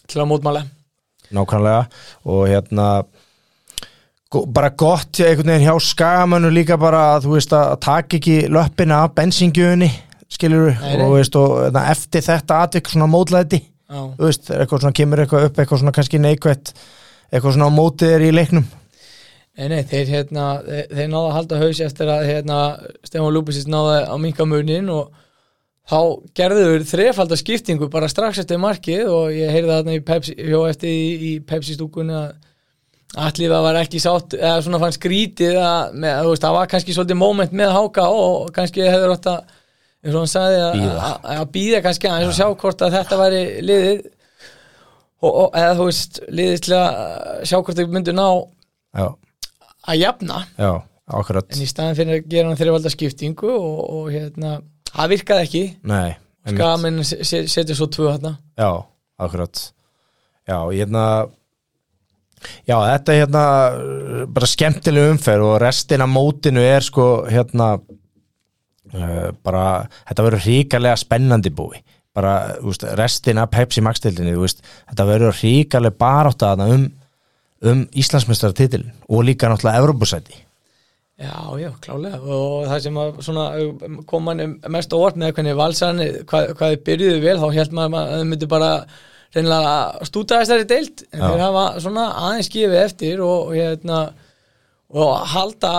til 0.09 0.25
að 0.25 0.31
mótmála 0.33 0.64
nákvæmlega. 1.35 1.85
Og 2.25 2.49
hérna 2.49 2.88
bara 4.55 4.70
gott 4.70 5.20
einhvern 5.23 5.53
veginn 5.53 5.68
hjá 5.68 5.75
skagamönu 5.88 6.51
líka 6.55 6.79
bara 6.81 7.05
að 7.14 7.29
þú 7.29 7.37
veist 7.37 7.55
að 7.57 7.77
taka 7.85 8.18
ekki 8.18 8.37
löppina 8.53 9.05
af 9.05 9.14
bensingjöfunni 9.18 9.90
skilur 10.35 10.73
nei. 10.73 10.99
og, 10.99 11.14
veist, 11.18 11.37
og 11.38 11.57
hérna, 11.66 11.87
eftir 11.92 12.25
þetta 12.27 12.61
atvik 12.66 12.90
svona 12.90 13.09
mótlæti 13.11 13.62
þú 13.88 14.27
veist, 14.27 14.51
eitthvað 14.51 14.85
svona 14.85 14.97
kemur 14.99 15.23
eitthvað 15.23 15.49
upp 15.49 15.59
eitthvað 15.59 15.83
svona 15.83 15.94
kannski 15.94 16.20
neikvætt 16.23 16.73
eitthvað 17.31 17.57
svona 17.57 17.68
á 17.70 17.73
mótið 17.75 18.14
er 18.14 18.25
í 18.29 18.31
leiknum. 18.35 18.64
Nei, 19.55 19.68
nei, 19.70 19.83
þeir 19.87 20.09
hérna 20.11 20.47
þeir, 20.64 20.87
þeir 20.90 21.11
náðu 21.12 21.27
að 21.29 21.37
halda 21.37 21.61
haus 21.61 21.83
eftir 21.85 22.11
að 22.11 22.25
hérna 22.27 22.57
Stefán 23.07 23.35
Lúbisins 23.35 23.68
náðu 23.70 24.01
að 24.01 24.25
minka 24.25 24.47
munin 24.51 24.90
og 24.90 25.12
þá 25.90 25.99
gerðu 26.35 26.64
þau 26.64 26.88
þrefalda 26.90 27.38
skiptingu 27.38 27.90
bara 27.92 28.11
strax 28.11 28.40
eftir 28.42 28.59
markið 28.62 29.12
og 29.12 29.31
ég 29.37 29.53
heyrði 29.55 29.77
þarna 29.77 29.94
í 29.94 30.03
Pepsi, 30.09 30.35
hjó 30.40 30.64
eftir 30.66 30.90
í, 30.90 31.07
í 31.14 31.33
Pepsi 31.47 31.77
stúkunni 31.77 32.16
að 32.18 32.33
allir 33.20 33.53
það 33.53 33.66
var 33.66 33.79
ekki 33.81 34.00
sátt 34.03 34.35
eða 34.38 34.62
svona 34.64 34.81
fann 34.83 34.94
skrítið 34.94 35.59
að, 35.61 35.92
með, 36.03 36.16
þú 36.24 36.33
veist, 36.33 36.46
það 36.46 36.57
var 36.57 36.70
kannski 36.72 36.96
svolítið 36.96 37.20
moment 37.20 37.53
með 37.55 37.74
háka 37.77 38.07
og 38.11 38.48
kannski 38.57 38.87
hefur 38.87 39.14
átt 39.14 39.29
að 39.31 39.53
eins 40.05 40.14
og 40.14 40.20
hann 40.20 40.33
sagði 40.33 40.59
að, 40.61 40.81
að, 40.92 41.29
að 41.35 41.53
býða 41.55 41.83
kannski 41.85 42.11
aðeins 42.11 42.33
og 42.33 42.38
sjá 42.38 42.48
hvort 42.61 42.83
að 42.85 42.96
þetta 42.98 43.20
væri 43.20 43.44
liðið. 43.64 44.00
Og, 45.24 45.31
og, 45.31 45.46
eða 45.57 45.77
þú 45.79 45.87
veist 45.88 46.18
liðið 46.29 46.59
til 46.66 46.74
að 46.77 46.98
sjá 47.48 47.57
hvort 47.57 47.79
þau 47.79 47.94
myndu 47.94 48.16
ná 48.16 48.27
já, 48.29 49.07
að 49.88 50.00
jafna. 50.03 50.42
Já, 50.61 50.72
akkurat. 51.20 51.48
En 51.55 51.62
í 51.64 51.68
staðin 51.70 51.96
fyrir 52.00 52.18
að 52.18 52.29
gera 52.35 52.50
hann 52.50 52.61
þreifalda 52.61 52.92
skiptingu 52.92 53.55
og, 53.55 53.79
og 53.96 54.11
hérna, 54.12 54.59
það 54.90 55.14
virkaði 55.14 55.48
ekki. 55.48 55.64
Nei, 55.88 56.18
skamenn 56.50 57.00
setja 57.07 57.79
svo 57.79 57.88
tvö 57.88 58.11
hérna 58.11 58.37
já, 58.61 58.68
akkurat. 59.24 59.64
Já, 60.44 60.59
hérna 60.68 61.07
Já, 62.68 62.76
þetta 62.76 63.14
er 63.14 63.20
hérna 63.22 63.44
bara 64.37 64.50
skemmtileg 64.50 65.11
umferð 65.14 65.48
og 65.48 65.59
restin 65.62 66.04
af 66.04 66.11
mótinu 66.12 66.64
er 66.64 66.85
sko 66.85 67.09
hérna 67.30 67.74
uh, 67.78 69.28
bara, 69.44 69.66
þetta 70.11 70.28
verður 70.28 70.46
ríkarlega 70.48 71.00
spennandi 71.00 71.52
búi. 71.54 71.83
Bara, 72.14 72.35
veist, 72.62 72.87
restin 72.94 73.40
af 73.42 73.50
Pepsi 73.50 73.83
Max-tildinni, 73.83 74.37
þetta 74.37 75.09
verður 75.09 75.40
ríkarlega 75.40 75.98
barátt 75.98 76.46
að 76.46 76.66
um, 76.68 76.88
um 77.64 77.85
Íslandsmeistaratitilin 77.90 78.92
og 79.09 79.24
líka 79.26 79.50
náttúrulega 79.50 79.83
Evropasæti 79.83 80.44
Já, 81.14 81.30
já, 81.62 81.68
klálega 81.78 82.18
og 82.26 82.64
það 82.66 82.80
sem 82.83 82.96
að 82.98 83.18
svona 83.22 83.42
kom 84.11 84.24
manni 84.26 84.48
mest 84.74 84.94
orð 84.96 85.20
með 85.22 85.37
hvernig 85.37 85.59
valsarni 85.61 86.07
hvað, 86.26 86.48
hvað 86.59 86.72
þið 86.72 86.80
byrjuðu 86.88 87.20
vel, 87.22 87.35
þá 87.38 87.54
held 87.54 87.76
maður 87.78 87.98
að 88.00 88.14
þau 88.14 88.24
myndu 88.33 88.48
bara 88.50 88.70
reynilega 89.35 90.07
stúta 90.09 90.40
þessari 90.42 90.66
deild. 90.70 91.07
En 91.12 91.23
Já. 91.23 91.27
þeir 91.29 91.42
hafa 91.44 91.64
svona 91.83 92.05
aðeins 92.29 92.51
gefið 92.53 92.83
eftir 92.85 93.25
og, 93.25 93.49
og 93.51 93.57
hérna 93.59 94.03
og 94.94 95.25
halda 95.33 95.73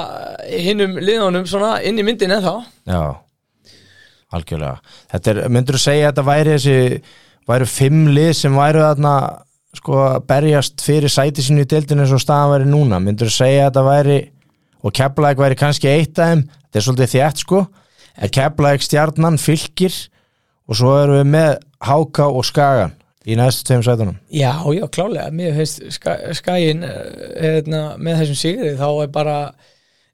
hinnum 0.50 0.98
liðunum 1.00 1.46
svona 1.48 1.78
inn 1.88 2.00
í 2.02 2.04
myndin 2.04 2.34
en 2.36 2.44
þá 2.44 2.54
Já, 2.90 3.04
algjörlega. 4.36 4.82
Þetta 5.14 5.32
er, 5.32 5.40
myndur 5.54 5.78
þú 5.78 5.84
segja 5.86 6.10
að 6.10 6.12
þetta 6.12 6.26
væri 6.28 6.56
þessi 6.56 7.02
væru 7.46 7.68
fimm 7.70 8.10
lið 8.12 8.32
sem 8.42 8.58
væru 8.58 8.84
þarna 8.84 9.16
sko 9.76 10.02
að 10.08 10.18
berjast 10.30 10.84
fyrir 10.84 11.12
sæti 11.12 11.44
sínu 11.46 11.64
í 11.64 11.70
deildinu 11.70 12.04
eins 12.04 12.16
og 12.16 12.24
staðan 12.24 12.54
væri 12.56 12.70
núna? 12.72 13.00
Myndur 13.04 13.32
þú 13.32 13.38
segja 13.38 13.64
að 13.66 13.70
þetta 13.70 13.86
væri 13.88 14.20
og 14.86 14.96
Keflæk 15.00 15.42
væri 15.42 15.60
kannski 15.60 15.92
eitt 15.92 16.20
af 16.20 16.34
þeim? 16.34 16.44
Þetta 16.66 16.82
er 16.82 16.86
svolítið 16.88 17.14
þétt 17.16 17.42
sko. 17.46 17.64
Keflæk 18.36 18.86
stjarnan 18.86 19.40
fylgir 19.42 19.96
og 20.66 20.80
svo 20.80 20.94
erum 21.00 21.22
við 21.22 21.32
með 21.36 21.52
Háka 21.86 22.28
og 22.32 22.46
Skagan 22.48 22.96
í 23.26 23.38
næstu 23.40 23.68
tveim 23.68 23.86
sætunum? 23.86 24.18
Já, 24.34 24.54
já, 24.76 24.84
klálega, 24.94 25.32
mér 25.36 25.56
finnst 25.60 25.82
skæin 26.40 26.84
hérna, 26.86 27.86
með 27.98 28.22
þessum 28.22 28.40
sigri 28.42 28.76
þá 28.80 28.88
er 28.92 29.10
bara 29.16 29.40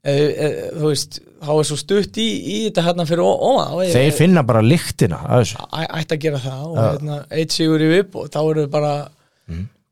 e, 0.03 0.13
e, 0.13 0.51
þú 0.77 0.85
veist, 0.87 1.19
þá 1.41 1.51
er 1.57 1.69
svo 1.71 1.79
stutt 1.81 2.21
í, 2.21 2.29
í 2.29 2.57
þetta 2.69 2.87
hérna 2.87 3.07
fyrir 3.09 3.25
óma 3.27 3.67
þeir 3.91 4.15
finna 4.17 4.45
bara 4.47 4.63
lyktina 4.65 5.21
ætti 5.41 6.17
að 6.17 6.23
gera 6.27 6.41
það 6.45 6.63
og 6.69 6.81
hérna, 6.81 7.21
eitt 7.35 7.57
sigur 7.57 7.83
í 7.83 7.91
vipp 7.91 8.17
og 8.21 8.31
þá 8.33 8.41
eru 8.45 8.67
bara 8.71 8.95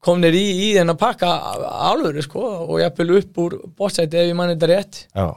komnir 0.05 0.36
í, 0.38 0.45
í 0.69 0.71
þennan 0.77 0.99
pakka 0.99 1.29
alvöru 1.89 2.23
sko 2.23 2.43
og 2.63 2.79
jafnvel 2.82 3.17
upp 3.19 3.39
úr 3.43 3.55
bótsæti 3.77 4.19
ef 4.19 4.29
ég 4.29 4.38
mann 4.38 4.53
þetta 4.53 4.69
rétt. 4.71 5.01
Já. 5.12 5.27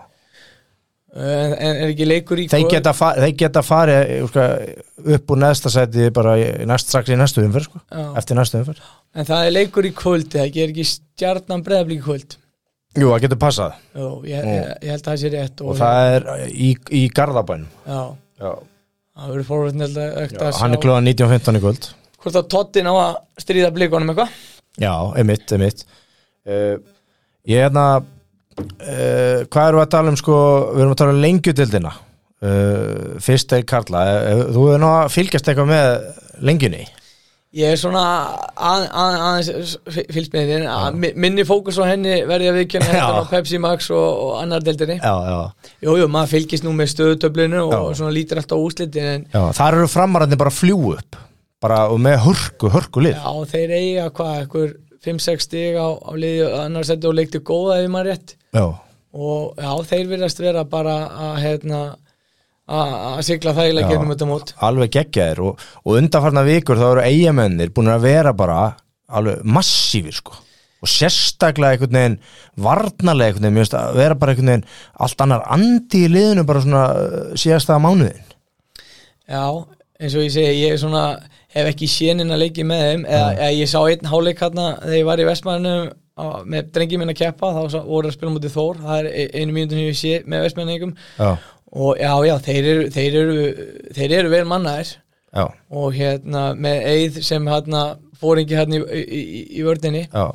En, 1.13 1.53
en 1.53 1.81
er 1.85 1.91
ekki 1.91 2.07
leikur 2.09 2.41
í 2.41 2.47
þeir 2.53 2.69
geta, 2.71 2.93
fa 2.97 3.13
þeir 3.19 3.35
geta 3.43 3.63
farið 3.67 4.13
sko, 4.31 4.45
upp 5.17 5.35
úr 5.35 5.41
næsta 5.43 5.73
sæti 5.73 6.09
bara 6.15 6.37
næst, 6.69 6.91
strax 6.93 7.13
í 7.13 7.19
næstu 7.21 7.45
umferð 7.45 7.69
sko, 7.69 7.83
eftir 8.19 8.39
næstu 8.39 8.61
umferð. 8.61 8.85
En 9.17 9.29
það 9.29 9.49
er 9.49 9.57
leikur 9.57 9.89
í 9.89 9.93
kvöld 9.97 10.37
eða 10.37 10.47
ekki, 10.49 10.63
er 10.65 10.73
ekki 10.75 10.87
stjarnan 10.89 11.65
breðablík 11.67 12.01
í 12.01 12.07
kvöld? 12.07 12.37
Jú, 12.93 13.09
það 13.09 13.25
getur 13.25 13.41
passað. 13.41 13.81
Jó, 13.97 14.07
ég, 14.29 14.47
ég, 14.53 14.71
ég 14.85 14.93
held 14.93 15.01
að 15.01 15.09
það 15.11 15.21
sé 15.23 15.33
rétt 15.33 15.65
og 15.65 15.77
það 15.81 16.13
er 16.13 16.27
í, 16.53 16.71
í 16.93 17.03
Garðabænum. 17.17 17.71
Já, 17.89 18.01
Já. 18.43 18.53
það 19.17 19.35
verður 19.35 19.51
sjá 20.33 20.61
hann 20.61 20.77
er 20.77 20.83
klóðan 20.83 21.09
19.15 21.09 21.61
í 21.61 21.63
kvöld. 21.65 21.91
Hvort 22.23 22.39
að 22.39 22.51
Tottin 22.53 22.89
á 22.89 22.95
að 22.95 23.15
stríða 23.43 23.73
blíkonum 23.75 24.13
eitthvað? 24.13 24.35
Já, 24.81 24.93
einmitt, 25.19 25.49
einmitt. 25.57 25.85
Uh, 26.49 26.77
Ég 27.49 27.59
er 27.59 27.67
hérna 27.67 28.05
uh, 28.59 29.45
Hvað 29.49 29.69
erum 29.69 29.81
við 29.81 29.85
að 29.87 29.93
tala 29.97 30.13
um 30.13 30.19
sko? 30.21 30.39
Við 30.73 30.83
erum 30.85 30.95
að 30.95 31.01
tala 31.03 31.15
um 31.17 31.23
lengjudildina 31.27 31.93
uh, 31.93 33.21
Fyrst 33.23 33.55
er 33.57 33.63
Karla. 33.69 34.03
Uh, 34.33 34.43
Þú 34.55 34.67
hefur 34.71 34.89
að 34.89 35.15
fylgjast 35.17 35.49
eitthvað 35.53 35.71
með 35.73 35.89
lengjunni? 36.51 36.85
Ég 37.53 37.75
er 37.75 37.77
svona 37.77 38.03
að, 38.57 38.85
að, 38.89 39.15
aðeins 39.29 39.73
fylgst 39.93 40.33
með 40.33 40.53
þér. 40.55 40.63
Að 40.73 40.95
mi- 41.03 41.11
minni 41.21 41.45
fókus 41.45 41.77
á 41.77 41.85
henni 41.85 42.23
verði 42.25 42.49
að 42.49 42.57
viðkjöna 42.63 42.87
Já. 42.89 42.93
þetta 42.95 43.19
á 43.29 43.33
Pepsi 43.35 43.61
Max 43.61 43.91
og, 43.93 44.07
og 44.23 44.31
annar 44.41 44.65
deildinni. 44.65 44.97
Já, 45.03 45.13
já, 45.29 45.43
jú, 45.85 46.07
maður 46.09 46.31
fylgist 46.33 46.65
nú 46.65 46.73
með 46.79 46.95
stöðutöflinu 46.95 47.61
og 47.67 47.75
Já. 47.77 47.83
svona 48.01 48.15
lítir 48.17 48.41
alltaf 48.41 48.63
úslitin 48.65 49.27
Þar 49.35 49.77
eru 49.83 49.91
framarandi 49.93 50.41
bara 50.41 50.55
fljú 50.55 50.95
upp 50.95 51.21
bara 51.63 51.85
og 51.93 52.01
með 52.03 52.23
hörku, 52.25 52.71
hörku 52.73 53.05
lið. 53.05 53.19
Já, 53.21 53.51
þeir 53.53 53.75
eiga 53.77 54.07
hvað, 54.17 54.33
einhver 54.41 54.73
5-6 55.05 55.47
stig 55.47 55.77
á, 55.79 55.89
á 55.93 56.11
liði 56.19 56.49
annars 56.63 56.91
þetta 56.93 57.11
og 57.11 57.19
leikti 57.19 57.43
góða 57.47 57.79
ef 57.83 57.93
maður 57.93 58.13
rétt 58.13 58.35
Já, 58.53 58.67
og 59.13 59.61
já, 59.61 59.73
þeir 59.89 60.09
virðast 60.11 60.41
vera 60.43 60.65
bara 60.69 60.97
að 61.09 61.35
hérna 61.43 61.83
að 62.73 63.21
sigla 63.27 63.53
þægilega 63.57 63.89
Já. 63.89 63.91
gegnum 63.91 64.13
þetta 64.15 64.29
mót. 64.29 64.55
Alveg 64.63 64.95
geggjaðir 64.95 65.43
og, 65.49 65.67
og 65.83 65.99
undanfarnar 65.99 66.47
vikur 66.47 66.79
þá 66.81 66.87
eru 66.93 67.05
eigamennir 67.05 67.73
búin 67.75 67.91
að 67.93 68.07
vera 68.07 68.33
bara 68.37 68.59
alveg 69.13 69.43
massífir 69.45 70.15
sko. 70.17 70.39
Og 70.83 70.91
sérstaklega 70.91 71.77
einhvern 71.77 71.95
veginn 71.99 72.17
varnarlega 72.65 73.33
einhvern 73.33 73.55
veginn, 73.55 73.77
að 73.79 73.99
vera 74.01 74.17
bara 74.19 74.35
einhvern 74.35 74.51
veginn 74.51 74.65
allt 75.07 75.23
annar 75.23 75.45
andi 75.55 76.07
í 76.07 76.11
liðinu 76.11 76.47
bara 76.49 76.63
svona 76.65 76.87
uh, 76.97 77.19
síðasta 77.39 77.79
mánuðin 77.83 78.25
Já, 79.31 79.45
eins 80.03 80.17
og 80.19 80.25
ég 80.27 80.33
segi, 80.35 80.65
ég 80.65 80.75
er 80.75 80.81
svona 80.83 81.05
hef 81.55 81.71
ekki 81.71 81.87
sénin 81.91 82.35
að 82.35 82.43
leiki 82.43 82.67
með 82.67 82.83
þeim 82.89 83.05
eða, 83.07 83.29
eða 83.37 83.53
ég 83.61 83.71
sá 83.71 83.79
einn 83.85 84.11
háleik 84.11 84.43
hérna 84.43 84.67
þegar 84.81 84.99
ég 84.99 85.07
var 85.07 85.23
í 85.23 85.29
Vestmannum 85.29 85.93
með 86.45 86.71
drengi 86.75 86.99
minn 87.01 87.13
að 87.13 87.21
keppa 87.23 87.53
þá 87.57 87.79
voru 87.87 88.11
að 88.11 88.17
spila 88.17 88.33
mútið 88.35 88.53
Þór 88.57 88.81
það 88.83 88.99
er 88.99 89.09
e- 89.13 89.31
einu 89.41 89.55
mínútur 89.57 89.79
sem 89.81 89.89
ég 89.89 89.97
sé 89.99 90.15
með 90.29 90.43
Vestmanningum 90.47 90.93
Já, 91.17 91.31
og 91.73 91.97
já, 92.03 92.13
já, 92.29 92.35
þeir 92.45 92.69
eru 92.73 92.85
þeir 92.93 93.17
eru, 93.23 93.37
þeir 93.97 94.15
eru 94.19 94.33
vel 94.35 94.45
mannaðir. 94.51 94.91
Já, 95.33 95.47
og 95.73 95.95
hérna 95.97 96.43
með 96.53 96.89
Eið 96.93 97.21
sem 97.25 97.47
hérna 97.49 97.83
fóringi 98.21 98.59
hérna 98.59 98.77
í, 98.77 98.83
í, 99.01 99.21
í, 99.33 99.43
í 99.57 99.65
vördinni 99.65 100.05
já. 100.05 100.27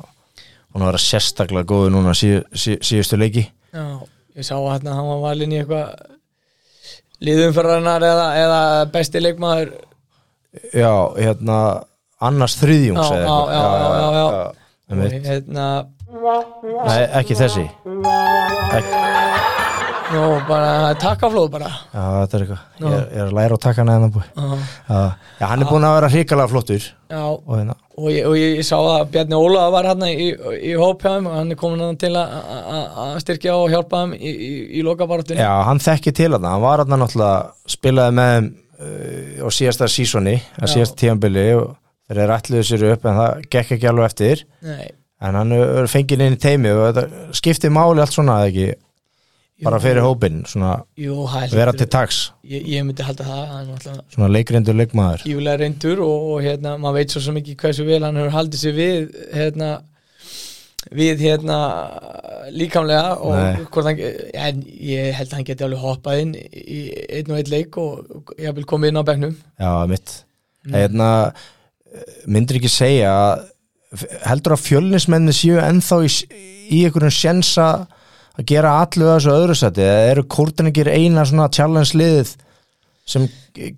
Hún 0.74 0.84
var 0.84 0.98
að 0.98 1.04
sérstaklega 1.06 1.64
góðu 1.70 1.92
núna 1.94 2.12
síð, 2.18 2.42
síð, 2.52 2.80
síðustu 2.84 3.16
leiki. 3.18 3.46
Já, 3.72 3.86
ég 4.36 4.44
sá 4.46 4.56
hérna 4.58 4.98
hann 4.98 5.06
var 5.14 5.22
valinn 5.30 5.54
í 5.54 5.60
eitthvað 5.62 5.94
liðumferðarnar 7.24 8.04
eða, 8.06 8.26
eða 8.42 8.60
besti 8.92 9.22
leikmaður. 9.22 9.72
Já, 10.74 10.92
hérna 11.18 11.58
annars 12.24 12.56
þriðjungs 12.58 13.10
Já, 13.14 13.22
já, 13.22 13.36
já, 13.54 13.62
já, 13.62 14.08
já, 14.18 14.57
hérna 14.88 15.68
Nei, 16.08 17.02
ekki 17.20 17.34
þessi. 17.36 17.66
Ekki, 18.78 18.92
Nú, 20.08 20.20
bara 20.48 20.94
takkaflóð 20.96 21.50
bara. 21.52 21.66
Já, 21.92 22.04
þetta 22.22 22.36
er 22.38 22.42
eitthvað. 22.46 22.60
Ég, 22.80 22.92
ég 22.96 23.18
er 23.20 23.26
að 23.26 23.34
læra 23.36 23.56
á 23.60 23.64
takkana 23.66 23.96
en 23.98 24.04
það 24.06 24.14
búi. 24.14 24.22
Já, 24.88 25.42
hann 25.50 25.64
er 25.64 25.68
búin 25.68 25.84
að 25.84 25.96
vera 25.98 26.08
hrikalega 26.14 26.48
flottur. 26.48 26.86
Já. 27.12 27.20
Og 27.28 27.50
hérna. 27.58 27.74
Og, 27.98 28.06
ég, 28.14 28.24
og 28.30 28.36
ég, 28.38 28.54
ég 28.56 28.64
sá 28.64 28.78
að 28.80 29.10
Bjarni 29.12 29.36
Óla 29.36 29.66
var 29.74 29.84
hann 29.90 30.06
í, 30.08 30.30
í 30.64 30.72
hópjáðum 30.80 31.28
og 31.28 31.36
hann 31.36 31.52
er 31.52 31.58
komin 31.60 31.82
hann 31.84 32.00
til 32.00 32.14
að- 32.16 32.32
að 32.38 32.96
að 33.04 33.18
styrkja 33.26 33.56
og 33.58 33.68
hjálpa 33.74 34.00
hann 34.06 34.14
í, 34.16 34.32
í, 34.32 34.50
í 34.80 34.84
lokabaráttunni. 34.86 35.44
Já, 35.44 35.52
hann 35.68 35.82
þekki 35.84 36.14
til 36.22 36.30
hann, 36.38 36.48
hann 36.54 36.64
var 36.64 36.80
hann 36.86 36.96
náttúrulega 37.04 37.52
spilaði 37.68 38.16
með 38.16 38.32
þeim 38.32 38.48
uh, 38.80 39.44
á 39.44 39.48
síðasta 39.58 39.90
sísoni, 39.92 40.38
á 40.56 40.64
síðasta 40.72 40.96
tíðanbili 41.04 41.46
og 41.58 41.76
þeir 42.08 42.22
eru 42.24 42.36
ætluðu 42.38 42.66
sér 42.68 42.84
upp 42.92 43.06
en 43.06 43.18
það 43.20 43.46
gekk 43.54 43.76
ekki 43.76 43.90
alveg 43.92 44.10
eftir. 44.10 44.44
Nei, 44.66 44.90
en 45.20 45.40
hann 45.40 45.56
er 45.56 45.90
fengið 45.90 46.26
inn 46.26 46.36
í 46.36 46.42
teimi 46.42 46.74
og 46.74 46.84
þetta 46.88 47.32
skiptir 47.38 47.74
máli 47.74 48.04
allt 48.04 48.16
svona 48.16 48.42
eða 48.42 48.52
ekki? 48.52 48.68
Bara 49.66 49.80
fyrir 49.82 50.04
hópinn, 50.06 50.44
svona 50.46 50.76
jú, 51.02 51.24
er 51.34 51.50
vera 51.50 51.72
til 51.74 51.88
taks. 51.90 52.18
Ég, 52.46 52.62
ég 52.76 52.84
myndi 52.86 53.02
halda 53.02 53.24
það 53.26 53.96
svona 54.14 54.28
leikrindur 54.30 54.76
leikmaður. 54.78 55.24
Gífulega 55.26 55.58
reyndur 55.64 56.02
og, 56.04 56.26
og 56.34 56.44
hérna, 56.46 56.76
maður 56.78 57.00
veit 57.00 57.14
svo 57.16 57.34
ekki 57.40 57.56
hversu 57.58 57.86
vel 57.88 58.04
hann 58.06 58.20
hefur 58.20 58.36
haldið 58.36 58.62
sér 58.62 58.76
við 58.76 59.08
hérna 59.34 59.72
við 60.94 61.24
hérna 61.26 61.58
líkamlega 62.54 63.16
og 63.18 63.34
Nei. 63.34 63.66
hvort 63.74 63.88
hann, 63.90 64.00
en 64.46 64.62
ég 64.64 65.10
held 65.18 65.32
að 65.32 65.36
hann 65.36 65.48
geti 65.48 65.66
alveg 65.66 65.82
hoppað 65.82 66.22
inn 66.22 66.34
í 66.38 66.80
einn 67.18 67.32
og 67.32 67.40
einn 67.40 67.52
leik 67.52 67.78
og 67.82 68.34
ég 68.38 68.54
vil 68.56 68.66
koma 68.68 68.88
inn 68.88 69.00
á 69.00 69.04
bekknum. 69.04 69.34
Já, 69.58 69.72
mitt. 69.90 70.20
Hérna, 70.70 71.10
myndir 72.26 72.58
ekki 72.60 72.70
segja 72.72 73.12
að- 73.12 73.46
heldur 74.28 74.52
að 74.56 74.64
fjölnismenni 74.66 75.32
séu 75.32 75.56
ennþá 75.62 75.98
í, 76.04 76.10
í 76.76 76.82
einhverjum 76.84 77.14
sjensa 77.14 77.68
að 78.38 78.44
gera 78.50 78.74
allu 78.82 79.06
þessu 79.08 79.32
öðru 79.32 79.56
seti 79.56 79.80
eða 79.86 80.10
eru 80.12 80.24
kórtiningir 80.28 80.90
eina 80.92 81.24
svona 81.26 81.48
challenge 81.50 81.96
liðið 81.96 82.34
sem 83.08 83.24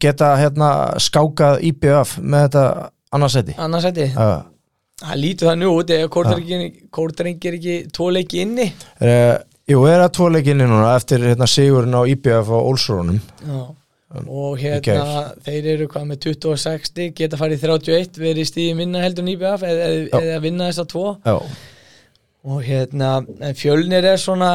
geta 0.02 0.32
hérna 0.40 0.70
skákað 0.98 1.60
IBF 1.70 2.16
með 2.18 2.48
þetta 2.48 2.64
annarsæti 3.14 3.54
annars 3.58 3.86
hætti, 3.86 4.08
uh, 4.18 4.42
það 5.04 5.20
lítur 5.22 5.48
það 5.52 5.60
nú 5.62 5.70
út 5.78 5.92
eða 5.94 6.10
kórdrengir 6.90 7.56
ekki 7.60 7.76
tvo 7.94 8.10
leiki 8.14 8.42
inni? 8.44 8.66
Uh, 9.00 9.38
Jú, 9.70 9.84
er 9.86 10.02
að 10.02 10.16
tvoleikinni 10.16 10.66
núna 10.66 10.96
eftir 10.98 11.22
hérna, 11.22 11.46
sigurinn 11.46 11.94
á 11.94 12.02
IBF 12.10 12.48
og 12.50 12.72
Olsrónum 12.72 13.20
Já. 13.46 13.60
Og 14.10 14.58
hérna 14.58 15.30
þeir 15.46 15.68
eru 15.74 15.88
hvað 15.90 16.08
með 16.08 16.20
26 16.26 16.90
stig, 16.90 17.14
geta 17.18 17.38
farið 17.38 17.60
í 17.60 17.68
31 17.68 18.20
verið 18.20 18.48
stíði 18.48 18.76
minna 18.78 19.04
heldur 19.04 19.26
en 19.26 19.32
IBF 19.34 19.64
eða, 19.68 19.88
eða, 20.18 20.40
vinna 20.42 20.68
þess 20.70 20.82
að 20.82 20.90
tvo. 20.94 21.06
Já, 21.24 21.36
og 22.50 22.62
hérna, 22.66 23.10
fjölnir 23.60 24.08
er 24.10 24.20
svona 24.20 24.52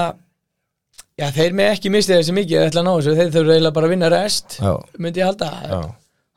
já, 1.16 1.30
þeir 1.36 1.56
með 1.56 1.72
ekki 1.76 1.94
mistið 1.94 2.20
þessi 2.20 2.38
mikið 2.40 2.66
ætla 2.66 2.84
að 2.84 2.88
ná 2.90 2.94
þessu, 2.96 3.16
þeir 3.20 3.34
þurfa 3.38 3.56
eiginlega 3.56 3.78
bara 3.80 3.90
að 3.90 3.96
vinna 3.96 4.12
rest 4.12 4.58
já, 4.60 4.74
myndi 5.00 5.24
ég 5.24 5.32
halda. 5.32 5.52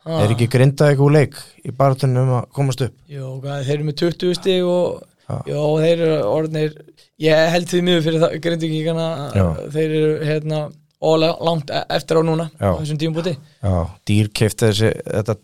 Ah. 0.08 0.22
er 0.22 0.34
ekki 0.36 0.50
grindað 0.54 0.92
eitthvað 0.92 1.14
leik 1.18 1.38
í 1.66 1.74
baratunum 1.74 2.22
um 2.22 2.36
að 2.38 2.50
komast 2.54 2.86
upp? 2.86 2.98
Jó, 3.10 3.24
hvað, 3.42 3.64
þeir 3.66 3.78
eru 3.78 3.88
með 3.90 4.02
20 4.06 4.38
stig 4.38 4.68
og 4.68 5.06
Já. 5.28 5.42
Þeir 5.52 6.00
eru 6.00 6.12
orðnir 6.24 6.76
ég 7.20 7.50
held 7.52 7.68
því 7.68 7.80
miður 7.84 8.04
fyrir 8.06 8.22
Já. 9.36 9.46
þeir 9.74 9.96
eru 9.98 10.12
hérna 10.24 10.60
og 11.00 11.18
langt 11.22 11.70
e- 11.70 11.84
eftir 11.94 12.18
á 12.18 12.22
núna 12.26 12.48
Já. 12.58 12.72
á 12.74 12.78
þessum 12.80 13.00
tímubúti 13.00 13.34
Já, 13.36 13.74
dýrkeft 14.08 14.64
þessi 14.64 14.92
þetta, 15.04 15.36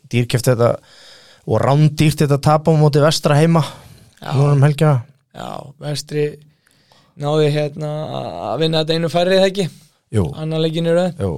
þetta 0.51 0.71
og 1.45 1.61
rándýrt 1.61 2.25
þetta 2.25 2.41
tap 2.43 2.69
á 2.69 2.73
móti 2.79 3.03
vestra 3.05 3.37
heima 3.39 3.63
núna 4.25 4.55
um 4.57 4.65
helgina. 4.65 5.05
Já, 5.35 5.51
vestri 5.83 6.25
náði 7.21 7.51
hérna 7.55 7.91
að 8.51 8.63
vinna 8.63 8.83
þetta 8.83 8.97
einu 8.97 9.11
færri 9.13 9.39
eða 9.39 9.51
ekki? 9.51 9.69
Annar 10.35 10.63
jú. 11.21 11.35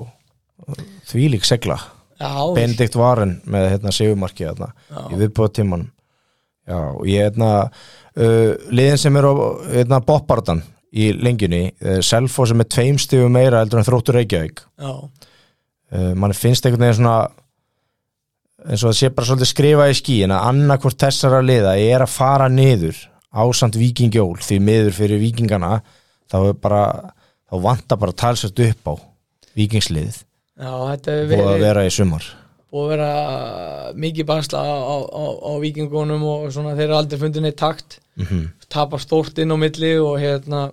Þvílík 1.10 1.44
segla. 1.44 1.76
Já, 2.16 2.30
Benedikt 2.56 2.96
Varen 2.96 3.36
með 3.44 3.68
hérna 3.74 3.92
segumarki 3.92 4.46
hérna, 4.46 4.70
í 5.12 5.18
viðbúða 5.20 5.52
tímanum 5.58 5.90
Já, 6.66 6.78
og 6.96 7.04
ég 7.06 7.28
hérna 7.28 7.50
uh, 7.68 8.52
liðin 8.72 8.98
sem 8.98 9.18
er 9.20 9.28
á 9.28 9.32
hérna, 9.70 10.00
boppardan 10.02 10.62
í 10.96 11.10
lengjunni. 11.16 11.64
Uh, 11.82 11.98
Selfo 12.04 12.46
sem 12.48 12.62
er 12.62 12.70
tveim 12.72 13.00
stigum 13.00 13.34
meira 13.36 13.62
heldur 13.62 13.80
en 13.80 13.88
þróttur 13.88 14.18
Reykjavík. 14.20 14.62
Uh, 14.80 16.12
mann 16.18 16.34
finnst 16.36 16.66
einhvern 16.66 16.88
veginn 16.88 17.00
svona 17.00 17.18
eins 18.66 18.82
og 18.82 18.90
það 18.90 18.96
sé 18.98 19.10
bara 19.14 19.28
svolítið 19.28 19.50
skrifa 19.52 19.90
í 19.90 19.94
skíin 19.94 20.32
að 20.34 20.48
annarkvort 20.50 20.98
þessara 20.98 21.42
liða 21.44 21.76
er 21.78 22.02
að 22.02 22.14
fara 22.16 22.48
niður 22.50 22.98
ásamt 23.36 23.76
vikingjól 23.78 24.40
því 24.42 24.58
miður 24.64 24.96
fyrir 24.96 25.22
vikingana 25.22 25.76
þá 26.32 26.36
er 26.40 26.56
bara 26.58 26.80
þá 27.46 27.60
vantar 27.62 28.00
bara 28.02 28.16
talsvægt 28.16 28.64
upp 28.64 28.90
á 28.90 28.94
vikingslið 29.54 30.18
búið 30.56 31.44
að 31.44 31.62
vera 31.62 31.84
í 31.86 31.92
sumar. 31.94 32.26
Að 32.76 32.90
vera 32.90 33.10
mikið 33.96 34.26
basla 34.28 34.60
á, 34.60 34.74
á, 34.74 35.24
á, 35.46 35.52
vikingunum 35.62 36.24
og 36.26 36.48
svona 36.52 36.74
þeir 36.74 36.88
eru 36.88 36.96
aldrei 36.98 37.20
fundið 37.20 37.46
neitt 37.46 37.60
takt. 37.60 38.00
Mm 38.18 38.48
tapar 38.72 39.02
stórt 39.02 39.38
inn 39.38 39.54
á 39.54 39.56
milli 39.58 39.94
og 40.02 40.18
hérna 40.20 40.68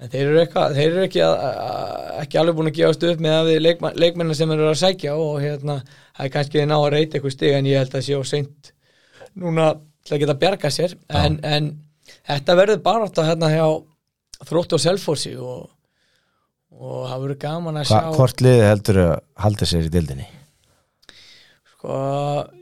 en 0.00 0.12
þeir 0.12 0.22
eru, 0.22 0.40
eitthvað, 0.40 0.76
þeir 0.78 0.86
eru 0.88 1.04
ekki, 1.04 1.20
að, 1.26 1.34
að, 1.44 2.08
ekki 2.22 2.40
alveg 2.40 2.58
búin 2.58 2.70
að 2.70 2.78
gefast 2.78 3.06
upp 3.10 3.22
með 3.26 3.36
að 3.36 3.50
við 3.50 3.60
leikma, 3.66 3.92
leikmennar 4.00 4.38
sem 4.38 4.54
eru 4.54 4.68
að 4.70 4.80
sækja 4.80 5.16
og 5.20 5.34
hérna 5.42 5.76
það 5.84 6.24
er 6.26 6.32
kannski 6.36 6.64
ná 6.64 6.76
að 6.78 6.90
reyta 6.94 7.18
eitthvað 7.18 7.36
stig 7.36 7.56
en 7.56 7.68
ég 7.68 7.82
held 7.82 7.96
að 7.98 8.06
sé 8.06 8.16
á 8.16 8.22
seint 8.30 8.72
núna 9.40 9.68
til 10.06 10.16
að 10.16 10.22
geta 10.24 10.38
bjarga 10.40 10.72
sér. 10.72 10.96
En, 11.20 11.36
en 11.44 11.70
þetta 12.24 12.56
verður 12.58 12.82
bara 12.86 13.06
átt 13.06 13.20
að 13.20 13.30
hérna 13.30 13.52
hjá 13.52 13.66
þróttu 14.48 14.78
og 14.78 14.84
selfósi 14.86 15.36
og, 15.36 15.68
og 16.80 16.98
það 17.10 17.24
verður 17.26 17.40
gaman 17.44 17.80
að 17.82 17.88
Hva, 17.90 18.02
sjá 18.02 18.16
hvort 18.16 18.44
liði 18.44 18.68
heldur 18.70 19.02
að 19.04 19.16
halda 19.44 19.68
sér 19.68 19.88
í 19.88 19.92
dildinni 19.92 20.28
sko, 21.80 21.98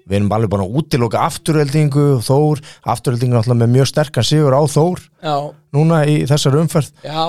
við 0.07 0.17
erum 0.21 0.33
alveg 0.37 0.53
búin 0.53 0.65
að 0.65 0.77
útiloka 0.79 1.23
afturöldingu 1.27 2.07
Þór, 2.25 2.63
afturöldingu 2.95 3.35
náttúrulega 3.35 3.65
með 3.65 3.73
mjög 3.75 3.91
sterkan 3.91 4.27
sigur 4.27 4.55
á 4.55 4.63
Þór 4.71 5.03
já, 5.27 5.35
núna 5.75 6.03
í 6.07 6.21
þessar 6.29 6.59
umferð. 6.63 6.93
Já, 7.03 7.21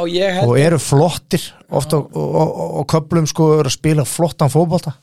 og 0.46 0.56
eru 0.60 0.80
flottir 0.82 1.50
ofta 1.70 2.00
og, 2.04 2.14
og, 2.14 2.56
og 2.82 2.90
köplum 2.94 3.28
sko 3.30 3.56
eru 3.58 3.72
að 3.72 3.78
spila 3.80 4.06
flottan 4.08 4.54
fótbolta. 4.54 4.96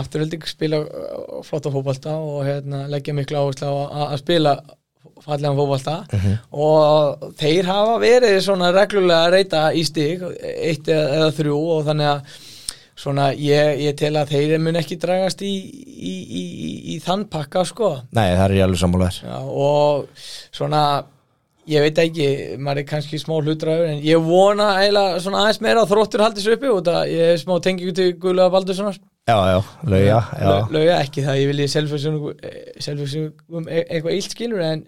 Afturölding 0.00 0.44
spila 0.46 0.84
uh, 0.86 1.40
flotta 1.46 1.72
fótbolta 1.72 2.14
og 2.16 2.44
hérna, 2.46 2.84
leggja 2.90 3.14
miklu 3.16 3.40
áherslu 3.40 3.66
á 3.66 4.06
að, 4.06 4.20
spila 4.22 4.54
fallegan 5.20 5.58
fótbolta. 5.58 5.96
Mhm. 6.14 6.36
og 6.52 7.32
þeir 7.40 7.68
hafa 7.68 7.98
verið 8.00 8.38
svona 8.46 8.70
reglulega 8.72 9.26
að 9.26 9.34
reyta 9.36 9.66
í 9.76 9.84
stig 9.84 10.22
eitt 10.40 10.88
eða, 10.88 11.08
eða 11.18 11.34
þrjú 11.36 11.58
og 11.76 11.84
þannig 11.90 12.14
að 12.14 12.38
svona 13.00 13.30
ég, 13.32 13.78
ég 13.86 13.94
tel 13.96 14.12
að 14.20 14.34
þeir 14.34 14.58
mun 14.60 14.76
ekki 14.80 14.98
dragast 15.00 15.40
í, 15.46 15.52
í, 15.88 16.12
í, 16.12 16.42
í, 16.42 16.72
í 16.94 16.98
þann 17.04 17.24
pakka 17.32 17.62
sko. 17.68 17.94
Nei, 18.12 18.26
það 18.36 18.44
er 18.50 18.56
ég 18.58 18.66
alveg 18.66 18.82
sammálaður 18.82 19.48
og 19.64 20.26
svona 20.52 20.82
ég 21.70 21.84
veit 21.84 21.98
ekki, 22.02 22.26
maður 22.58 22.80
er 22.82 22.86
kannski 22.88 23.18
smá 23.20 23.36
hlutræður 23.38 23.90
en 23.92 24.00
ég 24.02 24.22
vona 24.26 24.72
eiginlega 24.80 25.20
svona 25.22 25.42
aðeins 25.44 25.60
meira 25.62 25.84
að 25.84 25.92
þróttur 25.92 26.24
haldi 26.24 26.42
sér 26.44 26.56
uppi 26.56 26.70
út 26.72 26.88
að 26.90 27.12
ég 27.14 27.32
er 27.36 27.40
smá 27.40 27.54
tengingu 27.62 27.94
til 27.94 28.08
Guðlega 28.20 28.50
Baldurssonar. 28.56 28.98
Já, 29.30 29.36
já, 29.52 29.58
Lau- 30.48 30.72
lauga 30.74 30.96
ekki 31.04 31.22
það, 31.22 31.38
ég 31.42 31.50
vilji 31.52 31.68
selvfjörsum 31.70 33.68
eitthvað 33.70 34.16
illt 34.16 34.34
skilur 34.34 34.64
en 34.66 34.82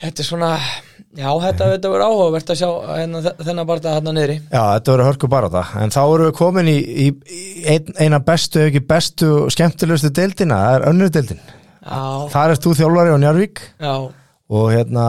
þetta 0.00 0.22
er 0.22 0.28
svona 0.28 0.50
já, 0.56 1.28
þetta, 1.44 1.68
þetta 1.74 1.92
verður 1.92 2.06
áhugavert 2.06 2.52
að 2.52 2.60
sjá 2.60 2.68
hérna, 2.96 3.22
þennan 3.40 3.68
barða 3.68 3.94
hérna 3.96 4.14
niðri. 4.16 4.36
Já, 4.46 4.62
þetta 4.76 4.94
verður 4.94 5.08
hörku 5.10 5.30
bara 5.32 5.50
það 5.52 5.74
En 5.82 5.94
þá 5.94 6.00
erum 6.02 6.28
við 6.28 6.36
komin 6.40 6.70
í, 6.70 6.76
í, 6.80 7.08
ein, 7.74 7.90
eina 8.00 8.20
bestu, 8.24 8.62
ef 8.62 8.70
ekki 8.70 8.84
bestu 8.92 9.32
skemmtilegustu 9.52 10.12
deildina, 10.16 10.60
það 10.66 10.78
er 10.78 10.86
önnur 10.92 11.12
deildin. 11.16 11.42
Já, 11.80 12.00
Þar 12.34 12.54
ert 12.54 12.66
þú 12.66 12.74
þjálfari 12.76 13.14
á 13.16 13.18
Njarvík 13.20 13.62
já, 13.80 13.94
og 14.50 14.66
hérna 14.74 15.04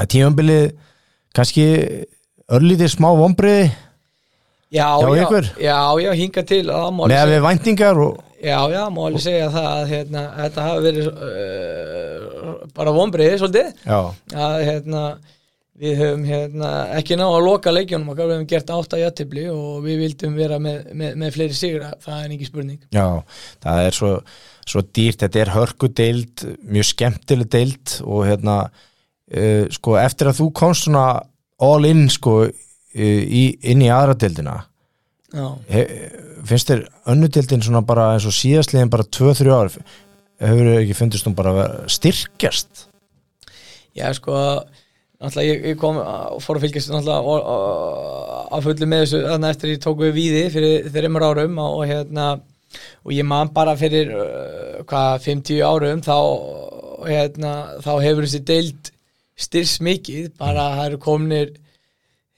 að 0.00 0.10
tímabilið 0.14 0.66
kannski 1.36 1.66
örlítið 2.52 2.92
smá 2.92 3.10
vombriði 3.16 3.66
já, 4.72 4.86
Já, 4.96 5.36
já, 5.60 5.78
já, 6.00 6.10
hinga 6.16 6.44
til 6.48 6.64
að 6.72 6.86
með 7.02 7.18
að 7.20 7.32
við 7.34 7.42
væntingar 7.44 8.00
og 8.00 8.20
já, 8.42 8.58
já, 8.72 8.82
má 8.92 9.02
alveg 9.06 9.22
segja 9.24 9.50
það 9.54 9.68
að 9.72 9.92
hérna, 9.92 10.24
þetta 10.38 10.64
hafi 10.66 10.82
verið 10.86 11.12
uh, 11.12 12.48
bara 12.76 12.96
vonbreiði 12.96 13.38
svolítið. 13.40 13.84
Já, 13.86 14.00
að 14.46 14.64
hérna 14.68 15.04
við 15.82 15.98
höfum 15.98 16.24
hérna 16.28 16.70
ekki 16.98 17.16
ná 17.18 17.24
að 17.26 17.44
loka 17.46 17.72
leikjónum 17.72 18.12
okkar, 18.12 18.28
við 18.28 18.36
höfum 18.36 18.48
gert 18.50 18.72
átta 18.74 19.00
jættibli 19.00 19.46
og 19.50 19.82
við 19.86 20.02
vildum 20.04 20.34
vera 20.36 20.58
með, 20.62 20.90
með, 20.94 21.14
með 21.22 21.36
fleiri 21.36 21.56
sigra, 21.56 21.92
það 22.02 22.18
er 22.20 22.34
ekki 22.36 22.48
spurning. 22.50 22.80
Já, 22.94 23.06
það 23.64 23.86
er 23.86 23.98
svo, 23.98 24.12
svo 24.68 24.84
dýrt, 24.84 25.22
þetta 25.24 25.42
er 25.42 25.54
hörku 25.56 25.90
deild 26.02 26.44
mjög 26.62 26.90
skemmtileg 26.92 27.52
deild 27.56 27.96
og 28.04 28.26
hérna 28.28 28.58
uh, 28.68 29.64
sko 29.72 29.96
eftir 30.02 30.30
að 30.30 30.42
þú 30.42 30.50
komst 30.60 30.86
svona 30.88 31.06
all 31.62 31.88
in 31.88 32.04
sko 32.12 32.36
uh, 32.46 32.52
í, 32.92 33.46
inn 33.72 33.86
í 33.86 33.90
aðra 33.92 34.18
deildina 34.18 34.60
he, 35.72 35.82
finnst 36.48 36.68
þér 36.70 36.82
önnudeildin 37.12 37.62
svona 37.64 37.80
bara 37.86 38.10
eins 38.14 38.26
og 38.28 38.34
síðastliðin 38.36 38.90
bara 38.92 39.06
2-3 39.08 39.52
ár 39.54 39.70
hefur 40.42 40.70
ekki 40.80 40.96
fundist 40.98 41.26
hún 41.28 41.36
bara 41.38 41.52
að 41.54 41.76
styrkjast? 41.94 42.86
Já, 43.96 44.08
sko, 44.16 44.34
náttúrulega 45.22 45.48
ég, 45.52 45.64
ég 45.72 45.78
kom 45.80 45.98
að 46.02 46.38
fór 46.44 46.58
að 46.58 46.66
fylgjast 46.66 46.92
náttúrulega 46.92 47.34
og- 47.34 47.46
og- 47.54 48.48
að 48.52 48.66
fullu 48.66 48.88
með 48.90 49.04
þessu 49.04 49.20
þannig 49.30 49.54
eftir 49.54 49.70
ég 49.72 49.82
tók 49.84 50.00
við 50.02 50.12
víði 50.18 50.42
fyrir 50.52 50.88
þreymur 50.92 51.24
árum 51.30 51.58
og, 51.62 51.76
og 51.80 51.86
hérna 51.88 52.26
og 53.04 53.12
ég 53.12 53.24
man 53.28 53.48
bara 53.52 53.76
fyrir 53.76 54.10
uh, 54.12 54.82
hvað 54.88 55.22
50 55.28 55.62
árum 55.64 56.02
þá 56.04 56.16
hérna, 57.08 57.52
þá 57.82 57.92
hefur 58.04 58.26
þessi 58.26 58.42
deild 58.46 58.90
styrs 59.42 59.78
mikið, 59.82 60.28
bara 60.38 60.68
það 60.76 60.86
eru 60.90 60.98
komnir 61.02 61.52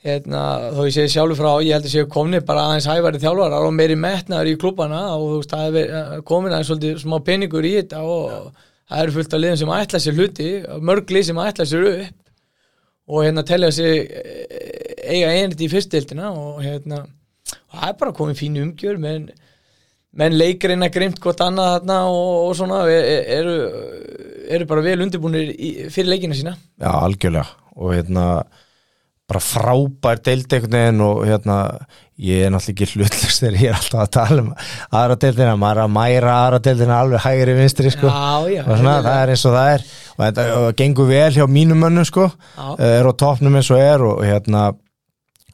hérna, 0.04 0.40
þó 0.76 0.82
ég 0.84 0.92
sé 0.98 1.06
sjálfur 1.08 1.38
frá, 1.38 1.50
ég 1.64 1.72
held 1.78 1.86
að 1.88 1.94
séu 1.94 2.08
komnir 2.12 2.42
bara 2.44 2.66
aðeins 2.68 2.88
hæfari 2.90 3.20
þjálfarar 3.22 3.64
og 3.64 3.72
meiri 3.76 3.96
metnaður 3.96 4.50
í 4.52 4.56
klúbana 4.60 4.98
og 5.16 5.24
þú 5.30 5.38
veist, 5.40 5.54
það 5.54 5.64
er 5.68 5.72
verið- 5.78 6.24
komin 6.28 6.52
aðeins 6.52 6.68
svolítið 6.70 6.98
smá 7.00 7.16
peningur 7.24 7.64
í 7.64 7.72
þetta 7.78 8.02
og 8.04 8.50
það 8.90 9.02
eru 9.04 9.14
fullt 9.16 9.34
af 9.34 9.40
liðum 9.40 9.60
sem 9.62 9.72
ætla 9.78 10.00
sér 10.04 10.18
hluti, 10.18 10.50
mörg 10.84 11.14
lið 11.16 11.24
sem 11.30 11.40
ætla 11.40 11.64
sér 11.70 11.86
upp 11.92 12.20
og 13.08 13.24
hérna 13.24 13.44
telja 13.48 13.70
sig 13.72 14.10
eh, 14.10 15.08
eiga 15.08 15.32
einrið 15.32 15.64
í 15.66 15.70
fyrstdeildina 15.72 16.30
og 16.32 16.60
hérna 16.64 17.00
og 17.04 17.80
það 17.80 17.88
er 17.88 17.96
bara 18.00 18.12
komið 18.16 18.38
fín 18.40 18.60
umgjör 18.60 19.00
menn, 19.00 19.26
menn 20.12 20.36
leikreina 20.38 20.88
grimt 20.92 21.18
hvort 21.20 21.40
annað 21.44 21.72
þarna 21.78 21.98
og, 22.12 22.48
og 22.48 22.54
svona 22.56 22.82
e- 22.92 23.24
eru, 23.38 23.56
eru 24.52 24.68
bara 24.68 24.84
vel 24.84 25.00
undirbúinir 25.04 25.50
fyrir 25.92 26.12
leikina 26.12 26.36
sína. 26.38 26.54
Já, 26.80 26.92
algjörlega. 26.92 27.44
Og 27.76 27.92
hérna 27.96 28.26
bara 29.30 29.40
frábær 29.40 30.20
deild 30.20 30.52
einhvern 30.52 30.74
veginn 30.76 31.04
og 31.04 31.22
hérna 31.24 31.58
ég 32.20 32.44
er 32.44 32.52
náttúrulega 32.52 32.84
ekki 32.84 32.98
hlutlust 33.00 33.40
þegar 33.42 33.56
ég 33.58 33.70
er 33.70 33.78
alltaf 33.78 34.02
að 34.04 34.10
tala 34.14 34.42
um 34.44 34.50
aðra 34.94 35.16
deildina, 35.24 35.54
maður 35.58 35.80
að 35.84 35.94
mæra 35.94 36.34
aðra 36.42 36.60
deildina 36.66 36.98
alveg 37.00 37.24
hægri 37.24 37.54
vinstri 37.58 37.92
sko. 37.94 38.10
Já, 38.10 38.50
já, 38.52 38.60
og 38.62 38.78
svona, 38.78 38.96
það 39.06 39.22
er 39.22 39.32
eins 39.32 39.46
og 39.48 39.56
það 39.56 39.70
er. 39.72 39.86
Og 40.14 40.20
þetta 40.26 40.44
gengur 40.80 41.08
vel 41.08 41.30
hjá 41.38 41.46
mínum 41.50 41.80
mönnum 41.82 42.06
sko. 42.06 42.28
Já. 42.58 42.68
er 42.90 43.08
á 43.08 43.12
topnum 43.24 43.58
eins 43.58 43.72
og 43.72 43.82
er 43.82 44.04
og 44.06 44.20
hérna 44.22 44.66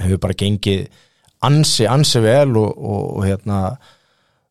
hefur 0.01 0.21
bara 0.27 0.39
gengið 0.43 0.85
ansi, 1.47 1.87
ansi 1.89 2.21
vel 2.25 2.57
og, 2.61 2.75
og, 2.77 3.23
hérna 3.25 3.61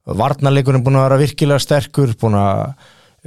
varnarleikurinn 0.10 0.82
búin 0.82 0.98
að 0.98 1.06
vera 1.06 1.22
virkilega 1.22 1.62
sterkur 1.62 2.16
búin 2.18 2.40
að 2.40 2.72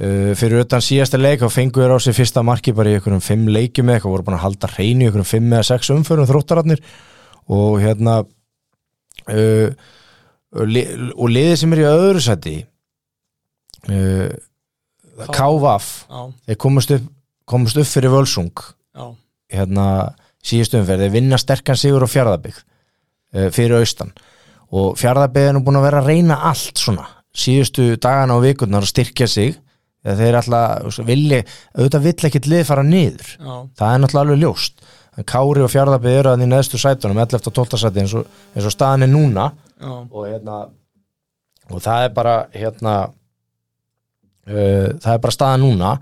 uh, 0.03 0.31
fyrir 0.37 0.63
utan 0.65 0.83
síðasta 0.83 1.19
leik 1.19 1.43
og 1.45 1.51
fengu 1.53 1.81
þér 1.81 1.95
á 1.95 1.99
sig 2.03 2.15
fyrsta 2.17 2.43
marki 2.45 2.73
bara 2.75 2.91
í 2.91 2.97
einhverjum 2.97 3.23
fimm 3.23 3.47
leikjum 3.49 3.89
eða 3.89 3.99
eitthvað 3.99 4.15
voru 4.15 4.27
búin 4.27 4.37
að 4.37 4.43
halda 4.45 4.69
hreinu 4.75 5.05
í 5.05 5.07
einhverjum 5.07 5.29
fimm 5.31 5.55
eða 5.55 5.67
sex 5.71 5.91
umförum 5.93 6.29
þróttararnir. 6.29 6.83
Og 7.53 7.79
hérna 7.83 8.19
uh, 8.23 9.69
og 10.53 10.69
li- 10.69 10.89
og 11.13 11.31
liðið 11.33 11.55
sem 11.63 11.75
er 11.75 11.83
í 11.83 11.87
öðru 11.89 12.23
sæti 12.23 12.55
uh, 13.89 14.29
KVAF 15.33 15.89
já, 16.09 16.21
þeir 16.49 16.59
komast 16.61 16.93
upp, 16.95 17.09
komast 17.49 17.79
upp 17.79 17.89
fyrir 17.89 18.13
völsung. 18.13 18.53
Já, 18.93 19.09
hérna 19.53 19.87
síðustu 20.43 20.79
umferð, 20.79 21.05
þeir 21.05 21.17
vinna 21.17 21.39
sterkan 21.41 21.79
sigur 21.79 22.05
á 22.05 22.09
uh, 22.09 23.49
fyrir 23.53 23.79
austan. 23.79 24.13
Og 24.73 24.95
fjárðabygg 24.97 25.49
er 25.51 25.53
nú 25.53 25.61
búin 25.65 25.77
að 25.77 25.85
vera 25.87 25.99
að 26.01 26.09
reyna 26.09 26.39
allt 26.49 26.79
svona 26.81 27.05
síðustu 27.33 27.95
dagana 28.01 28.37
og 28.37 28.43
vikurnar 28.45 28.85
að 28.85 28.91
styrkja 28.93 29.27
sig 29.29 29.57
þegar 30.03 30.19
þeir 30.19 30.37
alltaf 30.39 30.99
vilja, 31.07 31.39
auðvitað 31.77 32.05
vill 32.07 32.27
ekkit 32.29 32.49
lið 32.51 32.67
fara 32.67 32.83
niður. 32.87 33.33
Já, 33.39 33.55
það 33.79 33.95
er 33.95 34.03
náttúrulega 34.03 34.25
alveg 34.27 34.43
ljóst. 34.43 34.85
En 35.13 35.27
Kári 35.29 35.61
og 35.63 35.69
Fjarðabið 35.69 36.19
eru 36.19 36.31
að 36.31 36.43
í 36.43 36.49
neðstu 36.49 36.79
sætunum 36.81 37.19
11. 37.21 37.49
og 37.51 37.57
12. 37.59 37.79
sæti 37.83 38.01
eins 38.01 38.15
og, 38.17 38.39
eins 38.55 38.67
og 38.67 38.73
staðan 38.73 39.05
er 39.05 39.11
núna. 39.13 39.49
Og 39.83 40.25
hérna 40.25 40.63
og 41.71 41.79
það 41.83 42.07
er 42.07 42.13
bara 42.15 42.35
hérna 42.51 42.93
uh, 44.49 44.89
það 44.99 45.11
er 45.13 45.23
bara 45.23 45.35
staðan 45.37 45.65
núna. 45.67 45.95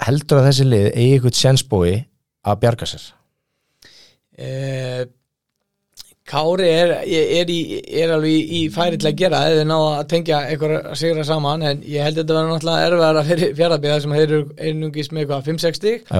Heldur 0.00 0.40
að 0.40 0.48
þessi 0.48 0.66
lið 0.66 0.86
eigi 0.90 1.14
eitthvað 1.14 1.40
sjensbói 1.42 1.94
að 2.48 2.60
bjarga 2.62 2.88
sér? 2.88 3.02
Eh, 4.40 5.02
Kári 6.30 6.68
er, 6.70 6.92
er, 7.02 7.50
í, 7.50 7.80
er 8.02 8.14
alveg 8.14 8.36
í, 8.36 8.60
í 8.60 8.60
færi 8.74 9.00
til 9.00 9.10
að 9.10 9.18
gera 9.18 9.42
eða 9.50 9.66
ná 9.66 9.76
að 9.78 10.04
tengja 10.12 10.42
eitthvað 10.46 10.76
að 10.80 10.98
sigra 11.00 11.26
saman 11.26 11.66
en 11.66 11.82
ég 11.82 12.06
held 12.06 12.16
að 12.16 12.22
þetta 12.22 12.36
verður 12.36 12.54
náttúrulega 12.54 12.86
erfiðara 12.90 13.26
fyrir 13.26 13.56
fjárðabíða 13.58 13.98
sem 14.04 14.16
þeir 14.16 14.24
eru 14.26 14.40
einungis 14.58 15.12
með 15.12 15.24
eitthvað 15.24 15.50
5-6 15.50 15.80
stík 15.80 16.12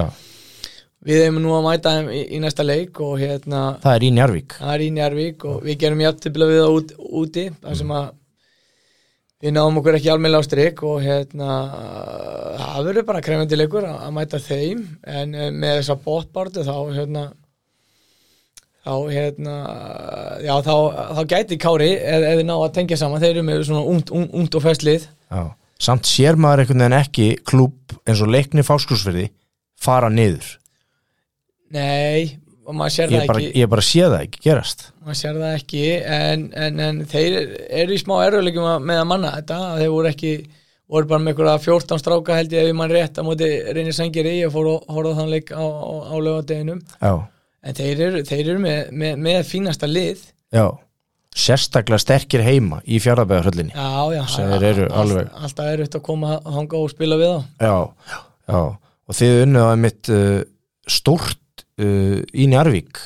við 1.01 1.23
hefum 1.25 1.41
nú 1.41 1.53
að 1.57 1.67
mæta 1.69 1.95
þeim 1.97 2.09
í, 2.13 2.23
í 2.35 2.41
næsta 2.43 2.67
leik 2.67 2.99
og 3.01 3.13
hérna 3.21 3.61
það 3.81 3.97
er 3.97 4.07
í 4.07 4.15
Njarvík 4.17 4.57
það 4.59 4.73
er 4.75 4.85
í 4.85 4.89
Njarvík 4.97 5.45
og 5.49 5.61
við 5.65 5.79
gerum 5.85 6.03
jafntefnilega 6.05 6.51
við 6.51 6.65
það 6.65 6.79
út, 6.79 6.97
úti 7.21 7.45
þar 7.61 7.79
sem 7.79 7.95
að 7.97 8.09
við 9.41 9.55
náum 9.55 9.79
okkur 9.81 9.97
ekki 9.97 10.11
almennilega 10.13 10.45
á 10.45 10.49
strik 10.49 10.83
og 10.85 10.99
hérna 11.01 11.55
það 12.59 12.89
verður 12.89 13.07
bara 13.07 13.23
krefandi 13.25 13.57
leikur 13.57 13.87
að, 13.89 14.09
mæta 14.15 14.41
þeim. 14.41 14.83
En 15.01 15.35
eh, 15.35 15.49
með 15.51 15.79
þessa 15.79 15.97
bótbártu 16.05 16.65
þá 16.67 16.75
hérna 16.97 17.23
þá 18.81 18.93
hérna 19.13 19.55
já 20.45 20.53
þá, 20.65 20.73
þá 21.17 21.21
gæti 21.35 21.57
Kári 21.61 21.89
ef 21.97 22.23
þið 22.39 22.45
ná 22.49 22.53
að 22.57 22.71
tengja 22.79 22.97
saman 23.01 23.21
þeir 23.21 23.35
eru 23.35 23.43
með 23.47 23.63
svona 23.67 23.83
ungt, 23.93 24.09
ungt, 24.15 24.31
ungt 24.41 24.57
og 24.57 24.63
fest 24.65 24.85
lið. 24.87 25.07
Já. 25.31 25.43
samt 25.81 26.05
sér 26.09 26.35
maður 26.37 26.63
einhvern 26.65 26.83
veginn 26.83 26.97
ekki 26.99 27.27
klúb 27.47 27.95
eins 28.05 28.21
og 28.21 28.29
leikni 28.33 28.61
fáskursfyrði 28.65 29.29
fara 29.81 30.09
niður. 30.13 30.57
Nei, 31.73 32.37
og 32.67 32.75
maður 32.77 32.93
sér 32.97 33.13
ég 33.13 33.21
það 33.23 33.29
bara, 33.31 33.41
ekki. 33.45 33.59
ég 33.61 33.69
bara 33.71 33.85
sé 33.87 34.01
það 34.05 34.17
ekki 34.25 34.41
gerast. 34.45 34.83
Maður 35.01 35.19
sér 35.21 35.39
það 35.41 35.53
ekki 35.59 35.83
en, 36.17 36.47
en, 36.65 36.81
en 36.87 36.99
þeir 37.09 37.37
eru 37.81 37.95
í 37.95 38.01
smá 38.01 38.17
erfuleikum 38.27 38.67
að- 38.75 38.83
með 38.91 39.01
að 39.01 39.07
manna 39.13 39.31
þetta 39.37 39.59
þeir 39.79 39.93
voru 39.95 40.11
ekki 40.11 40.33
voru 40.91 41.07
bara 41.07 41.23
með 41.23 41.31
einhverja 41.33 41.59
14 41.63 42.01
stráka 42.03 42.35
held 42.35 42.51
ég 42.53 42.65
ef 42.65 42.69
ég 42.73 42.75
mann 42.75 42.91
rétt 42.91 43.15
á 43.17 43.23
móti 43.23 43.47
reynir 43.71 43.95
ég 44.35 44.51
fór 44.51 44.67
og 44.73 44.89
horfði 44.91 45.13
á 45.15 45.17
þann 45.21 45.31
leik 45.31 45.53
á, 45.55 45.63
á, 45.63 45.91
á 46.11 46.15
lögadeginum 46.19 46.81
Já, 46.99 47.13
en 47.63 47.77
þeir 47.77 47.99
eru, 48.07 48.21
þeir 48.27 48.43
eru 48.47 48.59
með, 48.63 48.79
með, 49.03 49.19
með 49.27 49.41
fínasta 49.51 49.89
lið. 49.89 50.23
Já. 50.55 50.65
Sérstaklega 51.31 52.01
sterkir 52.03 52.41
heima 52.43 52.81
í 52.83 52.97
fjárðabæðarhöllinni 52.99 53.71
já, 53.71 53.87
já, 54.17 54.23
þeir 54.35 54.65
eru 54.67 54.87
all- 54.89 54.97
alveg- 55.05 55.29
alltaf 55.45 55.69
er 55.71 55.83
að 55.85 56.01
koma 56.03 56.33
að 56.41 56.49
hanga 56.57 56.81
og 56.81 56.89
spila 56.91 57.15
við 57.21 57.29
þá. 57.31 57.45
Já, 57.63 57.77
já, 58.51 58.59
og 59.07 59.15
þið 59.21 59.37
unnið 59.45 59.67
að 59.69 59.77
mitt 59.85 60.09
uh, 60.11 60.41
stórt 60.91 61.63
uh, 61.79 62.17
í 62.35 62.49
Njarvík 62.51 62.99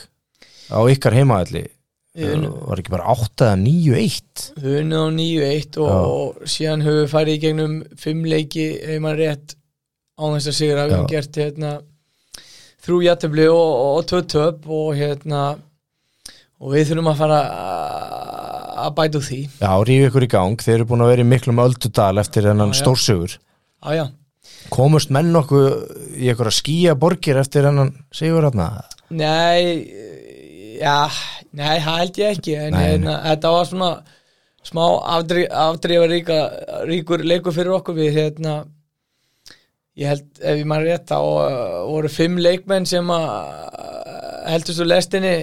á 0.73 0.79
ykkar 0.89 1.13
heimaðalli 1.19 1.67
Við 2.15 2.33
uh, 2.47 2.49
var 2.71 2.79
ekki 2.81 2.93
bara 2.95 3.11
8 3.13 3.45
eða 3.51 3.59
9-1 3.61 4.43
við 4.63 4.75
unnið 4.81 5.05
á 5.05 5.07
9-1 5.19 5.79
og, 5.83 5.93
og 5.93 6.49
síðan 6.49 6.85
höfum 6.87 7.01
við 7.03 7.09
farið 7.13 7.35
í 7.37 7.41
gegnum 7.45 7.73
fimm 7.99 8.25
leiki 8.31 8.67
ef 8.79 9.01
mann 9.05 9.17
rétt 9.19 9.53
á 10.17 10.23
þess 10.31 10.47
að 10.49 10.57
sigra. 10.63 10.85
Við 10.87 10.95
Já. 10.95 10.97
höfum 10.97 11.11
gert 11.13 11.39
hérna 11.43 11.71
þrjú 12.85 12.99
jættubli 13.05 13.47
og, 13.51 13.71
og 13.89 14.05
tvö 14.09 14.21
töp 14.35 14.69
og 14.69 14.93
hérna 14.97 15.43
og 16.61 16.71
við 16.71 16.91
þurfum 16.91 17.11
að 17.11 17.19
fara 17.19 17.39
að- 17.45 18.35
bæta 18.95 19.19
úr 19.19 19.25
því. 19.25 19.39
Já, 19.61 19.71
rífi 19.87 20.07
ykkur 20.09 20.25
í 20.25 20.29
gang, 20.29 20.61
þeir 20.61 20.75
eru 20.75 20.85
búin 20.89 21.03
að 21.05 21.11
vera 21.13 21.23
í 21.25 21.29
miklum 21.29 21.61
öldudal 21.63 22.19
eftir 22.21 22.47
þennan 22.49 22.71
Já, 22.71 22.75
já. 22.75 22.81
stórsugur 22.83 23.37
á 23.85 23.89
já, 23.95 24.05
komust 24.73 25.11
menn 25.13 25.31
nokkuð 25.33 25.67
í 26.17 26.29
ykkur 26.33 26.49
að 26.51 26.57
skýja 26.59 26.95
borgir 26.99 27.39
eftir 27.41 27.67
þennan 27.67 27.93
sigur 28.13 28.47
hérna 28.47 28.67
nei 29.09 29.85
já, 30.81 31.09
nei, 31.53 31.79
það 31.79 31.99
held 31.99 32.21
ég 32.21 32.37
ekki 32.37 32.55
en 32.59 32.77
hérna, 32.79 33.17
þetta 33.29 33.51
var 33.55 33.69
svona 33.69 33.91
smá 34.65 34.85
ríka, 36.09 36.39
ríkur 36.89 37.23
leikur 37.23 37.53
fyrir 37.53 37.77
okkur 37.77 37.97
við 37.99 38.17
hérna 38.19 38.55
ég 39.95 40.09
held, 40.11 40.25
ef 40.41 40.57
ég 40.59 40.67
maður 40.67 40.89
rétt 40.91 41.07
þá 41.11 41.17
uh, 41.19 41.81
voru 41.89 42.09
fimm 42.11 42.37
leikmenn 42.41 42.87
sem 42.89 43.11
að 43.15 43.25
uh, 43.25 44.39
heldust 44.51 44.81
úr 44.83 44.89
lestinni 44.91 45.35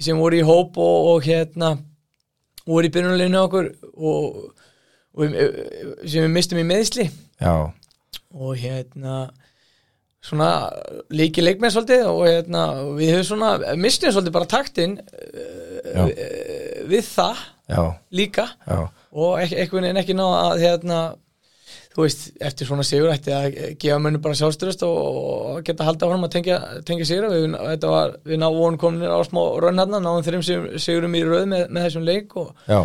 sem 0.00 0.18
voru 0.20 0.40
í 0.40 0.46
hóp 0.46 0.76
og, 0.80 1.10
og 1.14 1.26
hérna 1.28 1.74
voru 2.68 2.88
í 2.88 2.92
byrjunarleginu 2.94 3.40
okkur 3.46 3.70
og, 3.96 4.40
og 5.16 5.22
við- 5.24 5.38
sem 6.06 6.24
við 6.26 6.32
mistum 6.36 6.60
í 6.62 6.66
meðsli 6.68 7.08
Já, 7.40 7.54
og 8.36 8.52
hérna 8.60 9.22
svona 10.20 10.50
líki 11.16 11.40
leikmenn 11.40 11.72
svolítið 11.72 12.04
og 12.10 12.26
hérna 12.28 12.64
við 12.98 13.14
höfum 13.14 13.28
svona 13.30 13.74
mistum 13.80 14.12
svolítið 14.12 14.34
bara 14.36 14.50
taktinn 14.52 14.98
uh, 15.00 16.10
við 16.90 17.04
það 17.08 17.40
já, 17.70 17.82
líka. 18.20 18.44
Já. 18.68 18.80
Og 19.16 19.38
ek 19.40 19.52
einhvern 19.56 19.86
veginn 19.88 20.00
ekki 20.02 20.16
ná 20.18 20.24
að 20.28 20.62
hérna 20.66 20.98
þú 21.90 22.04
veist, 22.04 22.26
eftir 22.46 22.68
svona 22.68 22.84
sigur 22.86 23.10
ætti 23.10 23.32
að 23.34 23.54
gefa 23.82 23.98
mönnum 24.02 24.22
bara 24.22 24.36
sjálfstyrust 24.38 24.82
og, 24.86 25.62
geta 25.66 25.86
halda 25.88 26.06
áfram 26.06 26.26
að 26.28 26.34
tengja, 26.36 26.58
tengja 26.86 27.08
sigra 27.08 27.30
við, 27.32 27.48
þetta 27.56 27.90
var, 27.90 28.12
við 28.30 28.38
ná 28.42 28.46
vonum 28.54 28.78
kominir 28.78 29.10
á 29.10 29.18
smá 29.26 29.40
raun 29.64 29.80
hérna, 29.82 29.98
náðum 30.04 30.22
þreim 30.28 30.44
sig- 30.46 30.76
sigurum 30.84 31.16
í 31.18 31.24
röð 31.26 31.48
með, 31.50 31.64
með 31.74 31.88
þessum 31.88 32.06
leik 32.06 32.36
og, 32.38 32.52
Já, 32.70 32.80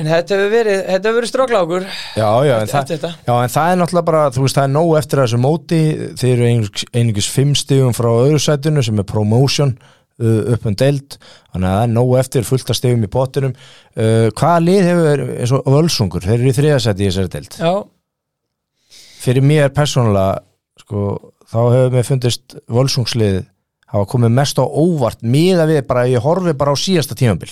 en 0.00 0.06
þetta 0.06 0.36
hefur 0.38 0.52
verið, 0.54 0.80
þetta 0.86 1.08
hefur 1.10 1.18
verið 1.20 1.30
strókla 1.32 1.60
okkur 1.66 1.86
já, 1.90 2.28
já, 2.46 2.56
eftir, 2.62 2.88
þetta. 2.94 3.12
já, 3.26 3.32
en 3.42 3.52
það 3.56 3.70
er 3.74 3.80
náttúrulega 3.82 4.08
bara, 4.12 4.24
þú 4.36 4.44
veist, 4.46 4.56
það 4.60 4.66
er 4.68 4.74
nóg 4.78 4.90
eftir 5.00 5.22
þessu 5.24 5.40
móti, 5.44 5.80
þeir 6.20 6.34
eru 6.36 6.50
einungis 6.94 7.30
fimm 7.36 7.54
stigum 7.58 7.96
frá 7.96 8.10
öðru 8.14 8.40
sætinu 8.44 8.84
sem 8.86 9.02
er 9.02 9.08
promotion 9.12 9.74
upp 10.20 10.66
um 10.68 10.76
deild, 10.78 11.16
þannig 11.52 11.70
að 11.70 11.76
það 11.76 11.86
er 11.86 11.94
nóg 11.94 12.12
eftir 12.20 12.48
fullt 12.48 12.72
að 12.72 12.78
stigum 12.80 13.06
í 13.06 13.12
pottinum. 13.12 13.54
Uh, 13.96 14.28
hvaða 14.36 14.64
lið 14.66 14.90
hefur, 14.90 15.24
eins 15.36 15.54
og 15.56 15.70
völsungur 15.76 16.26
þeir 16.26 16.38
eru 16.38 16.52
í 16.52 16.58
þriðasæti 16.58 17.06
í 17.06 17.10
þessari 17.10 17.32
deild? 17.36 17.56
Já, 17.60 17.72
fyrir 19.20 19.46
mér 19.46 19.72
persónulega 19.76 20.42
sko, 20.82 21.06
þá 21.50 21.60
hefur 21.62 21.96
mér 21.96 22.06
fundist 22.08 22.60
völsungslið 22.70 23.40
hafa 23.90 24.06
komið 24.10 24.34
mest 24.36 24.60
á 24.62 24.64
óvart 24.64 25.24
miða 25.26 25.66
við 25.68 25.82
bara, 25.88 26.06
ég 26.10 26.22
horfi 26.24 26.54
bara 26.58 26.74
á 26.74 26.78
síðasta 26.78 27.16
tímabil. 27.18 27.50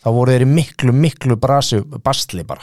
Þá 0.00 0.08
voru 0.16 0.32
þeir 0.32 0.46
í 0.46 0.52
miklu, 0.54 0.92
miklu 0.96 1.36
brasi, 1.40 1.80
bastli 2.04 2.44
bara. 2.46 2.62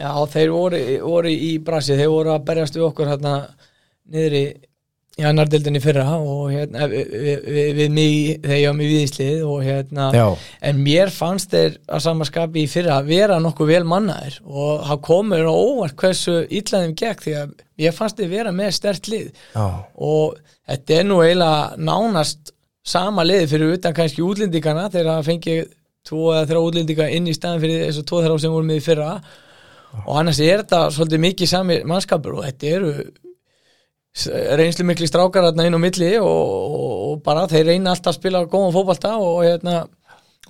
Já 0.00 0.10
þeir 0.32 0.50
voru, 0.50 0.80
voru 1.04 1.30
í 1.30 1.52
brasi, 1.62 1.94
þeir 1.94 2.10
voru 2.10 2.32
að 2.34 2.46
berjast 2.48 2.78
við 2.78 2.86
okkur 2.88 3.12
hérna 3.12 3.34
niður 4.10 4.38
í 4.40 4.44
í 5.14 5.22
annardildinni 5.28 5.78
fyrra 5.82 6.16
og 6.18 6.48
hérna 6.50 6.88
við, 6.90 7.12
við, 7.46 7.68
við, 7.78 7.92
mig 7.94 8.14
þegar 8.42 8.58
ég 8.58 8.66
var 8.66 8.78
með 8.78 8.88
viðislið 8.90 9.44
og 9.46 9.60
hérna 9.62 10.08
já, 10.14 10.24
En 10.66 10.80
mér 10.82 11.12
fannst 11.14 11.54
þeir 11.54 11.76
að 11.86 12.02
samaskapi 12.08 12.64
í 12.64 12.70
fyrra 12.70 12.96
að 12.98 13.12
vera 13.12 13.38
nokkuð 13.42 13.70
vel 13.70 13.84
mannaðir 13.86 14.40
og 14.42 14.82
það 14.88 15.04
komur 15.06 15.46
á 15.46 15.54
óvart 15.54 15.96
hversu 16.02 16.40
ítlaðum 16.50 16.96
gekk 16.98 17.24
því 17.28 17.36
að 17.44 17.54
ég 17.84 17.94
fannst 17.94 18.18
þeir 18.18 18.32
vera 18.34 18.54
með 18.54 18.74
stert 18.80 19.08
lið. 19.12 19.30
Já, 19.54 19.64
og 19.94 20.36
þetta 20.66 20.98
er 20.98 21.08
nú 21.08 21.22
eiginlega 21.22 21.78
nánast 21.78 22.54
sama 22.84 23.24
liði 23.24 23.48
fyrir 23.54 23.78
utan 23.78 23.96
kannski 23.96 24.24
útlendingana 24.24 24.90
þegar 24.90 25.12
það 25.12 25.26
fengi 25.30 25.58
tvo 26.04 26.30
eða 26.34 26.48
þrjá 26.50 26.62
útlendinga 26.68 27.10
inn 27.16 27.30
í 27.30 27.36
staðin 27.36 27.62
fyrir 27.62 27.86
þessu 27.86 28.08
tvo 28.08 28.24
þrjá 28.24 28.42
sem 28.42 28.54
voru 28.54 28.66
með 28.68 28.82
í 28.82 28.86
fyrra. 28.90 29.12
Og 30.04 30.16
annars 30.18 30.40
er 30.42 30.64
þetta 30.64 30.88
svolítið 30.90 31.22
mikið 31.22 31.48
sami 31.54 31.76
mannskapur 31.86 32.40
og 32.40 32.48
þetta 32.48 32.72
eru 32.80 32.90
reynslu 34.14 34.86
mikli 34.86 35.08
strákar 35.10 35.48
þarna 35.48 35.68
inn 35.68 35.76
á 35.76 35.80
milli 35.82 36.10
og, 36.20 36.30
og, 36.30 36.96
og 37.10 37.22
bara 37.26 37.48
þeir 37.50 37.72
reyna 37.72 37.94
alltaf 37.94 38.14
að 38.14 38.20
spila 38.20 38.44
góðan 38.46 38.74
fótbalta 38.76 39.14
og, 39.18 39.40
hérna, 39.42 39.84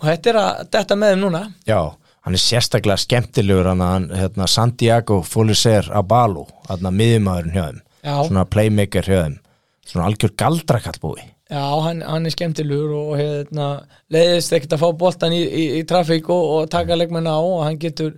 og 0.00 0.08
þetta 0.08 0.32
er 0.32 0.40
að 0.42 0.64
detta 0.76 0.98
með 1.00 1.14
þeim 1.14 1.22
núna. 1.24 1.44
Já 1.68 1.80
hann 2.24 2.36
er 2.36 2.40
sérstaklega 2.40 2.96
skemmtilegur 3.00 3.68
hann, 3.68 4.08
hérna, 4.16 4.48
Santiago 4.48 5.20
Foliser 5.28 5.90
Abalo 5.92 6.46
hann 6.70 6.88
að 6.88 6.98
miðjumæðurinn 7.00 7.54
hjá 7.54 7.64
þeim. 7.66 7.80
Já. 8.04 8.16
svona 8.28 8.44
playmaker 8.48 9.08
hjá 9.08 9.18
þeim. 9.22 9.38
Svona 9.84 10.06
algjör 10.08 10.32
galdrakallbúi. 10.40 11.24
Já, 11.52 11.64
hann, 11.84 12.00
hann 12.04 12.24
er 12.24 12.32
skemmtilegur 12.32 12.94
og 12.96 13.16
hérna, 13.20 13.66
leiðist 14.12 14.54
ekkert 14.56 14.78
að 14.78 14.84
fá 14.84 15.00
boltan 15.04 15.36
í, 15.36 15.42
í, 15.44 15.64
í 15.80 15.82
trafík 15.88 16.30
og, 16.32 16.44
og 16.54 16.70
taka 16.72 16.96
leikmenn 16.96 17.28
á 17.28 17.36
og 17.36 17.66
hann 17.66 17.76
getur 17.80 18.16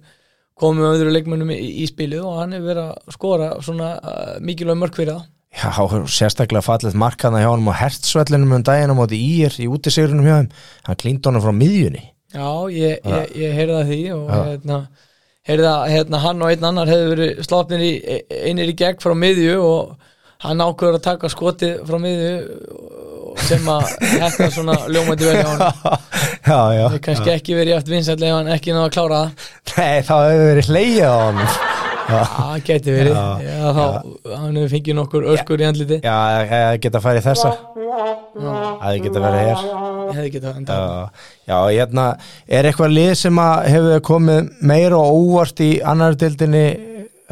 komið 0.57 0.85
með 0.85 0.95
öðru 0.95 1.15
leikmennum 1.17 1.51
í, 1.53 1.59
í 1.83 1.89
spilið 1.91 2.23
og 2.25 2.39
hann 2.39 2.55
er 2.57 2.63
verið 2.65 2.93
að 2.93 3.17
skora 3.17 3.51
svona 3.67 3.97
uh, 3.99 4.37
mikilvæg 4.41 4.79
mörg 4.79 4.97
fyrir 4.97 5.17
það 5.17 5.27
Já, 5.57 5.73
sérstaklega 6.13 6.65
fallið 6.65 6.97
markaðna 7.01 7.41
hjá 7.41 7.49
hann 7.49 7.69
á 7.73 7.81
hertsvellinum 7.81 8.53
um 8.59 8.65
daginn 8.67 8.93
á 8.93 8.97
móti 8.99 9.17
ír 9.17 9.55
í 9.63 9.69
útisigrunum 9.73 10.27
hjá 10.27 10.35
þeim. 10.43 10.51
Hann 10.89 10.99
klíndi 11.01 11.31
honum 11.31 11.45
frá 11.45 11.55
miðjunni. 11.57 12.03
Já, 12.37 12.49
ég, 12.75 12.99
ég, 13.07 13.31
ég 13.41 13.55
heyrði 13.57 13.79
að 13.79 13.93
því 13.93 14.01
og 14.17 14.27
hérna, 14.35 14.81
heyrði 15.49 15.71
að 15.71 15.87
hérna, 15.95 16.21
hann 16.27 16.43
og 16.45 16.53
einn 16.53 16.69
annar 16.69 16.91
hefði 16.93 17.09
verið 17.15 17.41
slátnir 17.47 17.85
í, 17.87 17.93
einir 18.51 18.73
í 18.73 18.77
gegn 18.77 19.01
frá 19.01 19.15
miðju 19.17 19.57
og 19.65 19.95
hann 20.45 20.61
ákveður 20.61 20.99
að 20.99 21.07
taka 21.07 21.31
skotið 21.33 21.79
frá 21.89 21.97
miðju 22.03 22.35
sem 23.47 23.71
að 23.73 23.89
þetta 24.03 24.51
svona 24.53 24.77
ljómandi 24.91 25.29
vel 25.29 25.39
hjá 25.39 25.49
hann 25.55 26.05
Já, 26.47 26.61
já. 26.77 26.85
Það 26.85 26.99
er 26.99 27.03
kannski 27.09 27.33
ekki 27.33 27.57
verið 27.57 27.79
eftir 27.79 27.97
vinsætlega 27.97 28.35
ef 28.35 28.39
hann 28.43 28.53
ekki 28.55 28.77
náða 28.77 28.91
að 28.91 28.95
klára 28.99 29.23
það. 29.23 29.49
Nei, 29.73 29.97
þá 30.05 30.15
hefur 30.19 30.47
verið 30.51 30.71
hleyjað 30.71 31.17
á 31.17 31.27
Já, 31.27 31.76
það 32.07 32.55
geti 32.67 32.95
verið. 32.95 33.17
Já, 33.17 33.47
já, 33.47 33.73
þá, 33.77 33.85
hann 34.33 34.61
hefur 34.61 34.73
fengið 34.77 34.99
nokkur 35.01 35.29
öskur 35.35 35.63
í 35.63 35.69
andliti. 35.69 36.01
Já 36.05 36.17
ég 36.47 36.85
geta 36.87 37.03
farið 37.05 37.29
þessa 37.31 37.53
Það 38.77 38.99
geta 39.07 39.23
verið 39.25 39.47
hér. 39.47 39.63
Ég 40.07 40.19
hefði 40.19 40.33
getað 40.37 40.59
enda 40.61 40.77
Já, 41.47 41.57
hérna 41.71 42.05
er 42.47 42.69
eitthvað 42.69 42.95
lið 42.95 43.13
sem 43.19 43.41
að 43.43 43.69
hefur 43.73 44.05
komið 44.07 44.53
meira 44.71 45.01
og 45.01 45.19
óvart 45.23 45.63
í 45.65 45.71
annar 45.83 46.17
dildinni 46.19 46.65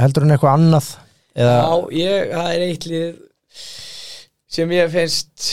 heldur 0.00 0.26
en 0.26 0.34
eitthvað 0.34 0.56
annað? 0.58 0.90
Eða, 1.34 1.54
Já, 1.54 1.70
ég, 2.00 2.32
það 2.32 2.50
er 2.54 2.66
eitt 2.68 2.88
lið 2.90 3.22
sem 4.54 4.74
ég 4.74 4.92
finnst 4.92 5.48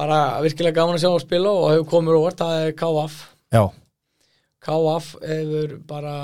bara 0.00 0.20
virkilega 0.42 0.80
gaman 0.80 0.98
að 0.98 1.04
sjá 1.04 1.10
að 1.12 1.22
spila 1.24 1.52
og 1.54 1.68
hefur 1.74 1.90
komið 1.92 2.18
óvart, 2.18 2.40
það 2.40 2.64
er 2.66 2.74
KF 2.78 3.18
já, 3.54 3.62
KF 4.60 5.06
hefur 5.24 5.70
bara 5.88 6.14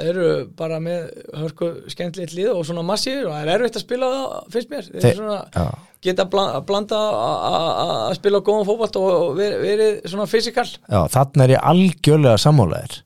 eru 0.00 0.28
bara 0.56 0.78
með 0.80 1.10
hörku 1.36 1.66
skemmtilegt 1.92 2.32
lið 2.32 2.54
og 2.54 2.62
svona 2.64 2.84
massíður 2.88 3.26
og 3.28 3.34
það 3.34 3.42
er 3.42 3.50
erfitt 3.58 3.76
að 3.76 3.84
spila 3.84 4.08
það, 4.14 4.36
finnst 4.54 4.70
mér. 4.72 4.86
Þeir 4.94 5.04
Þe- 5.04 5.16
svona 5.18 5.66
geta 6.08 6.24
að 6.24 6.62
blanda 6.70 7.00
að 7.48 8.14
spila 8.16 8.40
góðan 8.46 8.68
fótbolt 8.70 8.96
og 9.00 9.36
verið, 9.36 9.58
verið 9.66 9.98
svona 10.08 10.28
fysikal. 10.30 10.64
Já, 10.88 11.00
þarna 11.12 11.44
er 11.44 11.54
ég 11.58 11.66
algjörlega 11.72 12.40
sammálaðir 12.40 12.96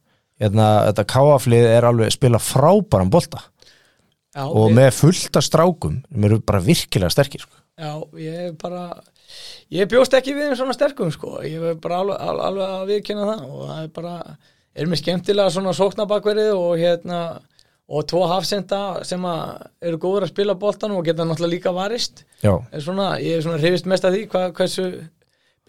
hérna, 0.43 0.69
þetta 0.91 1.07
káaflið 1.17 1.67
er 1.73 1.89
alveg 1.91 2.15
spila 2.15 2.39
frábæran 2.43 3.11
bolta. 3.11 3.43
Já, 4.33 4.47
og 4.47 4.71
við- 4.71 4.77
með 4.79 4.93
fullta 4.97 5.43
strákum 5.45 5.99
sem 6.07 6.25
eru 6.31 6.39
bara 6.41 6.63
virkilega 6.65 7.11
sterkir 7.13 7.43
sko. 7.45 7.59
Já, 7.83 7.93
ég 8.21 8.55
bara 8.63 8.87
ég 9.73 9.89
bjóst 9.91 10.17
ekki 10.17 10.35
við 10.37 10.51
þeim 10.51 10.59
svona 10.61 10.77
sterkum 10.77 11.13
sko. 11.15 11.39
Ég 11.47 11.63
er 11.73 11.79
bara 11.83 12.03
alveg, 12.03 12.27
alveg, 12.49 12.67
að 12.67 12.93
viðkynna 12.93 13.29
það 13.31 13.47
og 13.49 13.63
það 13.71 13.81
er 13.85 13.95
bara, 13.97 14.17
er 14.75 14.91
mér 14.91 15.01
skemmtilega 15.01 15.55
svona 15.55 15.75
sóknabakverið 15.79 16.53
og 16.57 16.77
hérna 16.81 17.23
og 17.93 18.07
tvo 18.09 18.23
hafsenda 18.31 18.83
sem 19.05 19.25
að 19.29 19.65
eru 19.89 19.99
góður 20.01 20.27
að 20.27 20.33
spila 20.33 20.57
boltan 20.61 20.95
og 20.97 21.05
geta 21.07 21.27
náttúrulega 21.27 21.55
líka 21.57 21.73
varist. 21.77 22.25
Já, 22.45 22.55
er 22.73 22.85
svona, 22.85 23.09
ég 23.21 23.39
er 23.39 23.45
svona 23.45 23.61
hrifist 23.61 23.89
mest 23.91 24.07
af 24.09 24.15
því 24.15 24.23
hvað, 24.33 24.53
hversu 24.59 24.87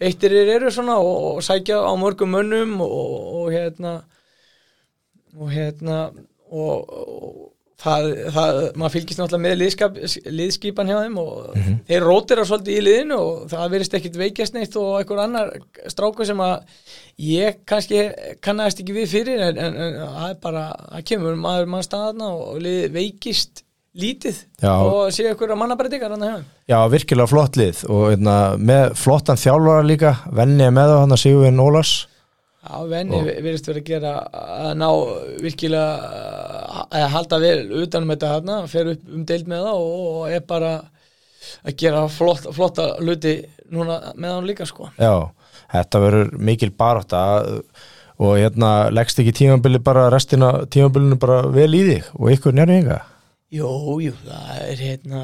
beittir 0.00 0.34
þeir 0.34 0.52
eru 0.56 0.72
svona 0.74 0.98
og, 1.02 1.16
og 1.34 1.42
sækja 1.44 1.80
á 1.84 1.92
mörgum 2.00 2.32
mönnum 2.34 2.78
og, 2.84 3.16
og 3.40 3.50
hérna 3.54 3.98
og 5.34 5.50
hérna 5.50 5.98
og, 6.50 6.94
og 6.94 7.53
það, 7.82 8.06
það, 8.34 8.60
maður 8.78 8.94
fylgist 8.94 9.20
náttúrulega 9.20 9.44
með 9.44 9.56
liðskap, 9.60 9.98
liðskipan 10.38 10.90
hjá 10.90 10.96
þeim 11.00 11.18
og 11.22 11.58
þeir 11.88 12.06
rótir 12.06 12.42
að 12.42 12.48
svolítið 12.50 12.78
í 12.78 12.84
liðinu 12.86 13.18
og 13.18 13.42
það 13.52 13.74
verðist 13.74 13.98
ekkit 13.98 14.20
veikjast 14.20 14.56
neitt 14.56 14.78
og 14.80 15.00
einhver 15.00 15.22
annar 15.24 15.52
stráku 15.92 16.26
sem 16.28 16.40
að 16.44 16.54
ég 17.24 17.60
kannski 17.68 18.06
kannast 18.44 18.82
ekki 18.82 18.96
við 18.96 19.10
fyrir 19.16 19.44
en, 19.48 19.60
en, 19.60 19.76
en 19.88 20.00
það 20.04 20.30
er 20.30 20.40
bara, 20.46 20.64
það 20.94 21.06
kemur 21.12 21.38
maður 21.44 21.70
mann 21.74 21.86
staðna 21.86 22.32
og 22.38 22.62
lið 22.64 22.88
veikist 22.94 23.64
lítið 23.94 24.40
Já. 24.58 24.72
og 24.74 25.12
sé 25.14 25.28
ykkur 25.30 25.52
að 25.54 25.60
mannabreitingar 25.60 26.14
hann 26.14 26.24
hjá 26.24 26.32
þeim. 26.32 26.48
Já, 26.70 26.78
virkilega 26.90 27.30
flott 27.30 27.58
lið 27.60 27.84
og 27.86 28.08
hérna, 28.10 28.38
með 28.58 28.96
flottan 28.98 29.38
þjálfara 29.38 29.86
líka 29.86 30.16
venni 30.34 30.66
er 30.66 30.74
með 30.74 30.90
það 30.90 31.02
hann 31.04 31.14
að 31.14 31.22
Sigurvin 31.22 31.62
Ólars 31.62 31.92
Já, 32.64 32.76
venni 32.88 33.20
verðist 33.28 33.66
verið 33.68 33.82
að 33.82 33.88
gera 33.90 34.12
að 34.64 34.70
ná 34.80 34.88
virkilega 35.44 36.84
að 36.88 37.08
halda 37.12 37.40
vel 37.42 37.58
utanum 37.84 38.12
þetta 38.14 38.30
þarna, 38.34 38.58
fer 38.72 38.92
upp 38.94 39.10
um 39.12 39.26
deild 39.28 39.50
með 39.52 39.66
það 39.66 39.88
og, 39.88 40.20
er 40.32 40.46
bara 40.48 40.70
að 41.64 41.76
gera 41.82 42.04
flott, 42.08 42.46
flotta 42.56 42.86
luti 43.04 43.34
núna 43.74 43.98
með 44.16 44.36
hann 44.36 44.48
líka 44.48 44.68
sko. 44.68 44.88
Já, 44.96 45.28
þetta 45.74 46.00
verður 46.06 46.32
mikil 46.50 46.70
barátta 46.72 47.24
og 48.22 48.36
hérna 48.38 48.90
leggst 48.94 49.20
ekki 49.20 49.34
tímabili 49.34 49.80
bara 49.82 50.08
restina 50.12 50.52
tímabilinu 50.70 51.18
bara 51.20 51.42
vel 51.52 51.72
í 51.74 51.82
þig 51.88 52.12
og 52.14 52.30
ykkur 52.34 52.54
nærðu 52.56 52.80
ynga 52.80 53.00
Jú, 53.54 53.70
jú, 54.02 54.14
það 54.24 54.60
er 54.64 54.80
hérna 54.82 55.22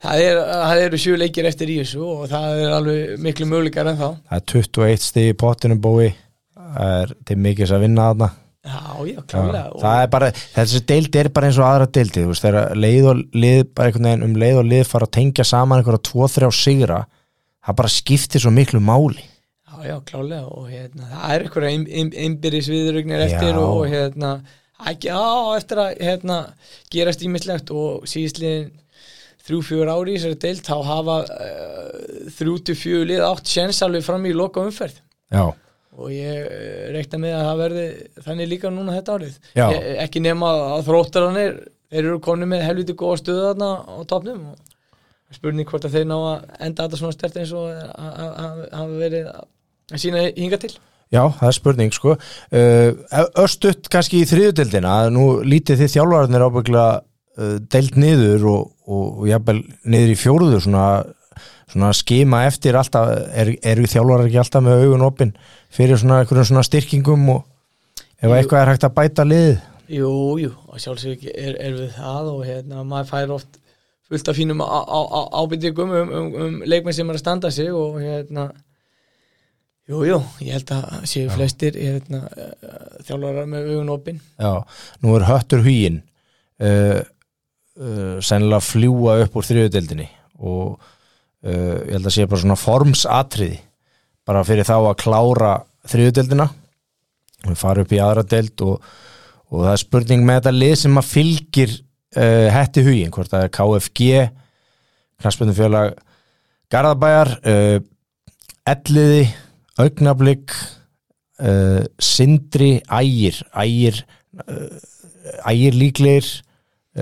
það, 0.00 0.22
er, 0.24 0.40
það 0.46 0.82
eru 0.86 1.00
sjú 1.02 1.16
leikir 1.18 1.48
eftir 1.50 1.72
í 1.72 1.78
þessu 1.82 2.02
og 2.06 2.24
það 2.30 2.62
er 2.64 2.74
alveg 2.76 3.24
miklu 3.26 3.48
möguleikar 3.50 3.90
en 3.90 3.98
þá 3.98 4.08
Það 4.30 4.36
er 4.38 4.46
21 4.54 5.06
stig 5.08 5.32
í 5.32 5.38
pottinu 5.42 5.78
bói 5.82 6.12
það 6.76 6.94
er 7.00 7.12
til 7.28 7.36
mikils 7.46 7.74
að 7.74 7.84
vinna 7.86 8.08
þarna. 8.10 8.30
Já, 8.60 8.80
já, 9.08 9.20
klálega 9.24 9.80
það 9.80 10.02
er 10.02 10.08
bara, 10.12 10.26
þessi 10.52 10.80
deildi 10.90 11.18
er 11.22 11.28
bara 11.32 11.48
eins 11.48 11.58
og 11.60 11.64
aðra 11.64 11.86
deildi, 11.96 12.24
þú 12.26 12.32
veist, 12.34 12.44
þegar 12.44 12.74
leið 12.76 13.06
og 13.08 13.22
lið 13.32 13.60
bara 13.72 13.88
einhvern 13.88 14.08
veginn 14.10 14.26
um 14.26 14.34
leið 14.42 14.58
og 14.60 14.68
lið 14.68 14.82
fara 14.90 15.08
að 15.08 15.14
tengja 15.16 15.46
saman 15.48 15.80
einhverja 15.80 16.02
tvo, 16.10 16.28
þrjá 16.28 16.50
sigra 16.58 16.98
það 17.64 17.78
bara 17.80 17.92
skiptir 17.94 18.44
svo 18.44 18.52
miklu 18.52 18.80
máli. 18.84 19.24
Já, 19.70 19.76
já, 19.86 19.96
klálega 20.04 20.50
og 20.50 20.68
hérna, 20.68 21.08
það 21.08 21.34
er 21.34 21.44
einhverja 21.46 22.02
einbyrðis 22.26 22.68
viðrögnir 22.72 23.24
eftir 23.24 23.54
Já. 23.54 23.62
og 23.62 23.82
hérna, 23.88 24.34
ekki, 24.90 25.12
á, 25.14 25.56
eftir 25.56 25.80
að 25.80 26.04
hérna, 26.04 26.38
gerast 26.92 27.24
ímislegt 27.24 27.72
og 27.72 28.04
síðistliðin 28.10 28.72
þrjú, 29.46 29.60
fjör 29.70 29.92
ári 29.94 30.14
í 30.14 30.18
þessari 30.18 30.40
deilt, 30.42 30.68
þá 30.68 30.76
hafa 30.90 31.16
þrjú 32.36 32.56
til 32.66 32.76
fjögur 32.76 33.08
lið 33.08 33.24
átt 33.24 33.52
sjens 33.54 33.80
alveg 33.86 34.04
fram 34.04 34.26
í 34.28 34.34
loka 34.36 34.64
umferð 34.66 35.00
Já, 35.30 35.46
og 35.98 36.10
ég 36.14 36.46
uh, 36.46 36.88
reikna 36.94 37.22
með 37.22 37.36
að 37.36 37.46
það 37.48 37.62
verði 37.64 37.86
þannig 38.26 38.50
líka 38.50 38.72
núna 38.74 38.96
þetta 38.98 39.16
árið. 39.18 39.38
E 39.54 39.94
ekki 40.06 40.24
nema 40.24 40.50
að 40.76 40.84
þróttaranir 40.90 41.56
þeir 41.90 42.02
eru 42.04 42.18
konu 42.24 42.50
með 42.50 42.66
helviti 42.68 42.98
góða 42.98 43.22
stöðu 43.22 43.46
þarna 43.48 43.70
á 43.82 43.94
topnum 44.10 44.44
og 44.50 45.34
spurning 45.34 45.68
hvort 45.68 45.86
að 45.86 45.96
þeir 45.96 46.06
ná 46.10 46.16
að 46.18 46.44
enda 46.66 46.86
þetta 46.86 47.00
svona 47.00 47.16
stert 47.16 47.40
eins 47.40 47.52
og 47.54 47.66
hafa 47.70 48.86
verið 48.98 49.28
að 49.34 50.00
sína 50.02 50.24
hinga 50.36 50.58
til. 50.62 50.72
Já, 51.10 51.24
það 51.40 51.46
er 51.48 51.56
spurning 51.56 51.94
sko. 51.94 52.16
Uh, 52.54 52.90
Östutt 53.42 53.90
kannski 53.90 54.22
í 54.22 54.28
þriðudeldina 54.30 54.94
nú 55.10 55.40
lítið 55.42 55.82
þið 55.82 55.94
þjálfararnir 55.96 56.44
ábyggla 56.46 56.84
uh, 57.00 57.56
deild 57.72 57.98
niður 57.98 58.46
og, 58.52 58.68
og, 58.86 59.06
og 59.22 59.30
jafnvel 59.30 59.56
niður 59.90 60.12
í 60.14 60.20
fjóruðu 60.20 60.60
svona, 60.66 60.84
svona 61.70 61.92
skima 61.96 62.44
eftir 62.48 62.76
alltaf 62.78 63.10
er, 63.30 63.52
eru 63.62 63.86
þjálfarar 63.90 64.26
ekki 64.28 64.40
alltaf 64.42 64.64
með 64.66 64.84
augun 64.84 65.06
opinn 65.06 65.32
fyrir 65.70 66.00
svona 66.00 66.22
svona 66.26 66.64
styrkingum 66.66 67.28
og 67.36 67.44
ef 68.20 68.30
eitthvað 68.34 68.62
er 68.64 68.72
hægt 68.72 68.86
að 68.88 68.96
bæta 68.98 69.26
liðið? 69.26 69.58
Jú, 69.90 70.10
jú, 70.38 70.50
sjálfsög 70.78 71.24
er, 71.30 71.56
er 71.58 71.72
við 71.74 71.94
það 71.96 72.28
og 72.34 72.42
hérna 72.46 72.84
maður 72.86 73.08
fær 73.10 73.32
oft 73.38 73.56
fullt 74.10 74.28
af 74.30 74.36
fínum 74.38 74.60
á- 74.62 74.86
á- 74.86 75.10
á- 75.18 75.30
ábyrtingum 75.42 75.94
um, 75.94 76.12
um, 76.18 76.28
um 76.44 76.58
leikmenn 76.66 76.94
sem 76.94 77.08
er 77.10 77.18
að 77.18 77.22
standa 77.24 77.50
sig 77.54 77.70
og 77.74 77.98
hérna 78.02 78.50
Jú, 79.90 80.04
jú, 80.06 80.20
ég 80.46 80.54
held 80.54 80.70
að 80.70 81.00
séu 81.10 81.30
flestir 81.34 81.74
hérna, 81.74 82.20
þjálfarar 83.08 83.48
með 83.50 83.72
augun 83.72 83.88
opinn 83.96 84.20
Já, 84.38 84.62
nú 85.02 85.16
er 85.16 85.24
höttur 85.26 85.64
huginn 85.64 85.96
uh, 86.62 87.00
uh, 87.80 88.16
sennilega 88.22 88.62
fljúa 88.62 89.16
upp 89.24 89.38
úr 89.40 89.48
þriðudeldinni 89.48 90.06
og 90.38 90.78
uh, 91.46 91.76
ég 91.86 91.94
held 91.96 92.08
að 92.08 92.16
sé 92.16 92.26
bara 92.28 92.42
svona 92.42 92.58
formsatriði 92.60 93.60
bara 94.28 94.42
fyrir 94.46 94.68
þá 94.68 94.76
að 94.78 94.98
klára 95.00 95.52
þriðudeldina 95.90 96.48
við 97.46 97.56
fara 97.60 97.84
upp 97.84 97.94
í 97.96 98.02
aðra 98.02 98.26
deld 98.28 98.64
og, 98.66 98.90
og 99.50 99.64
það 99.64 99.72
er 99.72 99.82
spurning 99.84 100.26
með 100.26 100.40
þetta 100.40 100.56
lið 100.56 100.74
sem 100.82 101.00
að 101.00 101.08
fylgir 101.08 101.72
uh, 101.76 102.48
hetti 102.54 102.84
huginn, 102.86 103.14
hvort 103.14 103.32
það 103.32 103.46
er 103.46 103.54
KFG 103.56 104.10
knastbundum 105.20 105.96
Garðabæjar 106.70 107.32
uh, 107.40 107.78
Elliði 108.70 109.24
Augnablík 109.80 110.52
Sindri 112.04 112.82
Ægir 112.92 113.38
Ægir 113.56 114.02
Ægir 115.48 115.78
líklegir 115.80 116.26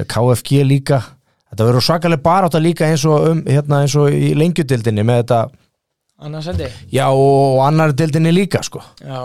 KFG 0.07 0.61
líka 0.63 1.01
þetta 1.51 1.67
verður 1.69 1.85
svakalega 1.89 2.23
barátta 2.29 2.61
líka 2.63 2.87
eins 2.89 3.05
og, 3.09 3.27
um, 3.33 3.43
hérna, 3.49 3.83
eins 3.85 3.97
og 3.97 4.13
í 4.13 4.33
lengjudildinni 4.39 5.05
með 5.09 5.23
þetta 5.23 5.41
annars 6.27 6.47
hendi 6.51 6.69
já 6.93 7.07
og 7.15 7.61
annar 7.67 7.93
dildinni 7.95 8.33
líka 8.35 8.63
sko. 8.67 8.83
Já, 9.01 9.21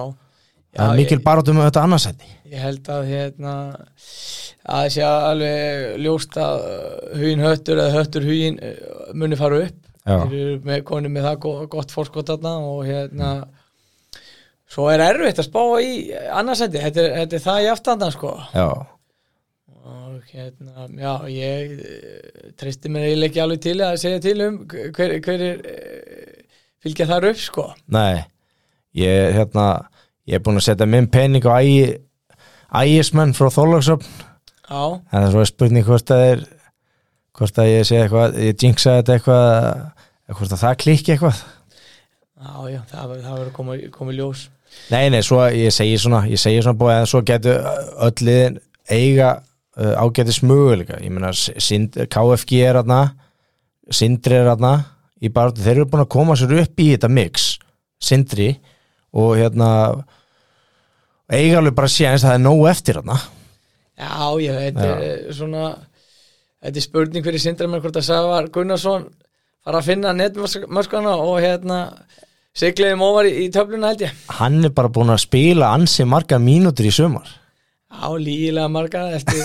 er 0.77 0.95
mikil 0.97 1.19
barátta 1.25 1.53
með 1.55 1.67
þetta 1.71 1.83
annarsætti 1.87 2.27
ég, 2.29 2.51
ég 2.53 2.61
held 2.67 2.89
að 2.93 3.07
hérna 3.09 3.55
að 4.73 4.85
sé 4.93 5.01
alveg 5.03 5.97
ljóst 6.05 6.37
að 6.39 6.61
hugin 7.19 7.41
höttur 7.43 7.81
eða 7.83 7.97
höttur 7.97 8.23
hugin 8.29 8.59
muni 9.13 9.35
fara 9.35 9.63
upp. 9.65 9.79
Já. 10.03 10.17
þeir 10.27 10.33
eru 10.39 10.55
með 10.67 10.81
konu 10.83 11.09
með 11.11 11.23
það 11.29 11.35
go- 11.45 11.67
gott 11.71 11.91
fórskot 11.95 12.27
þarna 12.27 12.53
og 12.67 12.81
hérna 12.87 13.27
svo 14.73 14.87
er 14.91 14.99
erfitt 15.05 15.39
að 15.39 15.45
spá 15.47 15.61
í 15.79 15.91
annarsætti, 16.33 16.79
þetta, 16.81 17.03
er- 17.05 17.13
þetta 17.21 17.37
er 17.37 17.43
það 17.45 17.59
í 17.63 17.69
aftandan 17.71 18.11
sko. 18.15 18.31
Já, 18.55 18.65
og 20.13 20.33
hérna, 20.33 20.87
já, 20.99 21.13
ég 21.33 21.73
eh, 21.79 22.51
treysti 22.59 22.91
mér 22.91 23.07
eiginlega 23.09 23.31
ekki 23.31 23.43
alveg 23.43 23.63
til 23.63 23.77
að 23.83 23.97
segja 24.01 24.21
til 24.23 24.45
um 24.47 24.59
hver, 24.69 25.17
hver 25.25 25.45
er 25.49 25.63
eh, 25.73 26.61
fylgja 26.83 27.09
þar 27.09 27.29
upp 27.31 27.41
sko. 27.41 27.67
Nei 27.93 28.23
ég, 28.97 29.33
hérna, 29.37 29.67
ég 30.29 30.37
er 30.37 30.43
búin 30.45 30.61
að 30.61 30.67
setja 30.69 30.89
minn 30.89 31.09
pening 31.11 31.45
á 31.45 31.57
ægi 31.57 31.97
ægismenn 32.73 33.35
frá 33.37 33.49
Þorlagsöfn 33.53 34.07
Já, 34.63 34.83
en 34.97 35.11
það 35.11 35.25
er 35.27 35.33
svo 35.33 35.45
spurning 35.49 35.85
hvort 35.85 36.07
það 36.09 36.27
er 36.31 36.45
hvort 37.33 37.59
að 37.59 37.69
ég 37.69 37.87
sé 37.89 37.99
eitthvað 38.01 38.37
ég 38.41 38.57
jinxa 38.61 38.97
þetta 38.99 39.17
eitthvað 39.17 40.37
hvort 40.37 40.55
að 40.55 40.61
það 40.63 40.75
klikki 40.83 41.13
eitthvað. 41.13 41.41
Já, 42.43 42.53
já, 42.73 42.79
það, 42.89 43.13
verður 43.13 43.51
komið, 43.55 43.83
komið 43.93 44.19
ljós. 44.19 44.43
Nei, 44.91 45.07
nei, 45.13 45.21
svo 45.23 45.41
ég 45.53 45.73
segi 45.73 45.97
svona 46.01 46.23
ég 46.27 46.41
segi 46.41 46.63
svona 46.63 46.79
búið 46.79 46.95
að 46.95 47.09
svo 47.11 47.21
getur 47.27 47.67
öll 48.07 48.25
liðin 48.25 48.57
eiga 48.89 49.33
uh, 49.77 49.93
ágætis 50.03 50.41
möguleika. 50.45 50.99
Ég 51.03 51.13
meina, 51.13 51.31
KFG 51.33 52.63
er 52.63 52.81
aðna 52.83 53.03
Sindri 53.91 54.37
er 54.39 54.51
aðna 54.53 54.77
þeir 55.23 55.77
eru 55.77 55.87
búin 55.91 56.03
að 56.03 56.11
koma 56.11 56.35
sér 56.39 56.53
upp 56.61 56.79
í 56.79 56.89
þetta 56.93 57.09
mix, 57.11 57.53
Sindri 58.03 58.53
og 59.15 59.37
hérna 59.39 59.69
eiga 61.31 61.59
alveg 61.59 61.75
bara 61.77 61.91
séðans 61.91 62.23
að 62.23 62.29
það 62.29 62.37
er 62.37 62.43
nóg 62.43 62.63
eftir 62.71 62.99
aðna 62.99 63.17
Já, 63.93 64.13
ég 64.41 64.55
veit, 64.57 64.79
er 64.81 65.35
svona 65.35 65.67
þetta 66.63 66.79
er 66.79 66.85
spurning 66.85 67.25
fyrir 67.25 67.43
sindræminn 67.43 67.83
hvort 67.83 67.99
að 67.99 68.07
Sævar 68.07 68.49
Gunnarsson 68.53 69.05
fara 69.63 69.79
að 69.79 69.89
finna 69.91 70.13
netmörskana 70.17 71.13
og 71.21 71.37
hérna 71.43 71.79
sigliðum 72.57 73.05
ofar 73.05 73.29
í, 73.29 73.35
í 73.45 73.51
töfluna 73.53 73.93
held 73.93 74.03
ég. 74.07 74.17
Hann 74.39 74.59
er 74.65 74.73
bara 74.75 74.91
búin 74.93 75.13
að 75.13 75.23
spila 75.23 75.71
ansi 75.77 76.07
marga 76.09 76.39
mínútur 76.41 76.89
í 76.89 76.93
sömur 76.93 77.29
Já, 77.93 78.07
lígilega 78.19 78.67
marga 78.73 79.03
eftir 79.15 79.43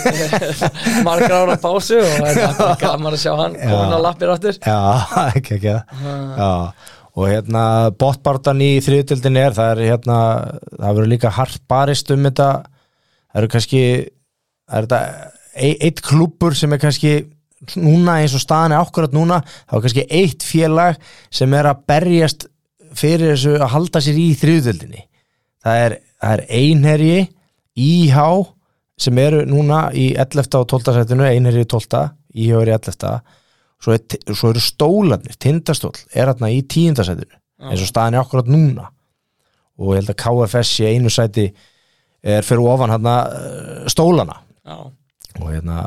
margar 1.07 1.35
ára 1.43 1.57
pásu 1.61 1.99
og 2.01 2.13
það 2.17 2.29
er 2.29 2.55
bara 2.57 2.77
gaman 2.81 3.15
að 3.15 3.21
sjá 3.21 3.33
hann 3.39 3.57
komin 3.59 3.95
á 3.95 3.99
lappir 4.03 4.33
áttur 4.33 4.57
Já, 4.57 4.79
ekki 5.37 5.59
ekki. 5.59 5.75
Og 7.19 7.25
hérna 7.27 7.63
botbartan 7.99 8.61
í 8.63 8.71
þriðutildin 8.83 9.39
er 9.41 9.55
það 9.57 9.73
er 9.73 9.83
hérna, 9.93 10.19
það 10.75 10.93
verður 10.99 11.11
líka 11.13 11.33
hart 11.35 11.61
barist 11.69 12.11
um 12.15 12.27
þetta. 12.27 12.49
Það 13.29 13.41
eru 13.41 13.51
kannski 13.55 13.83
það 14.69 14.77
er 14.79 14.87
þetta 14.87 15.33
eitt 15.89 16.01
klúpur 16.05 16.55
sem 16.57 16.73
er 16.73 16.81
kannski 16.81 17.13
núna 17.75 18.19
eins 18.21 18.35
og 18.37 18.43
staðan 18.43 18.75
er 18.75 18.85
ákvarðat 18.85 19.15
núna 19.17 19.41
þá 19.43 19.73
er 19.75 19.83
kannski 19.83 20.05
eitt 20.21 20.45
félag 20.47 20.99
sem 21.33 21.53
er 21.57 21.67
að 21.67 21.81
berjast 21.89 22.45
fyrir 22.95 23.33
þessu 23.33 23.57
að 23.59 23.73
halda 23.73 24.01
sér 24.03 24.19
í 24.21 24.29
þriðutildinni 24.39 25.03
það 25.65 25.81
er, 25.83 25.95
það 26.21 26.35
er 26.37 26.43
einherji 26.61 27.19
íhá 27.79 28.27
sem 28.99 29.17
eru 29.23 29.45
núna 29.47 29.85
í 29.95 30.09
11. 30.19 30.57
og 30.59 30.67
12. 30.67 30.93
setinu 30.99 31.23
einherji 31.27 31.65
12. 31.71 32.01
íhá 32.35 32.61
er 32.63 32.71
í 32.73 32.75
11. 32.75 33.19
Svo, 33.79 33.93
er, 33.95 34.01
svo 34.35 34.49
eru 34.51 34.59
stólanir, 34.59 35.37
tindastól 35.39 35.93
er 36.11 36.27
hérna 36.33 36.49
í 36.51 36.59
10. 36.67 36.99
setinu 37.07 37.37
eins 37.59 37.81
og 37.83 37.87
staðan 37.91 38.15
er 38.17 38.23
akkurat 38.25 38.47
núna 38.51 38.89
og 39.79 39.93
ég 39.93 40.01
held 40.01 40.11
að 40.11 40.19
KFS 40.19 40.73
í 40.83 40.89
einu 40.93 41.11
sæti 41.11 41.45
er 42.23 42.43
fyrir 42.43 42.65
ofan 42.67 42.91
hérna 42.91 43.13
stólana 43.91 44.35
Já, 44.67 44.75
og 45.39 45.47
hérna 45.47 45.77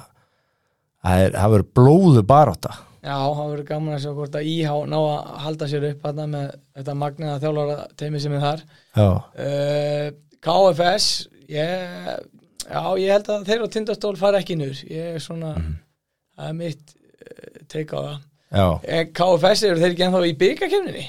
það 1.04 1.24
er- 1.26 1.36
verður 1.36 1.66
blóðu 1.76 2.22
barátta 2.28 2.72
já, 3.02 3.16
það 3.16 3.50
verður 3.50 3.66
gaman 3.68 3.94
að 3.96 4.02
sjá 4.06 4.12
hvort 4.16 4.36
að 4.40 4.48
íhá 4.52 4.74
ná 4.88 4.96
að 5.00 5.32
halda 5.44 5.68
sér 5.72 5.86
upp 5.90 6.06
hérna 6.08 6.26
með 6.32 6.46
þetta 6.78 6.94
magnaða 7.02 7.40
þjálfara 7.44 7.76
teimi 8.00 8.20
sem 8.24 8.36
er 8.38 8.44
þar 8.46 8.64
já, 8.96 9.08
uh, 9.46 10.06
KFS 10.42 11.08
ég, 11.48 12.28
já, 12.68 12.82
ég 13.02 13.10
held 13.12 13.30
að 13.34 13.46
þeir 13.48 13.64
og 13.66 13.72
tindastól 13.74 14.16
fara 14.20 14.40
ekki 14.42 14.56
nýr 14.60 14.82
ég 14.90 15.16
er 15.16 15.22
svona 15.24 15.54
það 15.56 16.46
er 16.48 16.54
mitt 16.58 16.94
uh, 16.94 17.64
teika 17.72 17.96
á 17.98 18.02
það. 18.06 18.20
Já, 18.52 18.66
En 18.98 19.12
KFS 19.16 19.62
eru 19.64 19.80
þeir 19.80 19.92
ekki 19.94 20.04
ennþá 20.06 20.22
í 20.28 20.34
byggakefninni 20.42 21.04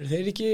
eru 0.00 0.08
þeir 0.10 0.30
ekki 0.32 0.50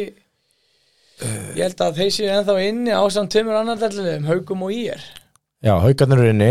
ég 1.57 1.63
held 1.65 1.81
að 1.81 1.97
þeir 2.03 2.11
séu 2.13 2.29
ennþá 2.29 2.57
inni 2.69 2.93
á 2.93 3.01
samt 3.09 3.31
tveimur 3.33 3.57
annardallilegum, 3.57 4.27
Haugum 4.29 4.65
og 4.67 4.73
Ír 4.77 5.01
já, 5.65 5.73
haugarnir 5.81 6.21
eru 6.21 6.33
inni 6.35 6.51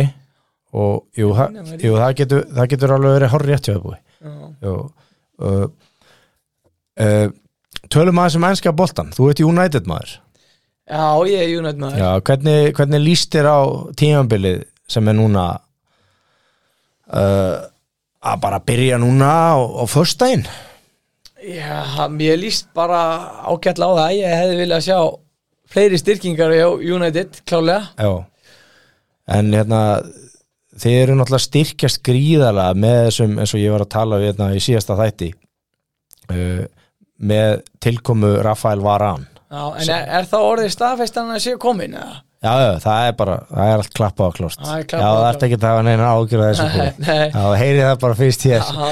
og 0.76 1.06
jú, 1.16 1.30
það, 1.38 1.52
Nei, 1.54 1.62
maður- 1.70 1.84
jú, 1.86 1.92
það, 2.02 2.14
getur, 2.20 2.42
það 2.58 2.70
getur 2.74 2.94
alveg 2.96 3.14
verið 3.16 3.32
horrið 3.36 3.54
hjá 3.54 3.62
það 3.68 3.84
búi. 3.86 3.98
Uh, 4.66 5.68
uh, 6.98 7.28
tölum 7.94 8.18
aðeins 8.20 8.38
um 8.40 8.48
ennska 8.50 8.74
boltan 8.76 9.14
þú 9.16 9.30
ert 9.32 9.44
United 9.46 9.86
maður 9.88 10.16
Já, 10.86 11.06
ég 11.26 11.42
er 11.42 11.54
United 11.60 11.82
maður. 11.82 12.02
Já, 12.02 12.10
hvernig, 12.30 12.72
hvernig 12.78 13.02
líst 13.02 13.34
þér 13.34 13.48
á 13.50 13.60
tímabilið 13.98 14.64
sem 14.92 15.08
er 15.10 15.18
núna? 15.18 15.46
Uh, 17.06 17.66
að 18.26 18.40
bara 18.42 18.62
byrja 18.66 19.00
núna 19.02 19.30
á, 19.30 19.58
á 19.58 19.84
föstudaginn? 19.90 20.46
Já, 21.46 22.06
mér 22.10 22.38
líst 22.42 22.70
bara 22.78 23.02
ágætla 23.50 23.90
á 23.90 23.98
það. 23.98 24.16
Ég 24.20 24.38
hefði 24.40 24.60
viljað 24.62 24.86
sjá 24.86 25.00
fleiri 25.70 26.00
styrkingar 26.00 26.54
á 26.54 26.70
United, 26.70 27.42
klálega 27.46 27.90
Já. 27.98 28.26
En 29.26 29.50
hérna 29.54 29.82
þið 30.78 30.98
eru 31.02 31.18
náttúrulega 31.18 31.48
styrkjast 31.48 32.02
gríðalega 32.06 32.78
með 32.78 32.98
þessum, 33.08 33.38
eins 33.42 33.54
og 33.56 33.62
ég 33.64 33.74
var 33.74 33.86
að 33.86 33.94
tala 33.96 34.20
við 34.22 34.32
hérna 34.32 34.50
í 34.54 34.62
síðasta 34.64 34.98
þætti 35.00 35.32
uh, 36.30 36.66
með 37.26 37.64
tilkomu 37.84 38.36
Rafael 38.46 38.84
Varan 38.86 39.26
Já, 39.26 39.35
en 39.52 39.90
er, 39.90 40.08
er 40.20 40.30
þá 40.30 40.38
orðið 40.42 40.72
staðfestan 40.74 41.34
að 41.36 41.44
séu 41.46 41.60
komin 41.62 41.94
eða? 41.98 42.22
Já, 42.46 42.78
það 42.84 43.08
er 43.08 43.14
bara, 43.18 43.36
það 43.50 43.70
er 43.72 43.82
allt 43.82 43.96
klappað 43.96 44.28
og 44.28 44.36
klóst 44.38 44.60
Það 44.62 44.82
Já, 44.84 45.00
það 45.00 45.28
ert 45.30 45.46
ekki 45.48 45.58
að 45.58 45.64
hafa 45.66 45.86
neina 45.88 46.10
ágjörða 46.14 46.50
þessu. 46.50 46.66
Já, 47.08 47.46
heyri 47.62 47.80
það 47.80 47.96
bara 48.04 48.18
fyrst 48.20 48.46
hér. 48.46 48.68
Já, 48.70 48.90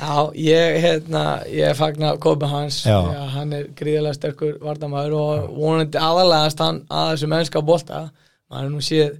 já, 0.00 0.14
ég, 0.46 0.78
hérna, 0.84 1.24
ég 1.50 1.76
fagna 1.78 2.14
Kobe 2.24 2.48
Hans, 2.48 2.78
Já. 2.86 2.96
hann 3.34 3.52
er 3.58 3.68
gríðarlega 3.76 4.16
sterkur 4.16 4.56
vardamaður 4.64 5.18
og 5.18 5.52
vonandi 5.58 6.00
aðalegast 6.00 6.64
hann 6.64 6.80
að 6.88 7.12
þessu 7.12 7.30
mennska 7.34 7.64
bolta. 7.68 8.00
Maður 8.52 8.72
nú 8.72 8.80
séð 8.84 9.12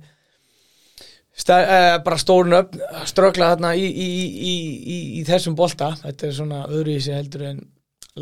eh, 1.59 1.99
bara 2.07 2.21
stórun 2.23 2.59
upp 2.63 2.81
ströggla 3.11 3.53
þarna 3.53 3.75
í, 3.77 3.85
í, 3.85 4.09
í, 4.31 4.57
í, 4.79 4.99
í 5.21 5.29
þessum 5.29 5.59
bolta, 5.59 5.93
þetta 6.05 6.31
er 6.31 6.37
svona 6.41 6.65
öðru 6.71 6.97
í 6.97 7.05
sig 7.05 7.19
heldur 7.19 7.49
en 7.51 7.63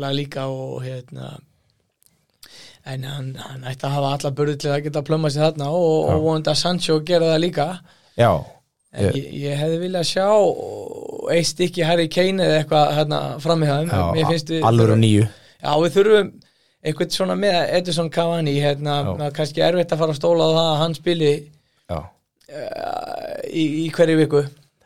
lag 0.01 0.15
líka 0.17 0.49
og 0.51 0.81
hérna 0.83 1.35
en 2.85 3.03
hann, 3.07 3.29
hann 3.39 3.63
ætti 3.69 3.85
að 3.87 3.93
hafa 3.95 4.09
alla 4.17 4.31
börðu 4.35 4.57
til 4.59 4.71
að 4.73 4.83
geta 4.87 5.01
plöma 5.07 5.29
sér 5.31 5.45
þarna 5.49 5.69
og, 5.71 6.09
og 6.11 6.23
vonandi 6.25 6.51
að 6.51 6.59
Sancho 6.59 6.99
gera 7.07 7.29
það 7.33 7.41
líka. 7.45 7.67
Já, 8.19 8.31
Ég- 8.93 9.29
ég, 9.33 9.55
hefði 9.57 9.77
viljað 9.81 10.03
sjá 10.05 10.25
eitt 11.33 11.47
stykki 11.49 11.81
Harry 11.87 12.07
Kane 12.13 12.43
eða 12.45 12.59
eitthvað 12.61 12.91
hérna 12.99 13.21
fram 13.41 13.63
í 13.65 13.69
það 13.71 13.87
já 13.89 14.01
Mér 14.13 14.27
finnst 14.29 14.51
við 14.53 14.67
alvöru 14.69 14.91
þurfum- 14.93 15.01
nýju 15.01 15.23
Já, 15.63 15.71
við 15.81 15.95
þurfum 15.95 16.29
eitthvað 16.83 17.15
svona 17.15 17.35
með 17.39 17.57
Edison 17.79 18.09
Cavani 18.13 18.53
hérna, 18.61 18.97
kannski 19.33 19.63
erfitt 19.65 19.95
að 19.95 20.03
fara 20.03 20.13
að 20.13 20.19
stóla 20.19 20.45
á 20.45 20.51
það 20.53 20.67
að 20.73 20.77
hann 20.83 20.95
spili 20.99 21.31
uh, 21.89 23.39
í, 23.49 23.63
í 23.85 23.87
hverju 23.95 24.17
viku. 24.19 24.43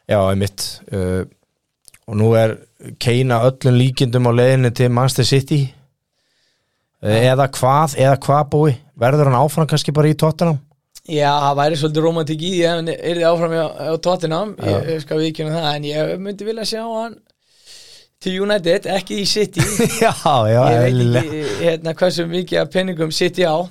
Já, 0.08 0.20
einmitt. 0.32 0.68
Uh, 0.94 1.26
og 2.08 2.16
nú 2.22 2.30
er 2.40 2.54
keina 3.04 3.42
öllum 3.50 3.76
líkindum 3.82 4.30
á 4.30 4.32
leiðinni 4.38 4.72
til 4.78 4.88
Manchester 4.94 5.28
City 5.28 5.60
eða 7.04 7.46
hvað, 7.54 7.94
eða 8.02 8.18
hvað 8.26 8.48
búi 8.54 8.74
verður 8.98 9.30
hann 9.30 9.38
áfram 9.44 9.68
kannski 9.70 9.94
bara 9.94 10.10
í 10.10 10.18
Tottenham? 10.18 10.58
Já, 11.08 11.30
það 11.40 11.56
væri 11.62 11.78
svolítið 11.80 12.04
romantík 12.04 12.42
í 12.44 12.50
því 12.52 12.62
ef 12.68 12.74
hann 12.76 12.90
er 12.98 13.20
áfram 13.30 13.54
á, 13.56 13.68
á 13.80 13.94
Tottenham. 14.04 14.56
Ég, 14.60 14.90
ég 14.92 15.04
skal 15.06 15.20
við 15.22 15.30
ekki 15.32 15.46
um 15.46 15.54
það, 15.54 15.68
en 15.78 15.86
ég 15.88 16.14
myndi 16.26 16.48
vilja 16.48 16.66
sjá 16.68 16.82
hann 16.84 17.16
til 18.20 18.34
United, 18.42 18.88
ekki 18.98 19.22
í 19.22 19.28
City. 19.30 19.62
Já, 20.04 20.12
já, 20.50 20.64
ekki 20.90 21.44
hérna, 21.62 21.94
hversu 21.96 22.26
mikið 22.28 22.72
penningum 22.74 23.12
City 23.14 23.46
á. 23.46 23.62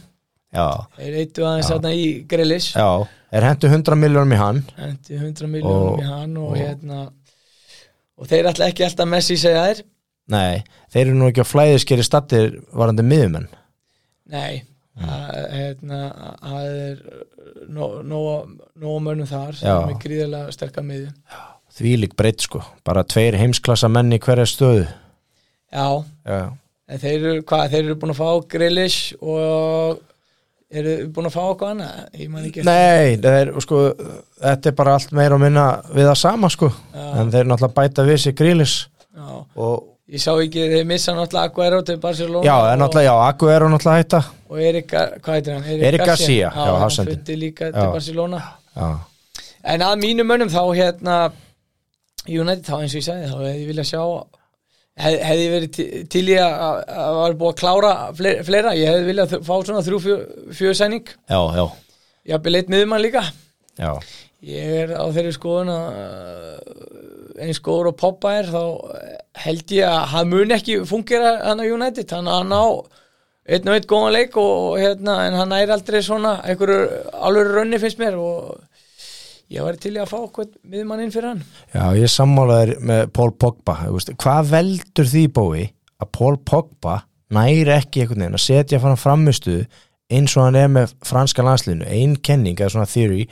Já, 0.55 0.68
þeir 0.97 1.16
eittu 1.24 1.45
aðeins 1.45 1.68
þarna 1.74 1.91
í 1.99 2.07
Grealish. 2.31 2.70
Já, 2.79 2.87
er 3.37 3.47
hentu 3.51 3.68
100 3.68 3.99
miljónum 4.01 4.33
í 4.33 4.39
hann. 4.41 4.62
Hendi 4.79 5.18
100 5.18 5.51
miljónum 5.51 5.99
í 6.01 6.07
hann 6.09 6.39
og, 6.41 6.53
og- 6.55 6.61
hérna 6.62 7.03
og 8.16 8.31
þeir 8.31 8.49
ætla 8.53 8.70
ekki 8.70 8.87
alltaf 8.87 9.11
Messi 9.12 9.37
segja 9.37 9.66
þær 9.66 9.83
Nei, 10.33 10.64
þeir 10.91 11.05
eru 11.07 11.18
nú 11.20 11.29
ekki 11.31 11.45
á 11.47 11.53
flæðiskeri 11.53 12.07
stattir 12.07 12.57
varandi 12.74 13.05
miðumenn 13.07 13.51
nei 14.33 14.64
að, 14.97 15.83
það 15.83 16.70
er 16.70 17.03
nóg 17.70 18.97
mönnum 19.05 19.29
þar 19.29 19.59
sem 19.59 19.68
Já. 19.68 19.77
er 19.77 19.91
með 19.91 20.01
gríðarlega 20.03 20.57
sterkar 20.57 20.87
miðju 20.89 21.12
því 21.77 21.95
lík 22.03 22.16
breytt 22.16 22.45
sko, 22.47 22.62
bara 22.87 23.05
tveir 23.05 23.37
heimsklassa 23.37 23.89
menn 23.93 24.14
í 24.16 24.20
hverja 24.22 24.47
stöðu. 24.49 24.87
Já, 25.74 25.87
Já, 26.24 26.43
en 26.89 27.03
þeir 27.03 27.16
eru, 27.16 27.41
hvað, 27.49 27.64
þeir 27.72 27.83
eru 27.83 27.97
búin 28.01 28.14
að 28.14 28.20
fá 28.20 28.29
Grealish 28.53 29.01
og 29.20 29.99
eru 30.77 30.95
búin 31.12 31.29
að 31.29 31.35
fá 31.37 31.43
okkur 31.43 31.72
annað? 31.74 31.99
Nei, 32.66 33.18
er, 33.18 33.53
sko, 33.64 33.83
þetta 34.41 34.70
er 34.70 34.79
bara 34.79 34.97
allt 34.97 35.12
meira 35.16 35.37
og 35.37 35.43
minna 35.43 35.66
við 35.91 36.09
það 36.09 36.18
sama 36.22 36.51
sko. 36.53 36.70
En 36.95 37.35
þeir 37.35 37.51
náttúrulega 37.51 37.77
bæta 37.77 38.07
við 38.07 38.31
grílis 38.39 38.79
já, 38.87 39.29
og 39.37 39.93
ég 40.12 40.22
sá 40.22 40.30
ekki, 40.38 40.66
þeir 40.70 40.84
missa 40.86 41.14
náttúrulega 41.16 41.50
Aguero 41.50 41.80
til 41.86 41.96
Barcelona 42.02 42.46
já, 42.46 42.57
en 42.72 42.78
náttúrulega, 42.84 43.11
já, 43.11 43.26
Akku 43.32 43.48
er 43.50 43.64
náttúrulega 43.66 44.02
hætta 44.04 44.20
og, 44.22 44.52
og 44.54 44.61
Erik, 44.62 44.92
hvað 45.24 45.34
heitir 45.38 45.57
hann? 45.57 45.82
Erik 45.90 46.04
Garcia, 46.07 46.36
já, 46.46 46.54
hann 46.54 46.80
hafsendinn. 46.84 47.16
flutti 47.18 47.36
líka 47.40 47.70
Já. 47.72 47.74
til 47.80 47.92
Barcelona 47.98 48.42
Já, 48.76 48.88
En 49.66 49.82
að 49.82 49.96
mínum 49.98 50.28
mönnum 50.30 50.50
þá 50.52 50.62
hérna 50.78 51.14
United 52.28 52.66
þá 52.68 52.76
eins 52.82 52.92
og 52.94 53.00
ég 53.00 53.07
sagði 53.09 53.30
þá 53.32 53.38
hefði 53.40 53.54
ég 53.64 53.70
vilja 53.72 53.84
sjá 53.88 54.02
hef, 55.02 55.16
hefði 55.26 55.42
ég 55.46 55.54
verið 55.57 55.80
til, 56.14 56.22
í 56.30 56.36
að 56.38 56.54
að 56.86 57.16
var 57.18 57.34
búið 57.40 57.50
að 57.50 57.59
klára 57.64 57.90
fleira, 58.20 58.44
fleira. 58.46 58.74
ég 58.78 58.92
hefði 58.92 59.09
viljað 59.11 59.34
fá 59.48 59.54
svona 59.66 59.82
þrjú 59.86 59.98
fjö, 60.04 60.16
fjösæning 60.61 61.11
já, 61.11 61.40
já, 61.59 61.64
ég 62.30 62.36
hafði 62.38 62.54
leitt 62.54 62.70
miðumann 62.72 63.02
líka 63.02 63.24
já, 63.76 63.90
ég 64.54 64.76
er 64.84 64.94
á 64.94 65.04
þeirri 65.11 65.34
skoðun 65.34 65.74
að 65.74 65.90
eins 67.43 67.61
góður 67.64 67.93
og 67.93 67.99
poppa 68.01 68.37
er 68.41 68.51
þá 68.53 68.62
held 69.47 69.74
ég 69.76 69.89
að 69.89 70.07
hann 70.12 70.30
mun 70.32 70.55
ekki 70.57 70.78
fungera 70.89 71.34
hann 71.45 71.62
á 71.62 71.66
United. 71.66 72.14
Hann 72.14 72.30
að 72.30 72.47
ná 72.51 72.62
einn 73.47 73.68
og 73.70 73.76
einn 73.76 73.91
góðan 73.91 74.16
leik 74.16 74.39
og 74.43 74.78
hérna, 74.80 75.20
en 75.26 75.39
hann 75.41 75.55
er 75.55 75.74
aldrei 75.74 76.01
svona 76.05 76.39
einhverju 76.47 76.78
alveg 77.28 77.53
raunni 77.53 77.80
finnst 77.82 78.01
mér 78.03 78.18
og 78.18 78.57
ég 79.53 79.62
var 79.62 79.78
til 79.78 79.95
að 79.95 80.11
fá 80.11 80.16
okkur 80.18 80.49
miðmann 80.66 81.05
inn 81.05 81.12
fyrir 81.14 81.34
hann. 81.34 81.45
Já, 81.70 81.84
ég 81.95 82.11
sammálaður 82.11 82.80
með 82.82 83.05
Paul 83.14 83.32
Pogba 83.39 83.76
Hvað 84.18 84.51
veldur 84.51 85.12
því 85.12 85.26
bói 85.37 85.61
að 86.03 86.11
Paul 86.18 86.34
Pogba 86.43 87.03
næri 87.34 87.70
ekki 87.74 88.03
einhvern 88.03 88.24
veginn 88.24 88.39
að 88.39 88.45
setja 88.45 88.80
fram 88.82 88.99
framistu 88.99 89.61
eins 90.12 90.34
og 90.37 90.47
hann 90.47 90.59
er 90.59 90.68
með 90.70 90.95
franska 91.07 91.43
landslinu 91.43 91.87
ein 91.91 92.16
kenning 92.22 92.59
eða 92.59 92.74
svona 92.76 92.91
theory 92.91 93.24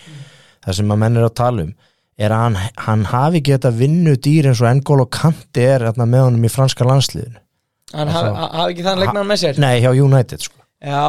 það 0.65 0.79
sem 0.79 0.95
að 0.95 1.03
menn 1.03 1.19
er 1.21 1.29
að 1.29 1.37
tala 1.39 1.67
um 1.69 1.75
er 2.21 2.35
að 2.35 2.45
hann, 2.45 2.59
hann 2.87 3.07
hafi 3.11 3.43
geta 3.45 3.73
vinnu 3.75 4.15
dýr 4.23 4.51
eins 4.51 4.63
og 4.63 4.71
N'Golo 4.71 5.07
Kanti 5.11 5.65
er 5.67 5.87
með 5.99 6.27
honum 6.29 6.47
í 6.47 6.53
franska 6.53 6.87
landsliðinu. 6.87 7.41
Hann 7.95 8.11
Og 8.11 8.15
hafi 8.17 8.35
hafi 8.59 8.75
ekki 8.75 8.87
þann 8.87 9.03
leikmann 9.03 9.29
með 9.31 9.41
sér? 9.43 9.61
Nei, 9.63 9.75
hjá 9.83 9.91
United 9.93 10.47
sko. 10.47 10.59
Já, 10.85 11.05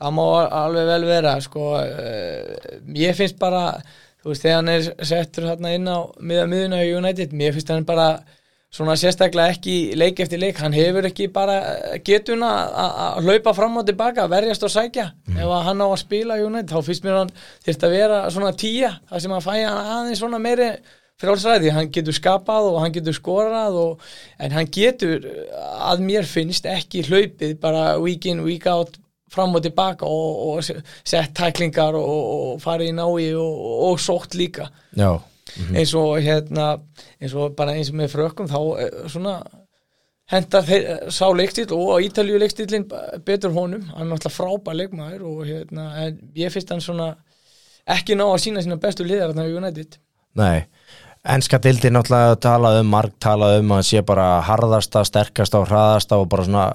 það 0.00 0.14
má 0.16 0.22
alveg 0.62 0.90
vel 0.90 1.02
vera 1.08 1.34
sko, 1.44 1.72
uh, 1.80 2.78
ég 2.96 3.18
finnst 3.18 3.38
bara 3.40 3.64
þú 4.20 4.32
veist, 4.32 4.44
þegar 4.44 4.58
hann 4.60 4.72
er 4.74 4.88
settur 5.10 5.48
inn 5.74 5.88
á 5.88 5.98
miða 6.20 6.46
miðuna 6.50 6.82
í 6.84 6.92
United, 6.96 7.34
mér 7.36 7.56
finnst 7.56 7.72
hann 7.72 7.86
bara 7.88 8.10
svona 8.70 8.94
sérstaklega 8.98 9.56
ekki 9.56 9.74
leik 9.98 10.20
eftir 10.22 10.38
leik, 10.38 10.60
hann 10.62 10.74
hefur 10.76 11.08
ekki 11.08 11.26
bara 11.34 11.56
getuna 12.06 12.50
að 12.84 13.26
hlaupa 13.26 13.54
fram 13.56 13.80
og 13.80 13.88
tilbaka 13.88 14.28
verjast 14.30 14.62
og 14.66 14.70
sækja, 14.70 15.08
ef 15.34 15.50
að 15.50 15.66
hann 15.66 15.82
á 15.82 15.86
að 15.88 15.98
spila 16.04 16.38
United, 16.38 16.70
þá 16.70 16.86
finnst 16.86 17.06
mér 17.06 17.18
hann 17.18 17.34
þyrst 17.66 17.84
að 17.86 17.96
vera 17.96 18.22
svona 18.30 18.54
tíja, 18.54 18.94
það 19.10 19.24
sem 19.24 19.36
að 19.36 19.46
fæja 19.48 19.74
aðeins 19.80 20.22
svona 20.22 20.42
meiri 20.42 20.70
frjálsræði, 21.20 21.72
hann 21.74 21.90
getur 21.92 22.16
skapað 22.16 22.70
og 22.70 22.80
hann 22.84 22.94
getur 22.94 23.16
skorað 23.16 23.78
og, 23.82 24.10
en 24.40 24.54
hann 24.56 24.70
getur 24.72 25.26
að 25.90 26.04
mér 26.06 26.28
finnst 26.28 26.68
ekki 26.70 27.04
hlaupið 27.10 27.58
bara 27.60 27.98
week 28.00 28.30
in, 28.30 28.44
week 28.46 28.70
out 28.70 28.96
fram 29.30 29.54
og 29.54 29.62
tilbaka 29.62 30.06
og, 30.06 30.38
og 30.50 30.62
sett 31.06 31.34
tæklingar 31.38 31.98
og, 31.98 32.22
og 32.54 32.62
farið 32.62 32.90
í 32.90 32.94
nái 32.96 33.28
og, 33.38 33.66
og 33.90 34.00
sótt 34.02 34.34
líka. 34.38 34.70
Já, 34.98 35.20
eins 35.74 35.94
og 35.98 36.20
hérna 36.22 36.68
eins 37.20 37.34
og 37.34 37.56
bara 37.58 37.74
eins 37.78 37.92
með 37.92 38.14
frökkum 38.14 38.50
þá 38.50 38.60
eh, 38.82 39.02
svona 39.10 39.40
henda 40.30 40.62
þeir, 40.62 40.86
sá 41.10 41.26
leikstíl 41.34 41.66
og 41.74 42.04
Ítalíu 42.06 42.38
leikstílinn 42.38 42.86
betur 43.26 43.54
honum, 43.54 43.82
hann 43.90 44.06
er 44.06 44.12
náttúrulega 44.12 44.36
frábær 44.36 44.78
leikmaður 44.78 45.26
og 45.26 45.42
hérna, 45.48 45.90
en 46.04 46.20
ég 46.38 46.52
finnst 46.54 46.70
hann 46.70 46.84
svona 46.84 47.12
ekki 47.90 48.18
ná 48.18 48.26
að 48.28 48.42
sína 48.44 48.62
sína 48.62 48.78
bestu 48.80 49.06
liðar 49.06 49.32
þarna 49.32 49.48
í 49.48 49.56
United. 49.58 49.98
Nei. 50.38 50.66
Enska 51.34 51.58
dildi 51.60 51.90
náttúrulega 51.92 52.38
talað 52.40 52.80
um, 52.80 52.92
marg 52.94 53.16
talað 53.20 53.58
um 53.60 53.74
að 53.76 53.86
sé 53.90 54.02
bara 54.06 54.28
harðasta, 54.46 55.02
sterkasta 55.04 55.60
og 55.60 55.68
hraðasta 55.68 56.20
og 56.20 56.30
bara 56.32 56.46
svona 56.46 56.66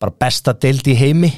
bara 0.00 0.14
besta 0.20 0.54
dildi 0.54 0.94
í 0.94 1.00
heimi. 1.00 1.30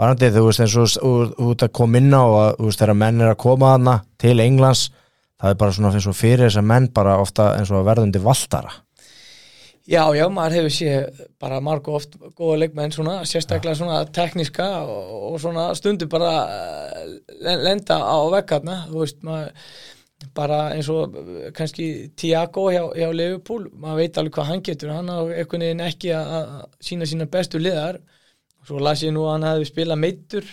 Varandi 0.00 0.32
þú 0.34 0.48
veist 0.48 0.64
eins 0.64 0.96
og 0.98 1.36
ert 1.52 1.68
að 1.68 1.74
koma 1.78 2.00
inn 2.00 2.10
á 2.10 2.24
og 2.24 2.56
þú 2.58 2.66
veist 2.66 2.82
þegar 2.82 2.98
menn 3.04 3.22
er 3.22 3.30
að 3.30 3.42
koma 3.44 3.76
hana 3.76 3.94
til 4.18 4.40
Englands 4.42 4.88
það 5.44 5.52
er 5.52 5.60
bara 5.60 5.76
svona 5.76 5.92
eins 5.92 6.08
og 6.08 6.16
fyrir 6.16 6.46
þess 6.48 6.58
að 6.62 6.68
menn 6.72 6.88
bara 6.96 7.18
ofta 7.20 7.52
eins 7.58 7.70
og 7.74 7.84
verðundi 7.86 8.22
valtara 8.24 8.72
Já, 9.84 10.00
já, 10.16 10.24
maður 10.32 10.54
hefur 10.56 10.72
séð 10.72 11.18
bara 11.44 11.58
marg 11.60 11.88
og 11.92 11.98
oft 11.98 12.14
góða 12.38 12.54
leikmenn 12.62 12.94
svona, 12.94 13.18
sérstaklega 13.28 13.76
svona 13.76 13.98
tekníska 14.16 14.68
og, 14.88 15.10
og 15.34 15.34
svona 15.42 15.66
stundu 15.76 16.06
bara 16.08 16.30
eh, 16.48 17.02
len- 17.44 17.60
lenda 17.66 17.98
á 18.00 18.16
vekkarna, 18.32 18.78
þú 18.88 19.02
veist, 19.02 19.18
maður 19.28 19.52
bara 20.32 20.62
eins 20.72 20.88
og 20.88 21.18
kannski 21.52 21.90
Tiago 22.16 22.70
hjá, 22.72 22.80
hjá 22.96 23.10
Liverpool, 23.12 23.66
maður 23.76 24.00
veit 24.00 24.16
alveg 24.22 24.38
hvað 24.38 24.48
hann 24.54 24.64
getur, 24.70 24.94
hann 24.96 25.12
á 25.12 25.20
einhvern 25.20 25.66
veginn 25.66 25.84
ekki 25.84 26.14
að 26.16 26.48
sína 26.88 27.10
sína 27.10 27.28
bestu 27.28 27.60
liðar. 27.60 28.00
Svo 28.64 28.80
las 28.80 29.04
ég 29.04 29.12
nú 29.12 29.26
að 29.28 29.34
hann 29.34 29.48
hefði 29.50 29.68
spilað 29.68 30.00
meittur 30.00 30.48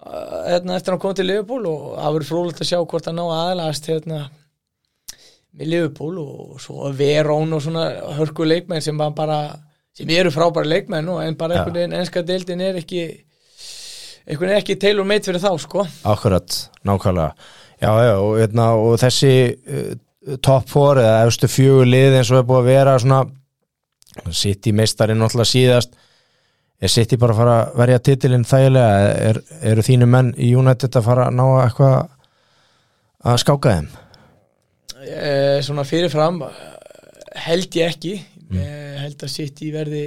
hérna 0.00 0.76
eftir 0.76 0.92
að 0.92 0.94
hann 0.94 1.02
kom 1.02 1.16
til 1.16 1.26
Liverpool 1.28 1.66
og 1.68 1.80
það 1.96 2.14
verður 2.16 2.28
frólægt 2.30 2.62
að 2.64 2.70
sjá 2.70 2.78
hvort 2.80 3.08
hann 3.08 3.18
ná 3.20 3.24
aðlast 3.36 3.88
hérna 3.90 4.20
með 5.50 5.72
Liverpool 5.74 6.20
og 6.22 6.60
svo 6.62 6.92
Verón 6.96 7.56
og 7.56 7.64
svona 7.64 7.88
hörku 8.16 8.46
leikmenn 8.46 8.84
sem 8.84 8.98
bara 8.98 9.40
sem 9.96 10.10
eru 10.14 10.32
frábæra 10.32 10.68
leikmenn 10.70 11.08
og 11.10 11.22
en 11.24 11.36
bara 11.36 11.58
Já. 11.58 11.60
einhvern 11.60 11.80
veginn 11.80 11.98
enska 12.00 12.22
deildin 12.26 12.62
er 12.64 12.78
ekki 12.80 13.02
einhvern 14.26 14.48
veginn 14.48 14.60
ekki 14.60 14.78
tailor 14.80 15.08
made 15.08 15.26
fyrir 15.26 15.42
þá 15.42 15.50
sko 15.60 15.86
Akkurat, 16.08 16.60
nákvæmlega 16.86 17.34
Já, 17.80 17.92
já, 18.04 18.14
og, 18.20 18.34
hérna, 18.36 18.64
og 18.76 18.98
þessi 19.00 19.32
uh, 19.56 20.36
top 20.44 20.68
4 20.68 21.00
eða 21.00 21.20
efstu 21.26 21.48
fjögur 21.48 21.88
lið 21.88 22.18
eins 22.18 22.30
og 22.32 22.42
er 22.42 22.48
búið 22.48 22.60
að 22.60 22.68
vera 22.68 22.96
svona 23.00 23.20
City 24.36 24.74
meistari 24.76 25.16
náttúrulega 25.16 25.48
síðast 25.48 25.96
er 26.80 26.92
City 26.92 27.18
bara 27.20 27.34
að 27.34 27.40
fara 27.42 27.56
að 27.60 27.74
verja 27.82 27.98
titilinn 28.08 28.46
þægilega? 28.48 29.10
Er, 29.30 29.40
eru 29.72 29.84
þínu 29.84 30.08
menn 30.08 30.32
í 30.40 30.52
United 30.56 30.96
að 30.96 31.06
fara 31.10 31.26
að 31.28 31.36
ná 31.36 31.44
að 31.48 31.60
eitthvað 31.66 31.96
að 33.30 33.40
skáka 33.44 33.74
þeim? 33.76 33.90
E, 35.00 35.34
svona 35.64 35.84
fyrirfram 35.88 36.42
eh, 36.46 36.64
held 37.46 37.76
ég 37.80 37.94
ekki. 37.94 38.16
Mm. 38.50 38.64
held 39.04 39.20
að 39.22 39.30
sitt 39.30 39.60
í 39.62 39.68
verði 39.70 40.04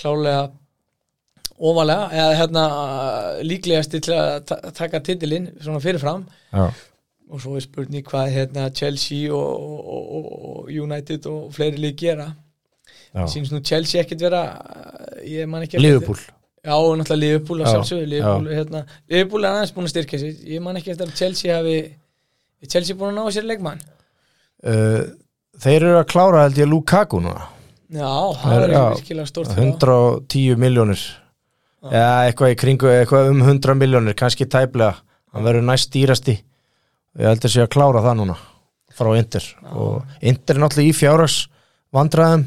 klálega 0.00 0.46
ofalega 1.58 2.06
eða 2.14 2.36
hérna 2.38 2.62
eh, 2.68 3.42
líklegast 3.44 3.96
til 3.98 4.14
að 4.16 4.30
ta- 4.48 4.60
taka 4.72 5.02
titilinn 5.04 5.50
svona 5.60 5.82
fyrirfram. 5.84 6.24
Já, 6.52 6.70
og 7.28 7.42
svo 7.42 7.58
er 7.58 7.64
spurning 7.66 8.06
hvað 8.08 8.30
hérna 8.32 8.68
Chelsea 8.72 9.28
og, 9.34 9.64
og, 9.92 10.12
og, 10.18 10.70
United 10.72 11.26
og 11.28 11.50
fleiri 11.52 11.82
lík 11.82 11.98
gera. 12.00 12.30
Sínst 13.32 13.54
nú 13.54 13.60
Chelsea 13.64 14.02
ekkert 14.02 14.24
vera 14.26 14.42
ég 15.26 15.48
man 15.50 15.64
ekki 15.66 15.80
Liverpool. 15.82 16.20
Já 16.64 16.74
náttúrulega 16.74 17.22
Liverpool 17.22 17.62
að 17.62 17.66
Já, 17.66 17.70
sjálfsögðu 17.74 18.10
Liverpool, 18.12 18.50
hérna, 18.58 18.82
Liverpool 19.08 19.44
er 19.46 19.54
aðeins 19.54 19.74
búin 19.76 19.88
að 19.88 19.94
styrkja 19.94 20.20
sig. 20.22 20.42
Ég 20.54 20.64
man 20.64 20.78
ekki 20.80 20.92
eftir 20.94 21.08
að 21.08 21.20
Chelsea 21.20 21.56
hafi 21.56 21.78
Chelsea 22.66 22.98
búin 22.98 23.14
að 23.14 23.20
ná 23.22 23.34
sér 23.36 23.46
leikmann? 23.48 23.80
Uh, 24.66 25.06
Þeir 25.58 25.78
eru 25.78 25.94
að 25.98 26.10
klára 26.12 26.42
held 26.44 26.58
ég 26.60 26.68
Lukaku 26.70 27.22
núna. 27.22 27.48
Já, 27.88 28.10
það 28.42 28.64
er 28.66 28.72
virkilega 28.74 29.30
stórt 29.30 29.54
110 29.56 30.58
miljónir 30.60 31.00
eða 31.88 32.26
eitthvað 32.26 32.52
í 32.52 32.58
kringu 32.60 32.90
eitthvað 32.92 33.30
um 33.32 33.40
100 33.46 33.78
miljónir, 33.78 34.16
kannski 34.18 34.46
tæplega. 34.50 34.98
Hann 35.32 35.46
verður 35.46 35.64
næst 35.64 35.90
dýrasti. 35.94 36.36
Ég 37.18 37.30
held 37.30 37.44
að 37.44 37.54
sé 37.54 37.64
að 37.64 37.72
klára 37.72 38.02
það 38.04 38.20
núna 38.20 38.36
frá 38.98 39.10
Inter. 39.16 39.46
Og 39.72 40.20
Inter 40.20 40.58
er 40.58 40.62
náttúrulega 40.62 40.92
í 40.92 40.96
fjárhags 40.96 41.38
vandræðum 41.94 42.44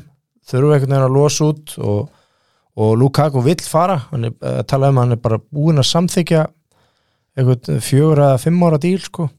þurfu 0.47 0.73
einhvern 0.73 0.89
veginn 0.95 1.05
að 1.07 1.15
losa 1.15 1.49
út 1.51 1.75
og, 1.79 2.09
og 2.81 2.95
Lukaku 2.97 3.43
vill 3.45 3.61
fara. 3.65 3.99
Hann 4.11 4.29
er 4.31 4.35
að 4.41 4.65
tala 4.71 4.89
um 4.91 4.97
að 4.99 5.07
hann 5.07 5.17
er 5.17 5.21
bara 5.27 5.39
búinn 5.43 5.81
að 5.81 5.89
samþykja 5.91 6.45
einhvern 7.37 7.81
fjögur 7.85 8.19
eða 8.25 8.41
fimm 8.41 8.61
ára 8.67 8.79
díl 8.81 8.99
sko. 9.05 9.29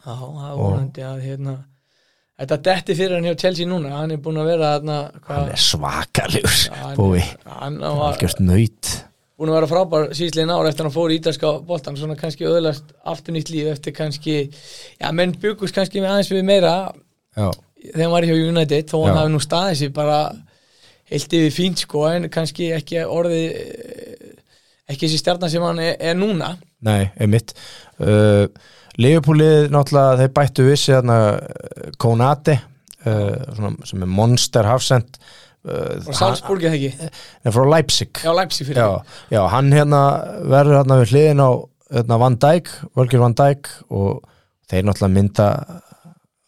Já, 0.00 0.14
það 0.16 0.46
er 0.50 0.56
vonandi 0.60 1.04
að 1.04 1.20
hérna 1.26 1.56
þetta 2.40 2.56
detti 2.64 2.94
fyrir 2.96 3.18
hann 3.18 3.26
hjá 3.28 3.36
Chelsea 3.42 3.68
núna. 3.68 3.90
Hann 3.98 4.14
er 4.14 4.20
búin 4.24 4.38
að 4.40 4.46
vera 4.54 4.70
hvað- 4.80 5.28
hann 5.28 5.50
er 5.52 5.60
svakalegur 5.60 6.96
búi, 6.96 7.22
hann 7.44 7.78
var 7.80 8.12
algjörst 8.14 8.40
nöyt 8.40 8.92
búin 9.40 9.50
að 9.52 9.56
vera 9.58 9.68
frábær 9.68 10.06
síðslegin 10.16 10.50
ára 10.52 10.68
eftir 10.68 10.84
að 10.84 10.88
hann 10.88 10.94
fór 10.96 11.12
í 11.12 11.18
ítalska 11.20 11.50
boltan 11.68 11.96
svona 11.96 12.16
kannski 12.16 12.44
öðlast 12.48 12.94
aftur 13.08 13.32
nýtt 13.36 13.48
líf 13.52 13.70
eftir 13.72 13.92
kannski, 13.96 14.34
já 15.00 15.12
menn 15.16 15.32
byggust 15.40 15.74
kannski 15.76 16.00
með 16.00 16.10
aðeins 16.14 16.32
við 16.32 16.44
meira 16.44 16.72
já, 17.36 17.46
þegar 17.92 18.02
hann 18.04 18.12
var 18.12 18.22
hjá 18.28 18.34
United 18.48 18.88
þó 18.92 18.96
hann 19.06 19.16
hafi 19.16 19.32
nú 19.32 19.40
staðið 19.44 19.78
sér 19.80 19.92
bara 19.96 20.18
heilt 21.10 21.36
yfir 21.36 21.54
fínt 21.54 21.84
sko 21.84 22.06
en 22.10 22.28
kannski 22.32 22.70
ekki 22.76 23.02
orðið 23.04 23.46
eh, 23.50 24.34
ekki 24.90 25.06
þessi 25.06 25.22
stjarnar 25.22 25.52
sem 25.52 25.64
hann 25.64 25.82
er, 25.82 25.96
er 25.98 26.18
núna. 26.18 26.54
Nei, 26.86 27.10
einmitt. 27.20 27.54
Uh, 28.00 28.46
Leopoldið 29.00 29.70
náttúrulega 29.72 30.18
þeir 30.20 30.32
bættu 30.36 30.66
vissi 30.66 30.94
þarna 30.94 31.18
uh, 31.36 31.92
Konate 32.00 32.56
uh, 33.06 33.76
sem 33.86 34.02
er 34.02 34.10
monster 34.10 34.66
hafsend 34.66 35.20
uh, 35.20 36.00
frá 36.06 36.16
Salzburg 36.18 36.66
eða 36.66 36.78
ekki, 36.78 37.10
er 37.44 37.54
frá 37.54 37.68
Leipzig. 37.68 38.22
Já 38.24 38.32
Leipzig 38.34 38.70
fyrir 38.70 38.82
já, 38.82 39.14
já, 39.36 39.42
hann 39.54 39.70
hérna 39.74 40.02
verður 40.42 40.80
hérna 40.80 40.98
við 41.02 41.14
hliðin 41.14 41.44
á 41.44 41.50
hérna, 41.90 42.20
Van 42.24 42.40
Dijk, 42.42 42.72
Volker 42.98 43.22
Van 43.22 43.36
Dijk 43.38 43.70
og 43.88 44.26
þeir 44.70 44.86
náttúrulega 44.86 45.16
mynda 45.16 45.48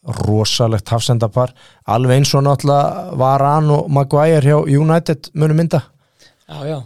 rosalegt 0.02 0.90
hafsendapar. 0.90 1.52
Alveg 1.86 2.22
eins 2.22 2.34
og 2.34 2.46
náttúrulega 2.46 3.18
Varan 3.18 3.70
og 3.70 3.90
Maguire 3.90 4.42
hjá 4.42 4.58
United 4.62 5.30
munu 5.34 5.54
mynda. 5.54 5.82
Já, 6.48 6.64
já, 6.66 6.80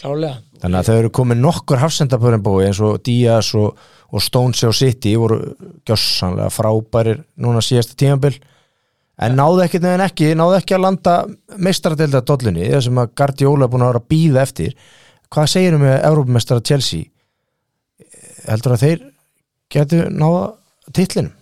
klálega 0.00 0.36
Þannig 0.64 0.78
að 0.78 0.86
þau 0.88 0.94
eru 0.96 1.08
komið 1.12 1.40
nokkur 1.42 1.80
hafsendapörin 1.82 2.42
búi 2.44 2.64
eins 2.64 2.78
og 2.80 3.02
Díaz 3.04 3.50
og, 3.58 3.74
og 4.08 4.22
Stones 4.24 4.62
og 4.64 4.72
City 4.72 5.12
voru 5.20 5.36
gjössanlega 5.84 6.48
frábærir 6.48 7.20
núna 7.36 7.60
síðasta 7.60 7.98
tímabil. 8.00 8.38
En 9.20 9.36
náðu 9.36 9.60
ekki 9.66 9.82
neðan 9.82 10.06
ekki, 10.06 10.30
náðu 10.38 10.56
ekki 10.56 10.78
að 10.78 10.84
landa 10.86 11.18
meistaradelda 11.60 12.24
dollunni, 12.24 12.70
það 12.72 12.84
sem 12.86 13.02
að 13.02 13.12
Guardiola 13.20 13.68
er 13.68 13.72
búin 13.74 13.84
að 13.84 13.92
vera 13.92 14.00
að 14.00 14.08
býða 14.14 14.42
eftir. 14.46 14.72
Hvað 15.34 15.52
segir 15.52 15.76
um 15.76 15.84
með 15.84 15.98
Európumestara 16.08 16.64
Chelsea? 16.64 17.10
Heldur 18.48 18.78
að 18.78 18.86
þeir 18.86 19.06
getur 19.74 20.08
náða 20.16 20.44
titlinum 20.96 21.36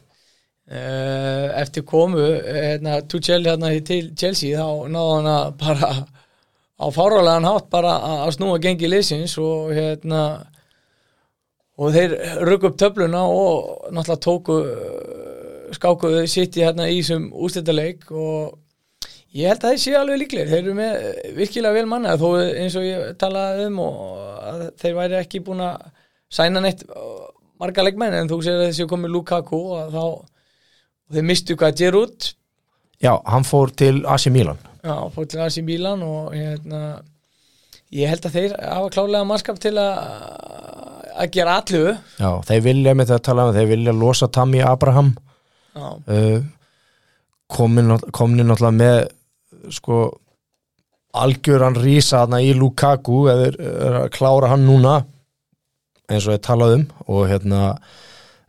eftir 0.73 1.85
komu 1.85 2.23
hérna, 2.23 3.01
Tuchel 3.09 3.45
hérna 3.45 3.73
til 3.85 4.13
Chelsea 4.17 4.57
þá 4.57 4.89
náðu 4.89 5.17
hann 5.19 5.31
að 5.33 5.51
bara 5.61 5.91
á 6.83 6.87
fárálegan 6.91 7.47
hátt 7.47 7.69
bara 7.71 7.93
að 8.25 8.33
snúa 8.39 8.61
gengi 8.63 8.89
liðsins 8.89 9.37
og 9.39 9.75
hérna 9.77 10.23
og 11.79 11.93
þeir 11.95 12.17
röggu 12.47 12.71
upp 12.71 12.79
töfluna 12.81 13.23
og 13.29 13.93
náttúrulega 13.95 14.25
tóku 14.25 14.59
uh, 14.63 15.71
skákuðu 15.77 16.27
sitt 16.29 16.59
í 16.59 16.65
hérna 16.67 16.89
í 16.91 17.01
þessum 17.01 17.31
ústættaleik 17.33 18.11
og 18.11 18.59
ég 19.33 19.49
held 19.49 19.65
að 19.65 19.73
þeir 19.73 19.83
séu 19.85 19.97
alveg 19.99 20.21
líklegir. 20.21 20.51
Þeir 20.51 20.61
eru 20.61 20.75
með 20.77 21.07
virkilega 21.39 21.79
vel 21.79 21.87
manna 21.89 22.19
þó 22.21 22.29
eins 22.43 22.77
og 22.77 22.85
ég 22.85 23.15
talaði 23.21 23.71
um 23.71 23.81
og 23.87 24.67
þeir 24.83 24.99
væri 24.99 25.19
ekki 25.23 25.41
búin 25.47 25.65
að 25.65 25.87
sæna 26.33 26.61
neitt 26.65 26.85
marga 27.63 27.87
leikmenn 27.87 28.19
en 28.21 28.29
þú 28.31 28.43
sér 28.45 28.61
að 28.61 28.69
þessi 28.69 28.89
komið 28.91 29.17
Lukaku 29.17 29.63
og 29.79 29.95
þá 29.95 30.05
og 31.13 31.19
þeir 31.19 31.29
mistu 31.29 31.57
hvað 31.61 31.77
Giroud 31.83 32.33
Já, 33.03 33.17
hann 33.27 33.43
fór 33.43 33.73
til 33.75 34.05
AC 34.07 34.29
Milan. 34.31 34.61
Já, 34.83 34.95
fór 35.11 35.27
til 35.27 35.43
í 35.43 35.63
Bílan 35.67 36.05
og 36.07 36.31
hérna, 36.35 37.03
ég 37.91 38.11
held 38.11 38.29
að 38.29 38.37
þeir 38.37 38.55
hafa 38.63 38.93
klálega 38.95 39.27
mannskap 39.27 39.59
til 39.63 39.75
að 39.83 39.99
að 41.13 41.33
gera 41.35 41.59
allu 41.61 41.83
Já, 41.93 42.31
þeir 42.49 42.63
vilja 42.65 42.95
með 42.97 43.11
þetta 43.11 43.27
tala 43.29 43.47
um 43.51 43.57
þeir 43.57 43.69
vilja 43.75 43.95
losa 43.95 44.29
Tammy 44.33 44.63
Abraham. 44.65 45.13
Uh, 45.75 46.41
komin, 47.53 47.97
komni 48.15 48.47
náttúrulega 48.47 48.79
með 48.79 49.75
sko 49.77 49.99
algjöran 51.13 51.77
rísa 51.77 52.23
þarna 52.23 52.41
í 52.41 52.55
Lukaku 52.57 53.27
eða 53.33 54.07
klára 54.15 54.55
hann 54.55 54.65
núna 54.65 55.03
eins 56.09 56.27
og 56.27 56.39
ég 56.39 56.45
talað 56.47 56.79
um. 56.79 56.87
Og 57.11 57.27
hérna 57.31 57.77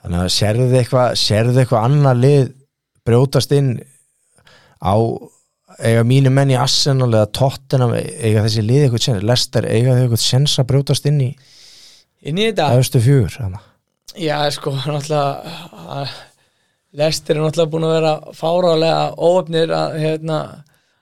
þannig 0.03 0.19
að 0.21 0.33
sérðu 0.35 0.69
eitthvað 0.79 1.15
sérðu 1.19 1.61
eitthvað 1.63 1.87
annað 1.87 2.21
lið 2.23 2.43
brjótast 3.07 3.55
inn 3.55 3.73
á 4.83 4.95
eiga 5.79 6.03
mínu 6.05 6.31
menn 6.33 6.53
í 6.53 6.59
Arsenal 6.59 7.09
eða 7.09 7.31
Tottenham 7.33 7.95
eiga 7.95 8.43
þessi 8.45 8.63
lið 8.65 8.85
eitthvað 8.85 9.05
sens 9.07 9.27
Lester 9.27 9.67
eiga 9.67 9.95
þau 9.95 10.03
eitthvað 10.03 10.23
sens 10.25 10.57
að 10.61 10.69
brjótast 10.71 11.07
inn 11.09 11.21
í 11.23 11.29
inn 12.23 12.39
í 12.39 12.49
þetta 12.51 13.01
fjögur 13.03 13.37
þannig 13.39 13.69
Já, 14.13 14.37
sko, 14.53 14.75
náttúrulega 14.77 16.05
Lestir 16.93 17.39
er 17.39 17.41
náttúrulega 17.41 17.71
búin 17.73 17.87
að 17.87 17.95
vera 17.95 18.13
fárálega 18.37 19.05
óöfnir 19.17 19.71
að 19.73 19.95
hérna, 20.03 20.39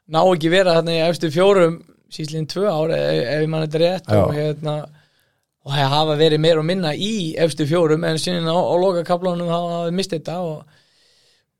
ná 0.07 0.19
ekki 0.21 0.51
vera 0.53 0.77
þarna 0.77 0.93
í 0.95 1.01
efstu 1.09 1.31
fjórum 1.33 1.81
síslinn 2.11 2.47
tvö 2.47 2.69
ár 2.71 2.93
ef, 2.95 3.19
ef 3.33 3.43
mann 3.51 3.65
þetta 3.65 3.81
rétt 3.81 4.07
Já. 4.07 4.21
og 4.21 4.31
hérna 4.37 4.75
og 5.61 5.75
það 5.75 5.93
hafa 5.93 6.17
verið 6.19 6.41
meir 6.41 6.61
og 6.61 6.65
minna 6.65 6.93
í 6.95 7.35
efstu 7.41 7.67
fjórum 7.69 8.05
en 8.07 8.19
sinni 8.21 8.41
á, 8.41 8.57
á 8.57 8.75
loka 8.81 9.03
kaplánum 9.05 9.51
hafa 9.51 9.83
við 9.87 9.97
mist 9.99 10.15
þetta 10.15 10.39
og, 10.45 10.79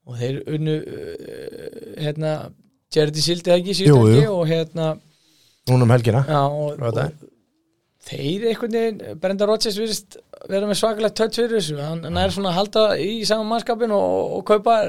og 0.09 0.17
þeir 0.21 0.41
unnu 0.55 0.77
uh, 0.81 1.67
hérna 2.01 2.35
Gerdi 2.91 3.23
Sildi 3.23 3.53
ekki 3.53 3.75
síðan 3.77 4.25
og 4.33 4.47
hérna 4.49 4.95
núna 5.69 5.85
um 5.85 5.93
helgina. 5.93 6.23
Já, 6.27 6.41
og, 6.49 6.81
og 6.81 7.27
þeir 8.07 8.47
einhvern 8.49 8.75
veginn, 8.75 9.19
Brenda 9.21 9.47
Rodgers 9.47 9.77
virðist 9.77 10.17
vera 10.49 10.67
með 10.67 10.79
svakalegt 10.79 11.17
tött 11.19 11.37
fyrir 11.37 11.59
þessu. 11.59 11.77
Hann, 11.79 12.01
hann 12.07 12.17
er 12.17 12.33
svona 12.33 12.51
að 12.51 12.57
halda 12.57 12.85
í 13.01 13.11
saman 13.29 13.51
mannskapin 13.51 13.93
og, 13.95 14.39
kaupa 14.47 14.79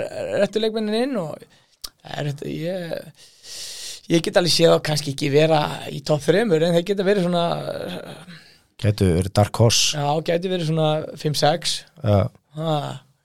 réttu 0.40 0.62
leikmennin 0.62 1.02
inn 1.02 1.18
og 1.20 1.36
er 2.02 2.30
þetta 2.30 2.48
ég, 2.50 3.26
ég 4.10 4.24
get 4.24 4.40
alveg 4.40 4.54
séð 4.56 4.76
að 4.78 4.84
kannski 4.88 5.12
ekki 5.12 5.30
vera 5.34 5.60
í 5.92 6.00
topp 6.06 6.24
þreymur 6.24 6.64
en 6.64 6.74
þeir 6.78 6.88
geta 6.88 7.06
verið 7.06 7.28
svona 7.28 7.44
getur 8.82 9.14
verið 9.18 9.34
Dark 9.38 9.62
Horse. 9.62 9.96
Já, 9.98 10.08
geti 10.28 10.52
verið 10.52 10.68
svona 10.70 10.90
5-6 11.20 11.76
uh, 12.02 12.26
ha, 12.58 12.76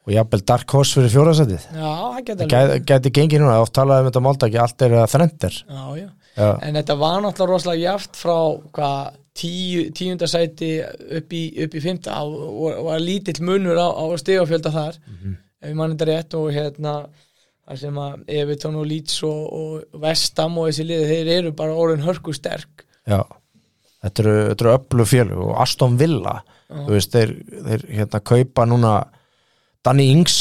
og 0.08 0.14
jafnvel 0.16 0.44
Dark 0.54 0.76
Horse 0.78 0.98
fyrir 0.98 1.14
fjórasætið 1.14 1.66
já, 1.66 1.90
það 1.90 2.22
Það 2.28 2.34
alveg 2.36 2.54
gæti, 2.56 2.80
gæti 2.92 3.14
gengið 3.20 3.44
núna, 3.44 3.60
oft 3.64 3.76
talaði 3.76 4.06
um 4.06 4.10
þetta 4.12 4.24
máltaki 4.28 4.62
allt 4.64 4.88
er 4.88 4.98
þrendir 5.12 5.62
já, 5.64 5.84
já. 6.02 6.08
Já, 6.38 6.52
En 6.62 6.78
þetta 6.78 6.96
var 7.02 7.22
náttúrulega 7.26 7.50
rosalega 7.50 7.82
jaft 7.88 8.18
frá 8.20 8.36
hvað, 8.78 9.16
tíu, 9.38 9.88
tíundasæti 9.98 10.72
upp 11.18 11.34
í, 11.34 11.44
upp 11.66 11.78
í 11.78 11.82
fymta 11.82 12.20
og, 12.26 12.36
og 12.62 12.84
var 12.92 13.02
lítill 13.02 13.40
munur 13.46 13.80
á, 13.82 13.90
á 13.90 14.06
stegafjölda 14.22 14.74
þar 14.74 15.00
ef 15.02 15.72
ég 15.72 15.78
mann 15.78 15.96
þetta 15.96 16.08
rétt. 16.12 16.38
Og 16.38 16.52
hérna 16.54 16.94
þar 17.68 17.82
sem 17.82 18.00
að 18.04 18.22
Everton 18.38 18.78
og 18.80 18.86
Leeds 18.88 19.18
og, 19.28 19.42
og 19.58 20.02
Vestam 20.04 20.58
og 20.62 20.70
þessi 20.70 20.86
liði 20.88 21.10
þeir 21.12 21.34
eru 21.40 21.54
bara 21.58 21.76
orðin 21.76 22.06
hörku 22.06 22.36
sterk 22.38 22.86
já 23.08 23.20
Þetta 24.04 24.24
eru, 24.24 24.38
eru 24.54 24.74
öllu 24.76 25.06
fjölu 25.10 25.42
og 25.48 25.58
Aston 25.64 25.98
Villa 25.98 26.42
þú 26.68 26.94
veist, 26.94 27.16
þeir, 27.16 27.34
þeir 27.66 27.86
hérna 28.00 28.22
kaupa 28.22 28.66
núna 28.70 28.94
Danny 29.86 30.12
Ings 30.14 30.38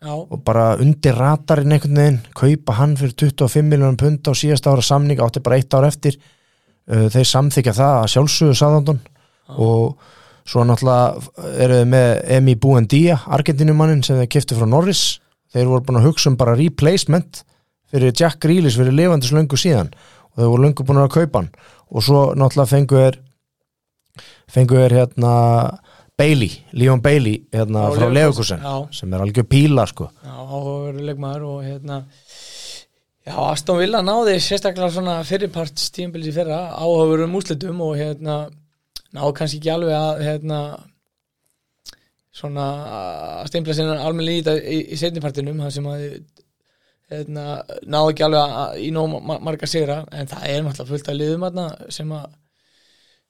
Já, 0.00 0.14
og 0.16 0.38
bara 0.46 0.78
undir 0.80 1.12
ratarinn 1.12 1.74
einhvern 1.76 1.98
veginn 2.00 2.22
kaupa 2.32 2.78
hann 2.78 2.94
fyrir 2.96 3.12
25 3.20 3.66
miljónum 3.68 3.98
pund 4.00 4.24
á 4.24 4.32
síðast 4.32 4.64
ára 4.64 4.80
samning, 4.80 5.20
átti 5.20 5.42
bara 5.44 5.58
eitt 5.60 5.74
ár 5.76 5.84
eftir. 5.84 6.16
Uh, 6.88 7.04
þeir 7.12 7.28
samþykja 7.28 7.74
það 7.76 7.96
að 7.98 8.08
sjálfsögðu 8.14 8.54
Sáðandon 8.56 9.02
og 9.60 10.06
svo 10.48 10.64
náttúrulega 10.64 11.50
eru 11.66 11.76
þeir 11.82 11.90
með 11.92 12.08
Emi 12.38 12.54
Buendía, 12.56 13.18
Argentinumannin 13.28 14.00
sem 14.06 14.16
þeir 14.22 14.30
kiftu 14.32 14.56
frá 14.56 14.70
Norris. 14.72 15.04
Þeir 15.52 15.68
voru 15.68 15.84
búin 15.84 16.00
að 16.00 16.08
hugsa 16.08 16.32
um 16.32 16.40
bara 16.40 16.56
replacement 16.56 17.42
fyrir 17.92 18.16
Jack 18.16 18.40
Grealish 18.40 18.80
fyrir 18.80 18.96
lifandis 18.96 19.34
löngu 19.36 19.60
síðan 19.60 19.92
og 20.30 20.42
þeir 20.42 20.52
voru 20.52 20.64
löngu 20.66 20.86
búin 20.86 21.02
að 21.02 21.14
kaupa 21.16 21.42
hann 21.42 21.50
og 21.90 22.06
svo 22.06 22.24
náttúrulega 22.38 22.72
fengu 22.74 23.00
þeir 23.00 23.20
fengu 24.50 24.80
þeir 24.80 24.96
hérna 25.00 25.32
Bailey, 26.20 26.52
Leon 26.76 27.00
Bailey 27.00 27.46
hérna 27.52 27.86
Frá 27.94 28.10
frá 28.10 28.58
já. 28.60 28.74
sem 28.92 29.14
er 29.14 29.22
algjör 29.24 29.46
píla 29.48 29.86
sko 29.88 30.10
já, 30.10 30.34
áhugaveru 30.36 31.06
leikmaður 31.06 31.46
og 31.54 31.64
hérna 31.64 32.04
Já, 33.20 33.36
Aston 33.50 33.76
Villa 33.78 34.00
náði 34.00 34.38
sérstaklega 34.40 34.88
svona 34.94 35.18
fyrirparts 35.28 35.90
tímabils 35.92 36.30
í 36.30 36.32
fyrra 36.34 36.70
áhugaverum 36.72 37.36
úslitum 37.36 37.82
og 37.84 37.98
hérna 37.98 38.36
náði 39.12 39.34
kannski 39.36 39.60
ekki 39.60 39.72
alveg 39.74 39.92
að 39.96 40.22
hérna 40.24 40.60
svona 42.40 42.66
að 42.96 43.50
steimpla 43.50 43.76
sinna 43.76 43.98
almenni 44.06 44.38
í, 44.40 44.44
í, 44.46 44.78
í 44.94 44.98
setnipartinum 44.98 45.60
það 45.60 45.74
sem 45.76 45.90
að 45.90 46.06
hérna, 47.10 47.46
náði 47.86 48.12
ekki 48.14 48.26
alveg 48.26 48.84
í 48.86 48.90
nóg 48.94 49.16
ma- 49.26 49.40
marga 49.42 49.68
sigra 49.70 50.02
en 50.12 50.30
það 50.30 50.46
er 50.46 50.62
náttúrulega 50.66 50.92
fullt 50.92 51.10
af 51.10 51.18
liðum 51.18 51.48
sem 51.90 52.14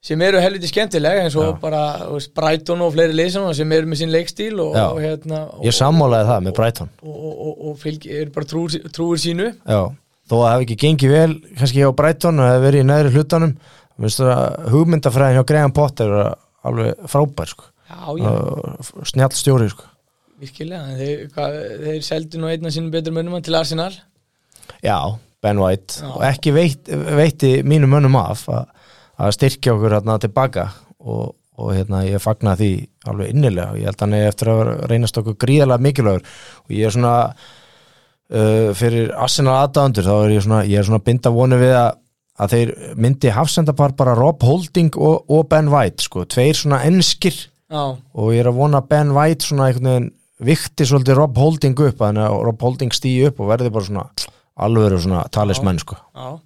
sem 0.00 0.22
eru 0.24 0.40
helviti 0.40 0.70
skemmtileg 0.70 1.18
eins 1.26 1.34
og 1.36 1.50
Já. 1.50 1.56
bara 1.60 1.80
Brighton 2.36 2.80
og 2.86 2.94
fleiri 2.94 3.16
lið 3.16 3.34
sem 3.56 3.72
eru 3.76 3.90
með 3.90 4.00
sín 4.00 4.12
leikstíl 4.14 4.54
og, 4.62 4.76
og 4.76 5.00
hérna 5.02 5.42
og, 5.50 5.64
Ég 5.66 5.76
sammálaði 5.76 6.30
það 6.30 6.46
með 6.46 6.54
Brighton 6.56 6.92
og, 7.02 7.16
og, 7.16 7.34
og, 7.34 7.58
og 7.68 7.74
fylg, 7.82 8.06
eru 8.08 8.32
bara 8.36 8.48
trúir, 8.48 8.86
trúir 8.96 9.20
sínu 9.20 9.50
Já, 9.52 9.82
þó 10.24 10.34
að 10.38 10.46
það 10.46 10.54
hef 10.54 10.64
ekki 10.64 10.78
gengið 10.86 11.12
vel 11.16 11.34
kannski 11.58 11.82
hjá 11.82 11.92
Brighton 12.00 12.40
og 12.40 12.48
hef 12.48 12.64
verið 12.64 12.84
í 12.84 12.88
neðri 12.88 13.12
hlutanum 13.16 13.54
hugmyndafræðin 14.72 15.36
hjá 15.36 15.46
Graham 15.52 15.76
Potter 15.76 16.16
er 16.16 16.32
alveg 16.64 17.04
frábær 17.10 17.52
sko. 17.52 17.68
já, 17.90 18.00
já, 18.16 18.32
snjall 19.12 19.36
stjóri 19.36 19.68
sko. 19.72 19.84
Virkilega 20.40 20.96
þeir, 20.98 21.24
hvað, 21.34 21.58
þeir 21.84 22.06
seldu 22.06 22.40
nú 22.40 22.50
einna 22.50 22.72
sínum 22.72 22.92
betur 22.94 23.14
mönnum 23.16 23.40
til 23.44 23.58
Arsenal. 23.58 23.92
Já, 24.84 24.96
Ben 25.42 25.60
White. 25.60 26.00
Já. 26.00 26.08
og 26.14 26.24
ekki 26.28 26.54
veit, 26.56 26.88
veitti 26.88 27.52
mínum 27.66 27.92
mönnum 27.94 28.18
af 28.20 28.46
að, 28.48 28.74
styrkja 29.36 29.76
okkur 29.76 29.98
hérna 29.98 30.18
tilbaka. 30.22 30.66
Og, 31.00 31.36
og 31.60 31.72
hérna 31.76 32.02
ég 32.08 32.22
fagna 32.22 32.56
því 32.56 32.72
alveg 33.10 33.32
innilega. 33.34 33.72
Og 33.72 33.80
ég 33.80 33.88
held 33.90 34.00
að 34.00 34.06
hann 34.06 34.18
er 34.18 34.28
eftir 34.30 34.52
að 34.52 34.74
reynast 34.90 35.20
okkur 35.20 35.38
gríðarlega 35.44 35.86
mikilvægur. 35.86 36.36
Og 36.64 36.76
ég 36.76 36.88
er 36.88 36.96
svona 36.96 37.16
uh, 37.30 38.70
fyrir 38.76 39.12
Arsenal 39.16 39.58
aðdæðandur 39.64 40.08
þá 40.08 40.14
er 40.18 40.36
ég 40.36 40.46
svona, 40.46 40.62
ég 40.68 40.80
er 40.80 40.88
svona 40.88 41.04
binda 41.04 41.32
vonu 41.34 41.60
við 41.60 41.76
að 41.76 41.98
að 42.40 42.54
þeir 42.54 42.70
myndi 43.00 43.32
hafsendapar 43.34 43.94
bara 43.98 44.16
Rob 44.16 44.44
Holding 44.46 44.94
og, 44.96 45.26
og 45.28 45.48
Ben 45.50 45.68
White 45.72 46.06
sko, 46.06 46.24
tveir 46.24 46.56
svona 46.56 46.82
enskir. 46.88 47.36
Já, 47.70 47.82
og 47.94 48.32
ég 48.34 48.42
er 48.42 48.50
að 48.50 48.56
vona 48.58 48.80
Ben 48.82 49.12
White 49.14 49.46
svona 49.46 49.68
einhvern 49.68 49.90
veginn 49.90 50.08
vikti 50.44 50.86
svolítið 50.88 51.18
Rob 51.20 51.40
Holding 51.40 51.82
upp 51.86 51.98
þannig 52.00 52.26
að 52.26 52.38
Rob 52.48 52.62
Holding 52.64 52.94
stýi 52.96 53.26
upp 53.28 53.42
og 53.42 53.50
verði 53.52 53.72
bara 53.74 53.88
svona 53.88 54.06
alvöru 54.60 55.00
svona 55.00 55.24
talismenn 55.32 55.80
sko. 55.82 55.98
Já. 56.14 56.38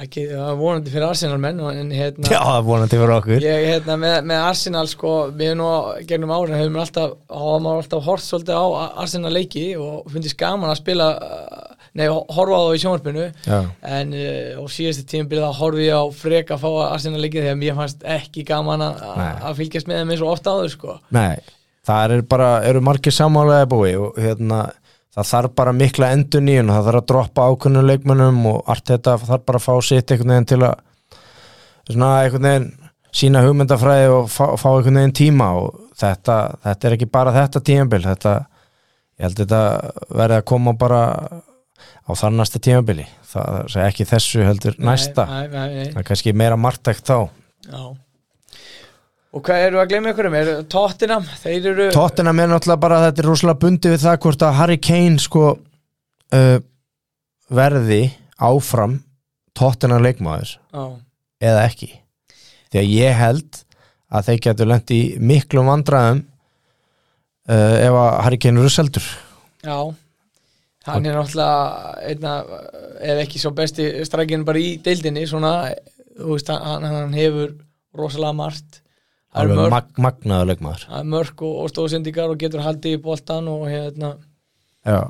Ekki, 0.00 0.22
það 0.30 0.46
var 0.46 0.54
vonandi 0.56 0.92
fyrir 0.94 1.04
Arsenal 1.10 1.40
menn 1.42 1.58
en 1.60 1.90
hérna 1.92 2.30
Já, 2.30 2.38
það 2.38 2.54
er 2.54 2.62
vonandi 2.64 2.98
fyrir 3.00 3.10
okkur. 3.18 3.44
Ég 3.44 3.64
hérna 3.68 3.96
með, 4.00 4.14
með 4.30 4.44
Arsenal 4.46 4.84
sko 4.88 5.10
við 5.36 5.50
nú 5.60 5.66
gegnum 6.08 6.32
árin 6.32 6.56
hefum 6.56 6.78
við 6.78 6.84
alltaf 6.86 7.16
alltaf 7.40 8.06
hort 8.06 8.24
svolítið 8.24 8.56
á 8.56 8.66
Arsenal 9.02 9.34
leiki 9.34 9.66
og 9.76 10.08
fundist 10.08 10.38
gaman 10.40 10.72
að 10.72 10.80
spila 10.80 11.10
uh, 11.20 11.76
nei, 11.92 12.06
horfa 12.08 12.56
á 12.56 12.62
það 12.62 12.78
í 12.78 12.82
sjónvarpinu. 12.86 13.28
En 13.98 14.16
uh, 14.16 14.56
á 14.56 14.64
síðastu 14.72 15.04
tímabilið 15.10 15.44
þá 15.50 15.60
horfði 15.60 15.88
ég 15.90 16.00
á 16.00 16.04
frek 16.22 16.54
að 16.56 16.64
fá 16.64 16.70
Arsenal 16.86 17.20
leiki 17.26 17.42
þegar 17.42 17.60
mér 17.60 17.80
fannst 17.82 18.10
ekki 18.16 18.46
gaman 18.48 18.86
að 18.86 19.04
að 19.20 19.60
fylgjast 19.60 19.90
með 19.90 20.00
þeim 20.00 20.14
eins 20.14 20.24
og 20.24 20.32
ofta 20.38 20.56
áður 20.56 20.76
sko. 20.78 20.96
Nei, 21.12 21.34
það 21.90 22.14
er 22.16 22.26
bara 22.34 22.50
eru 22.68 22.82
margir 22.84 23.14
sammálaði 23.14 23.70
búi 23.70 23.94
og 23.98 24.20
hérna 24.20 24.60
það 25.14 25.30
þarf 25.32 25.56
bara 25.58 25.74
mikla 25.76 26.12
endur 26.14 26.44
nýjun 26.46 26.70
það 26.70 26.86
þarf 26.88 27.00
að 27.00 27.08
droppa 27.12 27.48
ákunnum 27.50 27.88
leikmönnum 27.88 28.44
og 28.52 28.70
allt 28.70 28.92
þetta 28.92 29.16
þarf 29.24 29.48
bara 29.48 29.60
að 29.60 29.66
fá 29.66 29.88
sitt 29.88 30.12
einhvern 30.14 30.34
veginn 30.34 30.50
til 30.52 30.60
að 30.68 30.76
svona 31.90 32.10
einhvern 32.22 32.48
veginn 32.48 32.70
sína 33.20 33.42
hugmyndafræði 33.42 34.10
og 34.14 34.30
fá, 34.30 34.44
fá 34.54 34.68
einhvern 34.70 35.00
veginn 35.00 35.18
tíma 35.18 35.52
og 35.58 35.80
þetta, 35.98 36.40
þetta 36.66 36.88
er 36.88 36.96
ekki 36.96 37.10
bara 37.10 37.34
þetta 37.34 37.64
tímabil 37.66 38.02
þetta, 38.06 38.34
ég 39.18 39.26
held 39.26 39.40
þetta 39.42 39.62
verði 40.22 40.38
að 40.38 40.48
koma 40.52 40.76
bara 40.78 41.00
á 41.10 41.40
á 42.10 42.12
þar 42.18 42.36
næsta 42.36 42.60
tímabili. 42.62 43.06
Það 43.30 43.58
er 43.64 43.88
ekki 43.88 44.06
þessu 44.08 44.44
heldur 44.46 44.78
næsta. 44.82 45.26
nei, 45.30 45.48
nei, 45.48 45.66
nei, 45.74 45.90
það 45.92 46.00
er 46.02 46.08
kannski 46.08 46.34
meira 46.36 46.58
margtækt 46.60 47.06
þá. 47.06 47.18
Já 47.70 47.82
Og 49.30 49.44
hvað 49.46 49.64
eru 49.68 49.78
að 49.78 49.92
glemja 49.92 50.10
ykkur 50.10 50.26
um? 50.26 50.36
Er 50.40 50.48
Tottenham, 50.70 51.26
þeir 51.38 51.68
eru 51.70 51.84
Tottenham 51.94 52.40
er 52.42 52.50
náttúrulega 52.50 52.82
bara 52.82 53.02
þetta 53.04 53.22
er 53.22 53.28
rosalega 53.30 53.62
bundi 53.62 53.92
við 53.92 54.02
það 54.02 54.16
hvort 54.24 54.42
að 54.42 54.56
Harry 54.58 54.78
Kane 54.82 55.22
sko 55.22 55.44
uh, 55.54 56.58
verði 57.60 58.00
áfram 58.42 58.98
Tottenham 59.54 60.02
leikmaður 60.02 60.56
Já, 60.58 60.82
eða 61.46 61.62
ekki. 61.68 61.92
Því 62.72 62.82
að 62.82 62.90
ég 62.96 63.20
held 63.20 63.62
að 64.10 64.26
þeir 64.26 64.42
getur 64.48 64.70
lent 64.72 64.92
í 64.94 65.00
miklum 65.22 65.70
vandræðum 65.70 66.24
uh, 66.24 67.76
ef 67.86 68.02
að 68.02 68.20
Harry 68.26 68.42
Kane 68.42 68.64
eru 68.64 68.74
seldur. 68.74 69.06
Já. 69.62 69.78
Hann 70.90 71.06
er 71.06 71.14
náttúrulega 71.14 71.94
einna, 72.08 72.34
ef 72.98 73.24
ekki 73.28 73.38
svo 73.38 73.54
besti 73.54 73.92
strækinn 74.08 74.46
bara 74.48 74.58
í 74.58 74.74
deildinni 74.82 75.22
svona, 75.28 75.70
þú 76.18 76.34
veist, 76.34 76.50
hann, 76.50 76.86
hann 76.88 77.14
hefur 77.14 77.52
rosalega 77.94 78.34
margt 78.34 78.79
Það 79.30 79.52
mörg, 79.54 79.70
mag 79.70 80.00
magnaður 80.02 80.48
leikmaður. 80.50 80.84
Það 80.88 81.00
er 81.00 81.10
mörg 81.12 81.42
og, 81.46 81.54
og 81.62 81.70
stóðsendingar 81.70 82.32
og 82.32 82.40
getur 82.40 82.64
haldið 82.64 82.96
í 82.96 83.02
boltan 83.04 83.50
og 83.50 83.68
hérna 83.70 84.14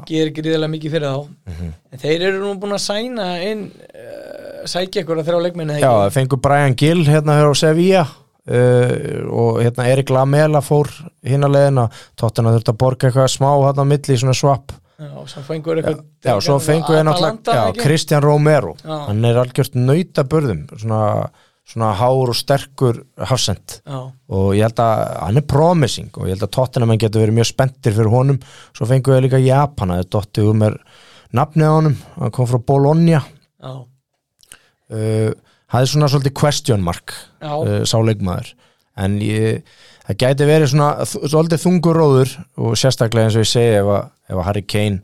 gerir 0.09 0.33
gríðilega 0.35 0.73
mikið 0.73 0.95
fyrir 0.97 1.13
þá. 1.15 1.29
Mhm. 1.47 1.69
en 1.93 2.03
þeir 2.03 2.25
eru 2.29 2.41
nú 2.43 2.55
búin 2.61 2.75
að 2.75 2.83
sæna 2.85 3.29
inn 3.47 3.69
uh, 3.71 4.67
sækja 4.67 5.05
ykkur 5.05 5.21
að 5.23 5.31
þrjá 5.31 5.43
leikmenni 5.47 5.79
Já 5.79 5.89
það 5.89 6.11
fengur 6.17 6.41
Brian 6.43 6.75
Gill 6.77 7.05
hérna 7.07 7.37
hér 7.39 7.53
á 7.55 7.55
Sevilla 7.57 8.03
uh, 8.05 8.93
og 9.31 9.63
hérna 9.63 9.87
Erik 9.93 10.11
Lamela 10.11 10.61
fór 10.61 10.91
hinn 11.23 11.47
að 11.47 11.55
leiðina. 11.57 11.89
Tottenham 12.19 12.59
þurfti 12.59 12.75
að 12.75 12.81
borga 12.83 13.09
eitthvað 13.09 13.31
smá 13.33 13.51
hérna 13.55 13.87
á 13.87 13.91
milli 13.95 14.17
í 14.17 14.21
svona 14.21 14.37
swap. 14.37 14.75
Já, 15.01 15.15
svo 15.33 15.43
fengur 15.47 15.79
eitthvað 15.81 16.03
Já, 16.27 16.35
svo 16.45 16.59
fengur 16.61 16.99
við 16.99 17.07
náttúrulega 17.09 17.71
Christian 17.79 18.21
Romero, 18.21 18.75
Já. 18.85 18.97
hann 19.07 19.25
er 19.25 19.39
algjört 19.41 19.79
nautabörðum, 19.79 20.67
svona, 20.77 21.31
svona 21.71 21.93
hár 21.95 22.33
og 22.33 22.37
sterkur 22.37 22.99
hafsend 23.31 23.77
og 23.87 24.55
ég 24.59 24.65
held 24.65 24.81
að 24.83 25.03
hann 25.21 25.39
er 25.39 25.47
promising 25.47 26.11
og 26.17 26.27
ég 26.27 26.35
held 26.35 26.47
að 26.49 26.55
Tottenham 26.57 26.97
getur 26.99 27.23
verið 27.23 27.37
mjög 27.39 27.51
spenntir 27.53 27.95
fyrir 27.95 28.11
honum. 28.11 28.41
Svo 28.75 28.89
fengur 28.91 29.15
við 29.17 29.29
líka 29.29 29.43
Japana, 29.43 30.01
þetta 30.01 30.17
dottið 30.17 30.51
um 30.51 30.65
er 30.67 30.81
nafnið 31.37 31.71
á 31.71 31.75
honum, 31.77 32.01
hann 32.17 32.35
kom 32.35 32.49
frá 32.51 32.59
Bologna. 32.73 33.23
Uh, 34.91 35.31
það 35.71 35.85
er 35.85 35.93
svona 35.93 36.11
svolítið 36.11 36.35
question 36.41 36.83
mark 36.83 37.15
uh, 37.45 37.85
sáleikmaður 37.87 38.51
en 38.99 39.21
ég, 39.23 39.63
það 40.09 40.19
gæti 40.25 40.49
verið 40.49 40.73
svona 40.73 41.07
svolítið 41.07 41.63
þungur 41.63 42.01
róður 42.01 42.35
og 42.59 42.75
sérstaklega 42.79 43.29
eins 43.29 43.39
og 43.39 43.47
ég 43.47 43.53
segi 43.53 43.79
ef 43.79 43.95
að, 43.95 44.11
ef 44.27 44.41
að 44.41 44.47
Harry 44.49 44.65
Kane 44.67 45.01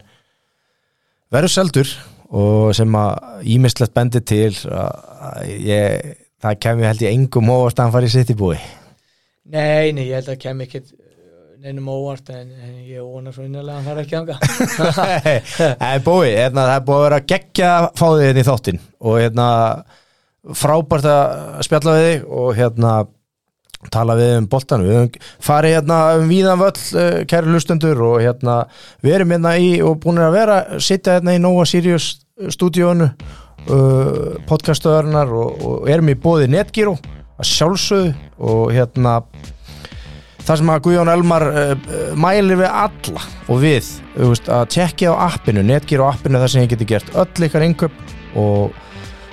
verður 1.30 1.54
seldur 1.54 1.94
og 2.34 2.74
sem 2.74 2.98
að 2.98 3.46
ímislegt 3.54 3.94
bendi 3.94 4.22
til 4.26 4.50
að, 4.66 5.04
að 5.30 5.52
ég, 5.70 6.16
það 6.46 6.60
kemur 6.66 6.88
held 6.90 7.02
ég 7.06 7.16
engum 7.16 7.52
óvart 7.52 7.78
að 7.78 7.84
hann 7.86 7.96
fari 7.96 8.10
í 8.10 8.14
sitt 8.14 8.32
í 8.32 8.38
búi. 8.38 8.60
Nei, 9.46 9.92
nei, 9.94 10.06
ég 10.08 10.16
held 10.18 10.32
að 10.32 10.40
kem 10.42 10.62
ekki 10.64 10.82
neinum 11.66 11.88
óvart 11.90 12.30
en, 12.30 12.50
en 12.62 12.74
ég 12.86 13.02
vona 13.02 13.32
svo 13.34 13.44
innilega 13.46 13.74
að 13.74 13.78
hann 13.80 13.86
fara 13.88 14.02
ekki 14.04 14.16
anga 14.18 14.36
Það 15.80 15.84
er 15.96 16.02
búi, 16.04 16.30
hérna, 16.30 16.66
það 16.68 16.74
er 16.76 16.84
búið 16.86 16.98
að 16.98 17.06
vera 17.06 17.20
geggja 17.32 17.70
fáðið 17.98 18.26
hérna 18.26 18.42
í 18.42 18.46
þáttinn 18.46 18.80
og 19.00 19.16
hérna 19.20 19.46
frábært 20.60 21.08
að 21.10 21.62
spjalla 21.66 21.94
við 21.96 22.08
þig 22.08 22.26
og 22.40 22.50
hérna 22.60 22.92
tala 23.92 24.16
við 24.18 24.34
um 24.40 24.46
boltan 24.50 24.84
við 24.86 24.96
höfum 24.96 25.32
farið 25.48 25.76
hérna 25.76 25.98
um 26.18 26.30
víðan 26.30 26.62
völl 26.62 26.76
uh, 26.76 27.18
kæri 27.30 27.54
hlustundur 27.54 28.04
og 28.12 28.20
hérna 28.22 28.60
við 29.04 29.18
erum 29.18 29.34
hérna 29.34 29.56
í 29.62 29.72
og 29.84 29.98
búin 30.02 30.22
að 30.22 30.36
vera 30.36 30.60
sitja 30.82 31.18
hérna 31.18 31.36
í 31.36 31.42
Nova 31.42 31.66
Sirius 31.68 32.12
stúdíónu 32.52 33.10
uh, 33.72 34.38
podcastöðurnar 34.48 35.32
og, 35.34 35.66
og 35.66 35.90
erum 35.90 36.12
í 36.12 36.16
bóði 36.18 36.48
Netgyro 36.52 36.96
að 37.36 37.50
sjálfsögðu 37.50 38.14
og 38.46 38.72
hérna 38.74 39.18
það 40.46 40.60
sem 40.60 40.72
að 40.72 40.82
Guðjón 40.86 41.12
Elmar 41.12 41.46
uh, 41.50 41.74
uh, 41.74 42.08
mælir 42.18 42.60
við 42.62 42.70
alla 42.70 43.26
og 43.50 43.62
við 43.62 43.92
veist, 44.16 44.48
að 44.48 44.66
tjekkja 44.76 45.14
á 45.14 45.32
appinu, 45.32 45.64
netgir 45.66 46.02
á 46.02 46.10
appinu 46.12 46.40
það 46.42 46.52
sem 46.52 46.66
ég 46.66 46.74
geti 46.74 46.90
gert 46.94 47.14
öll 47.18 47.48
ykkar 47.48 47.66
inköp 47.66 48.02
og 48.38 48.74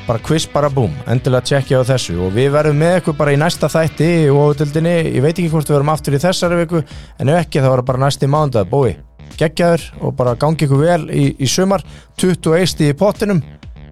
bara 0.07 0.19
quiz 0.19 0.45
bara 0.51 0.69
búm 0.73 0.91
endilega 1.07 1.47
tjekkja 1.47 1.79
á 1.79 1.89
þessu. 1.93 2.17
Og 2.25 2.33
við 2.35 2.51
verðum 2.55 2.81
með 2.81 2.99
ykkur 2.99 3.17
bara 3.19 3.33
í 3.33 3.39
næsta 3.39 3.69
þætti 3.71 4.09
og 4.33 4.41
óvöldinni, 4.49 4.95
ég 5.15 5.23
veit 5.23 5.33
ekki 5.37 5.49
hvort 5.53 5.69
við 5.69 5.77
verðum 5.77 5.93
aftur 5.93 6.17
í 6.17 6.21
þessari 6.23 6.59
viku 6.63 6.83
en 6.83 7.31
ef 7.31 7.43
ekki 7.45 7.63
þá 7.63 7.69
er 7.71 7.83
bara 7.87 8.03
næsti 8.03 8.29
mándag 8.31 8.69
bói, 8.71 8.97
geggjaður 9.39 9.85
og 10.01 10.15
bara 10.19 10.35
gangi 10.39 10.67
ykkur 10.67 10.83
vel 10.83 11.01
í, 11.07 11.29
í 11.39 11.49
sumar. 11.49 11.85
21 12.19 12.89
í 12.89 12.91
pottinum 12.99 13.43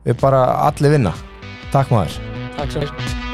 við 0.05 0.21
bara 0.21 0.45
allir 0.69 0.97
vinna. 0.97 1.13
Takk 1.71 1.93
maður. 1.93 2.17
Takk 2.57 2.77
svo 2.77 3.30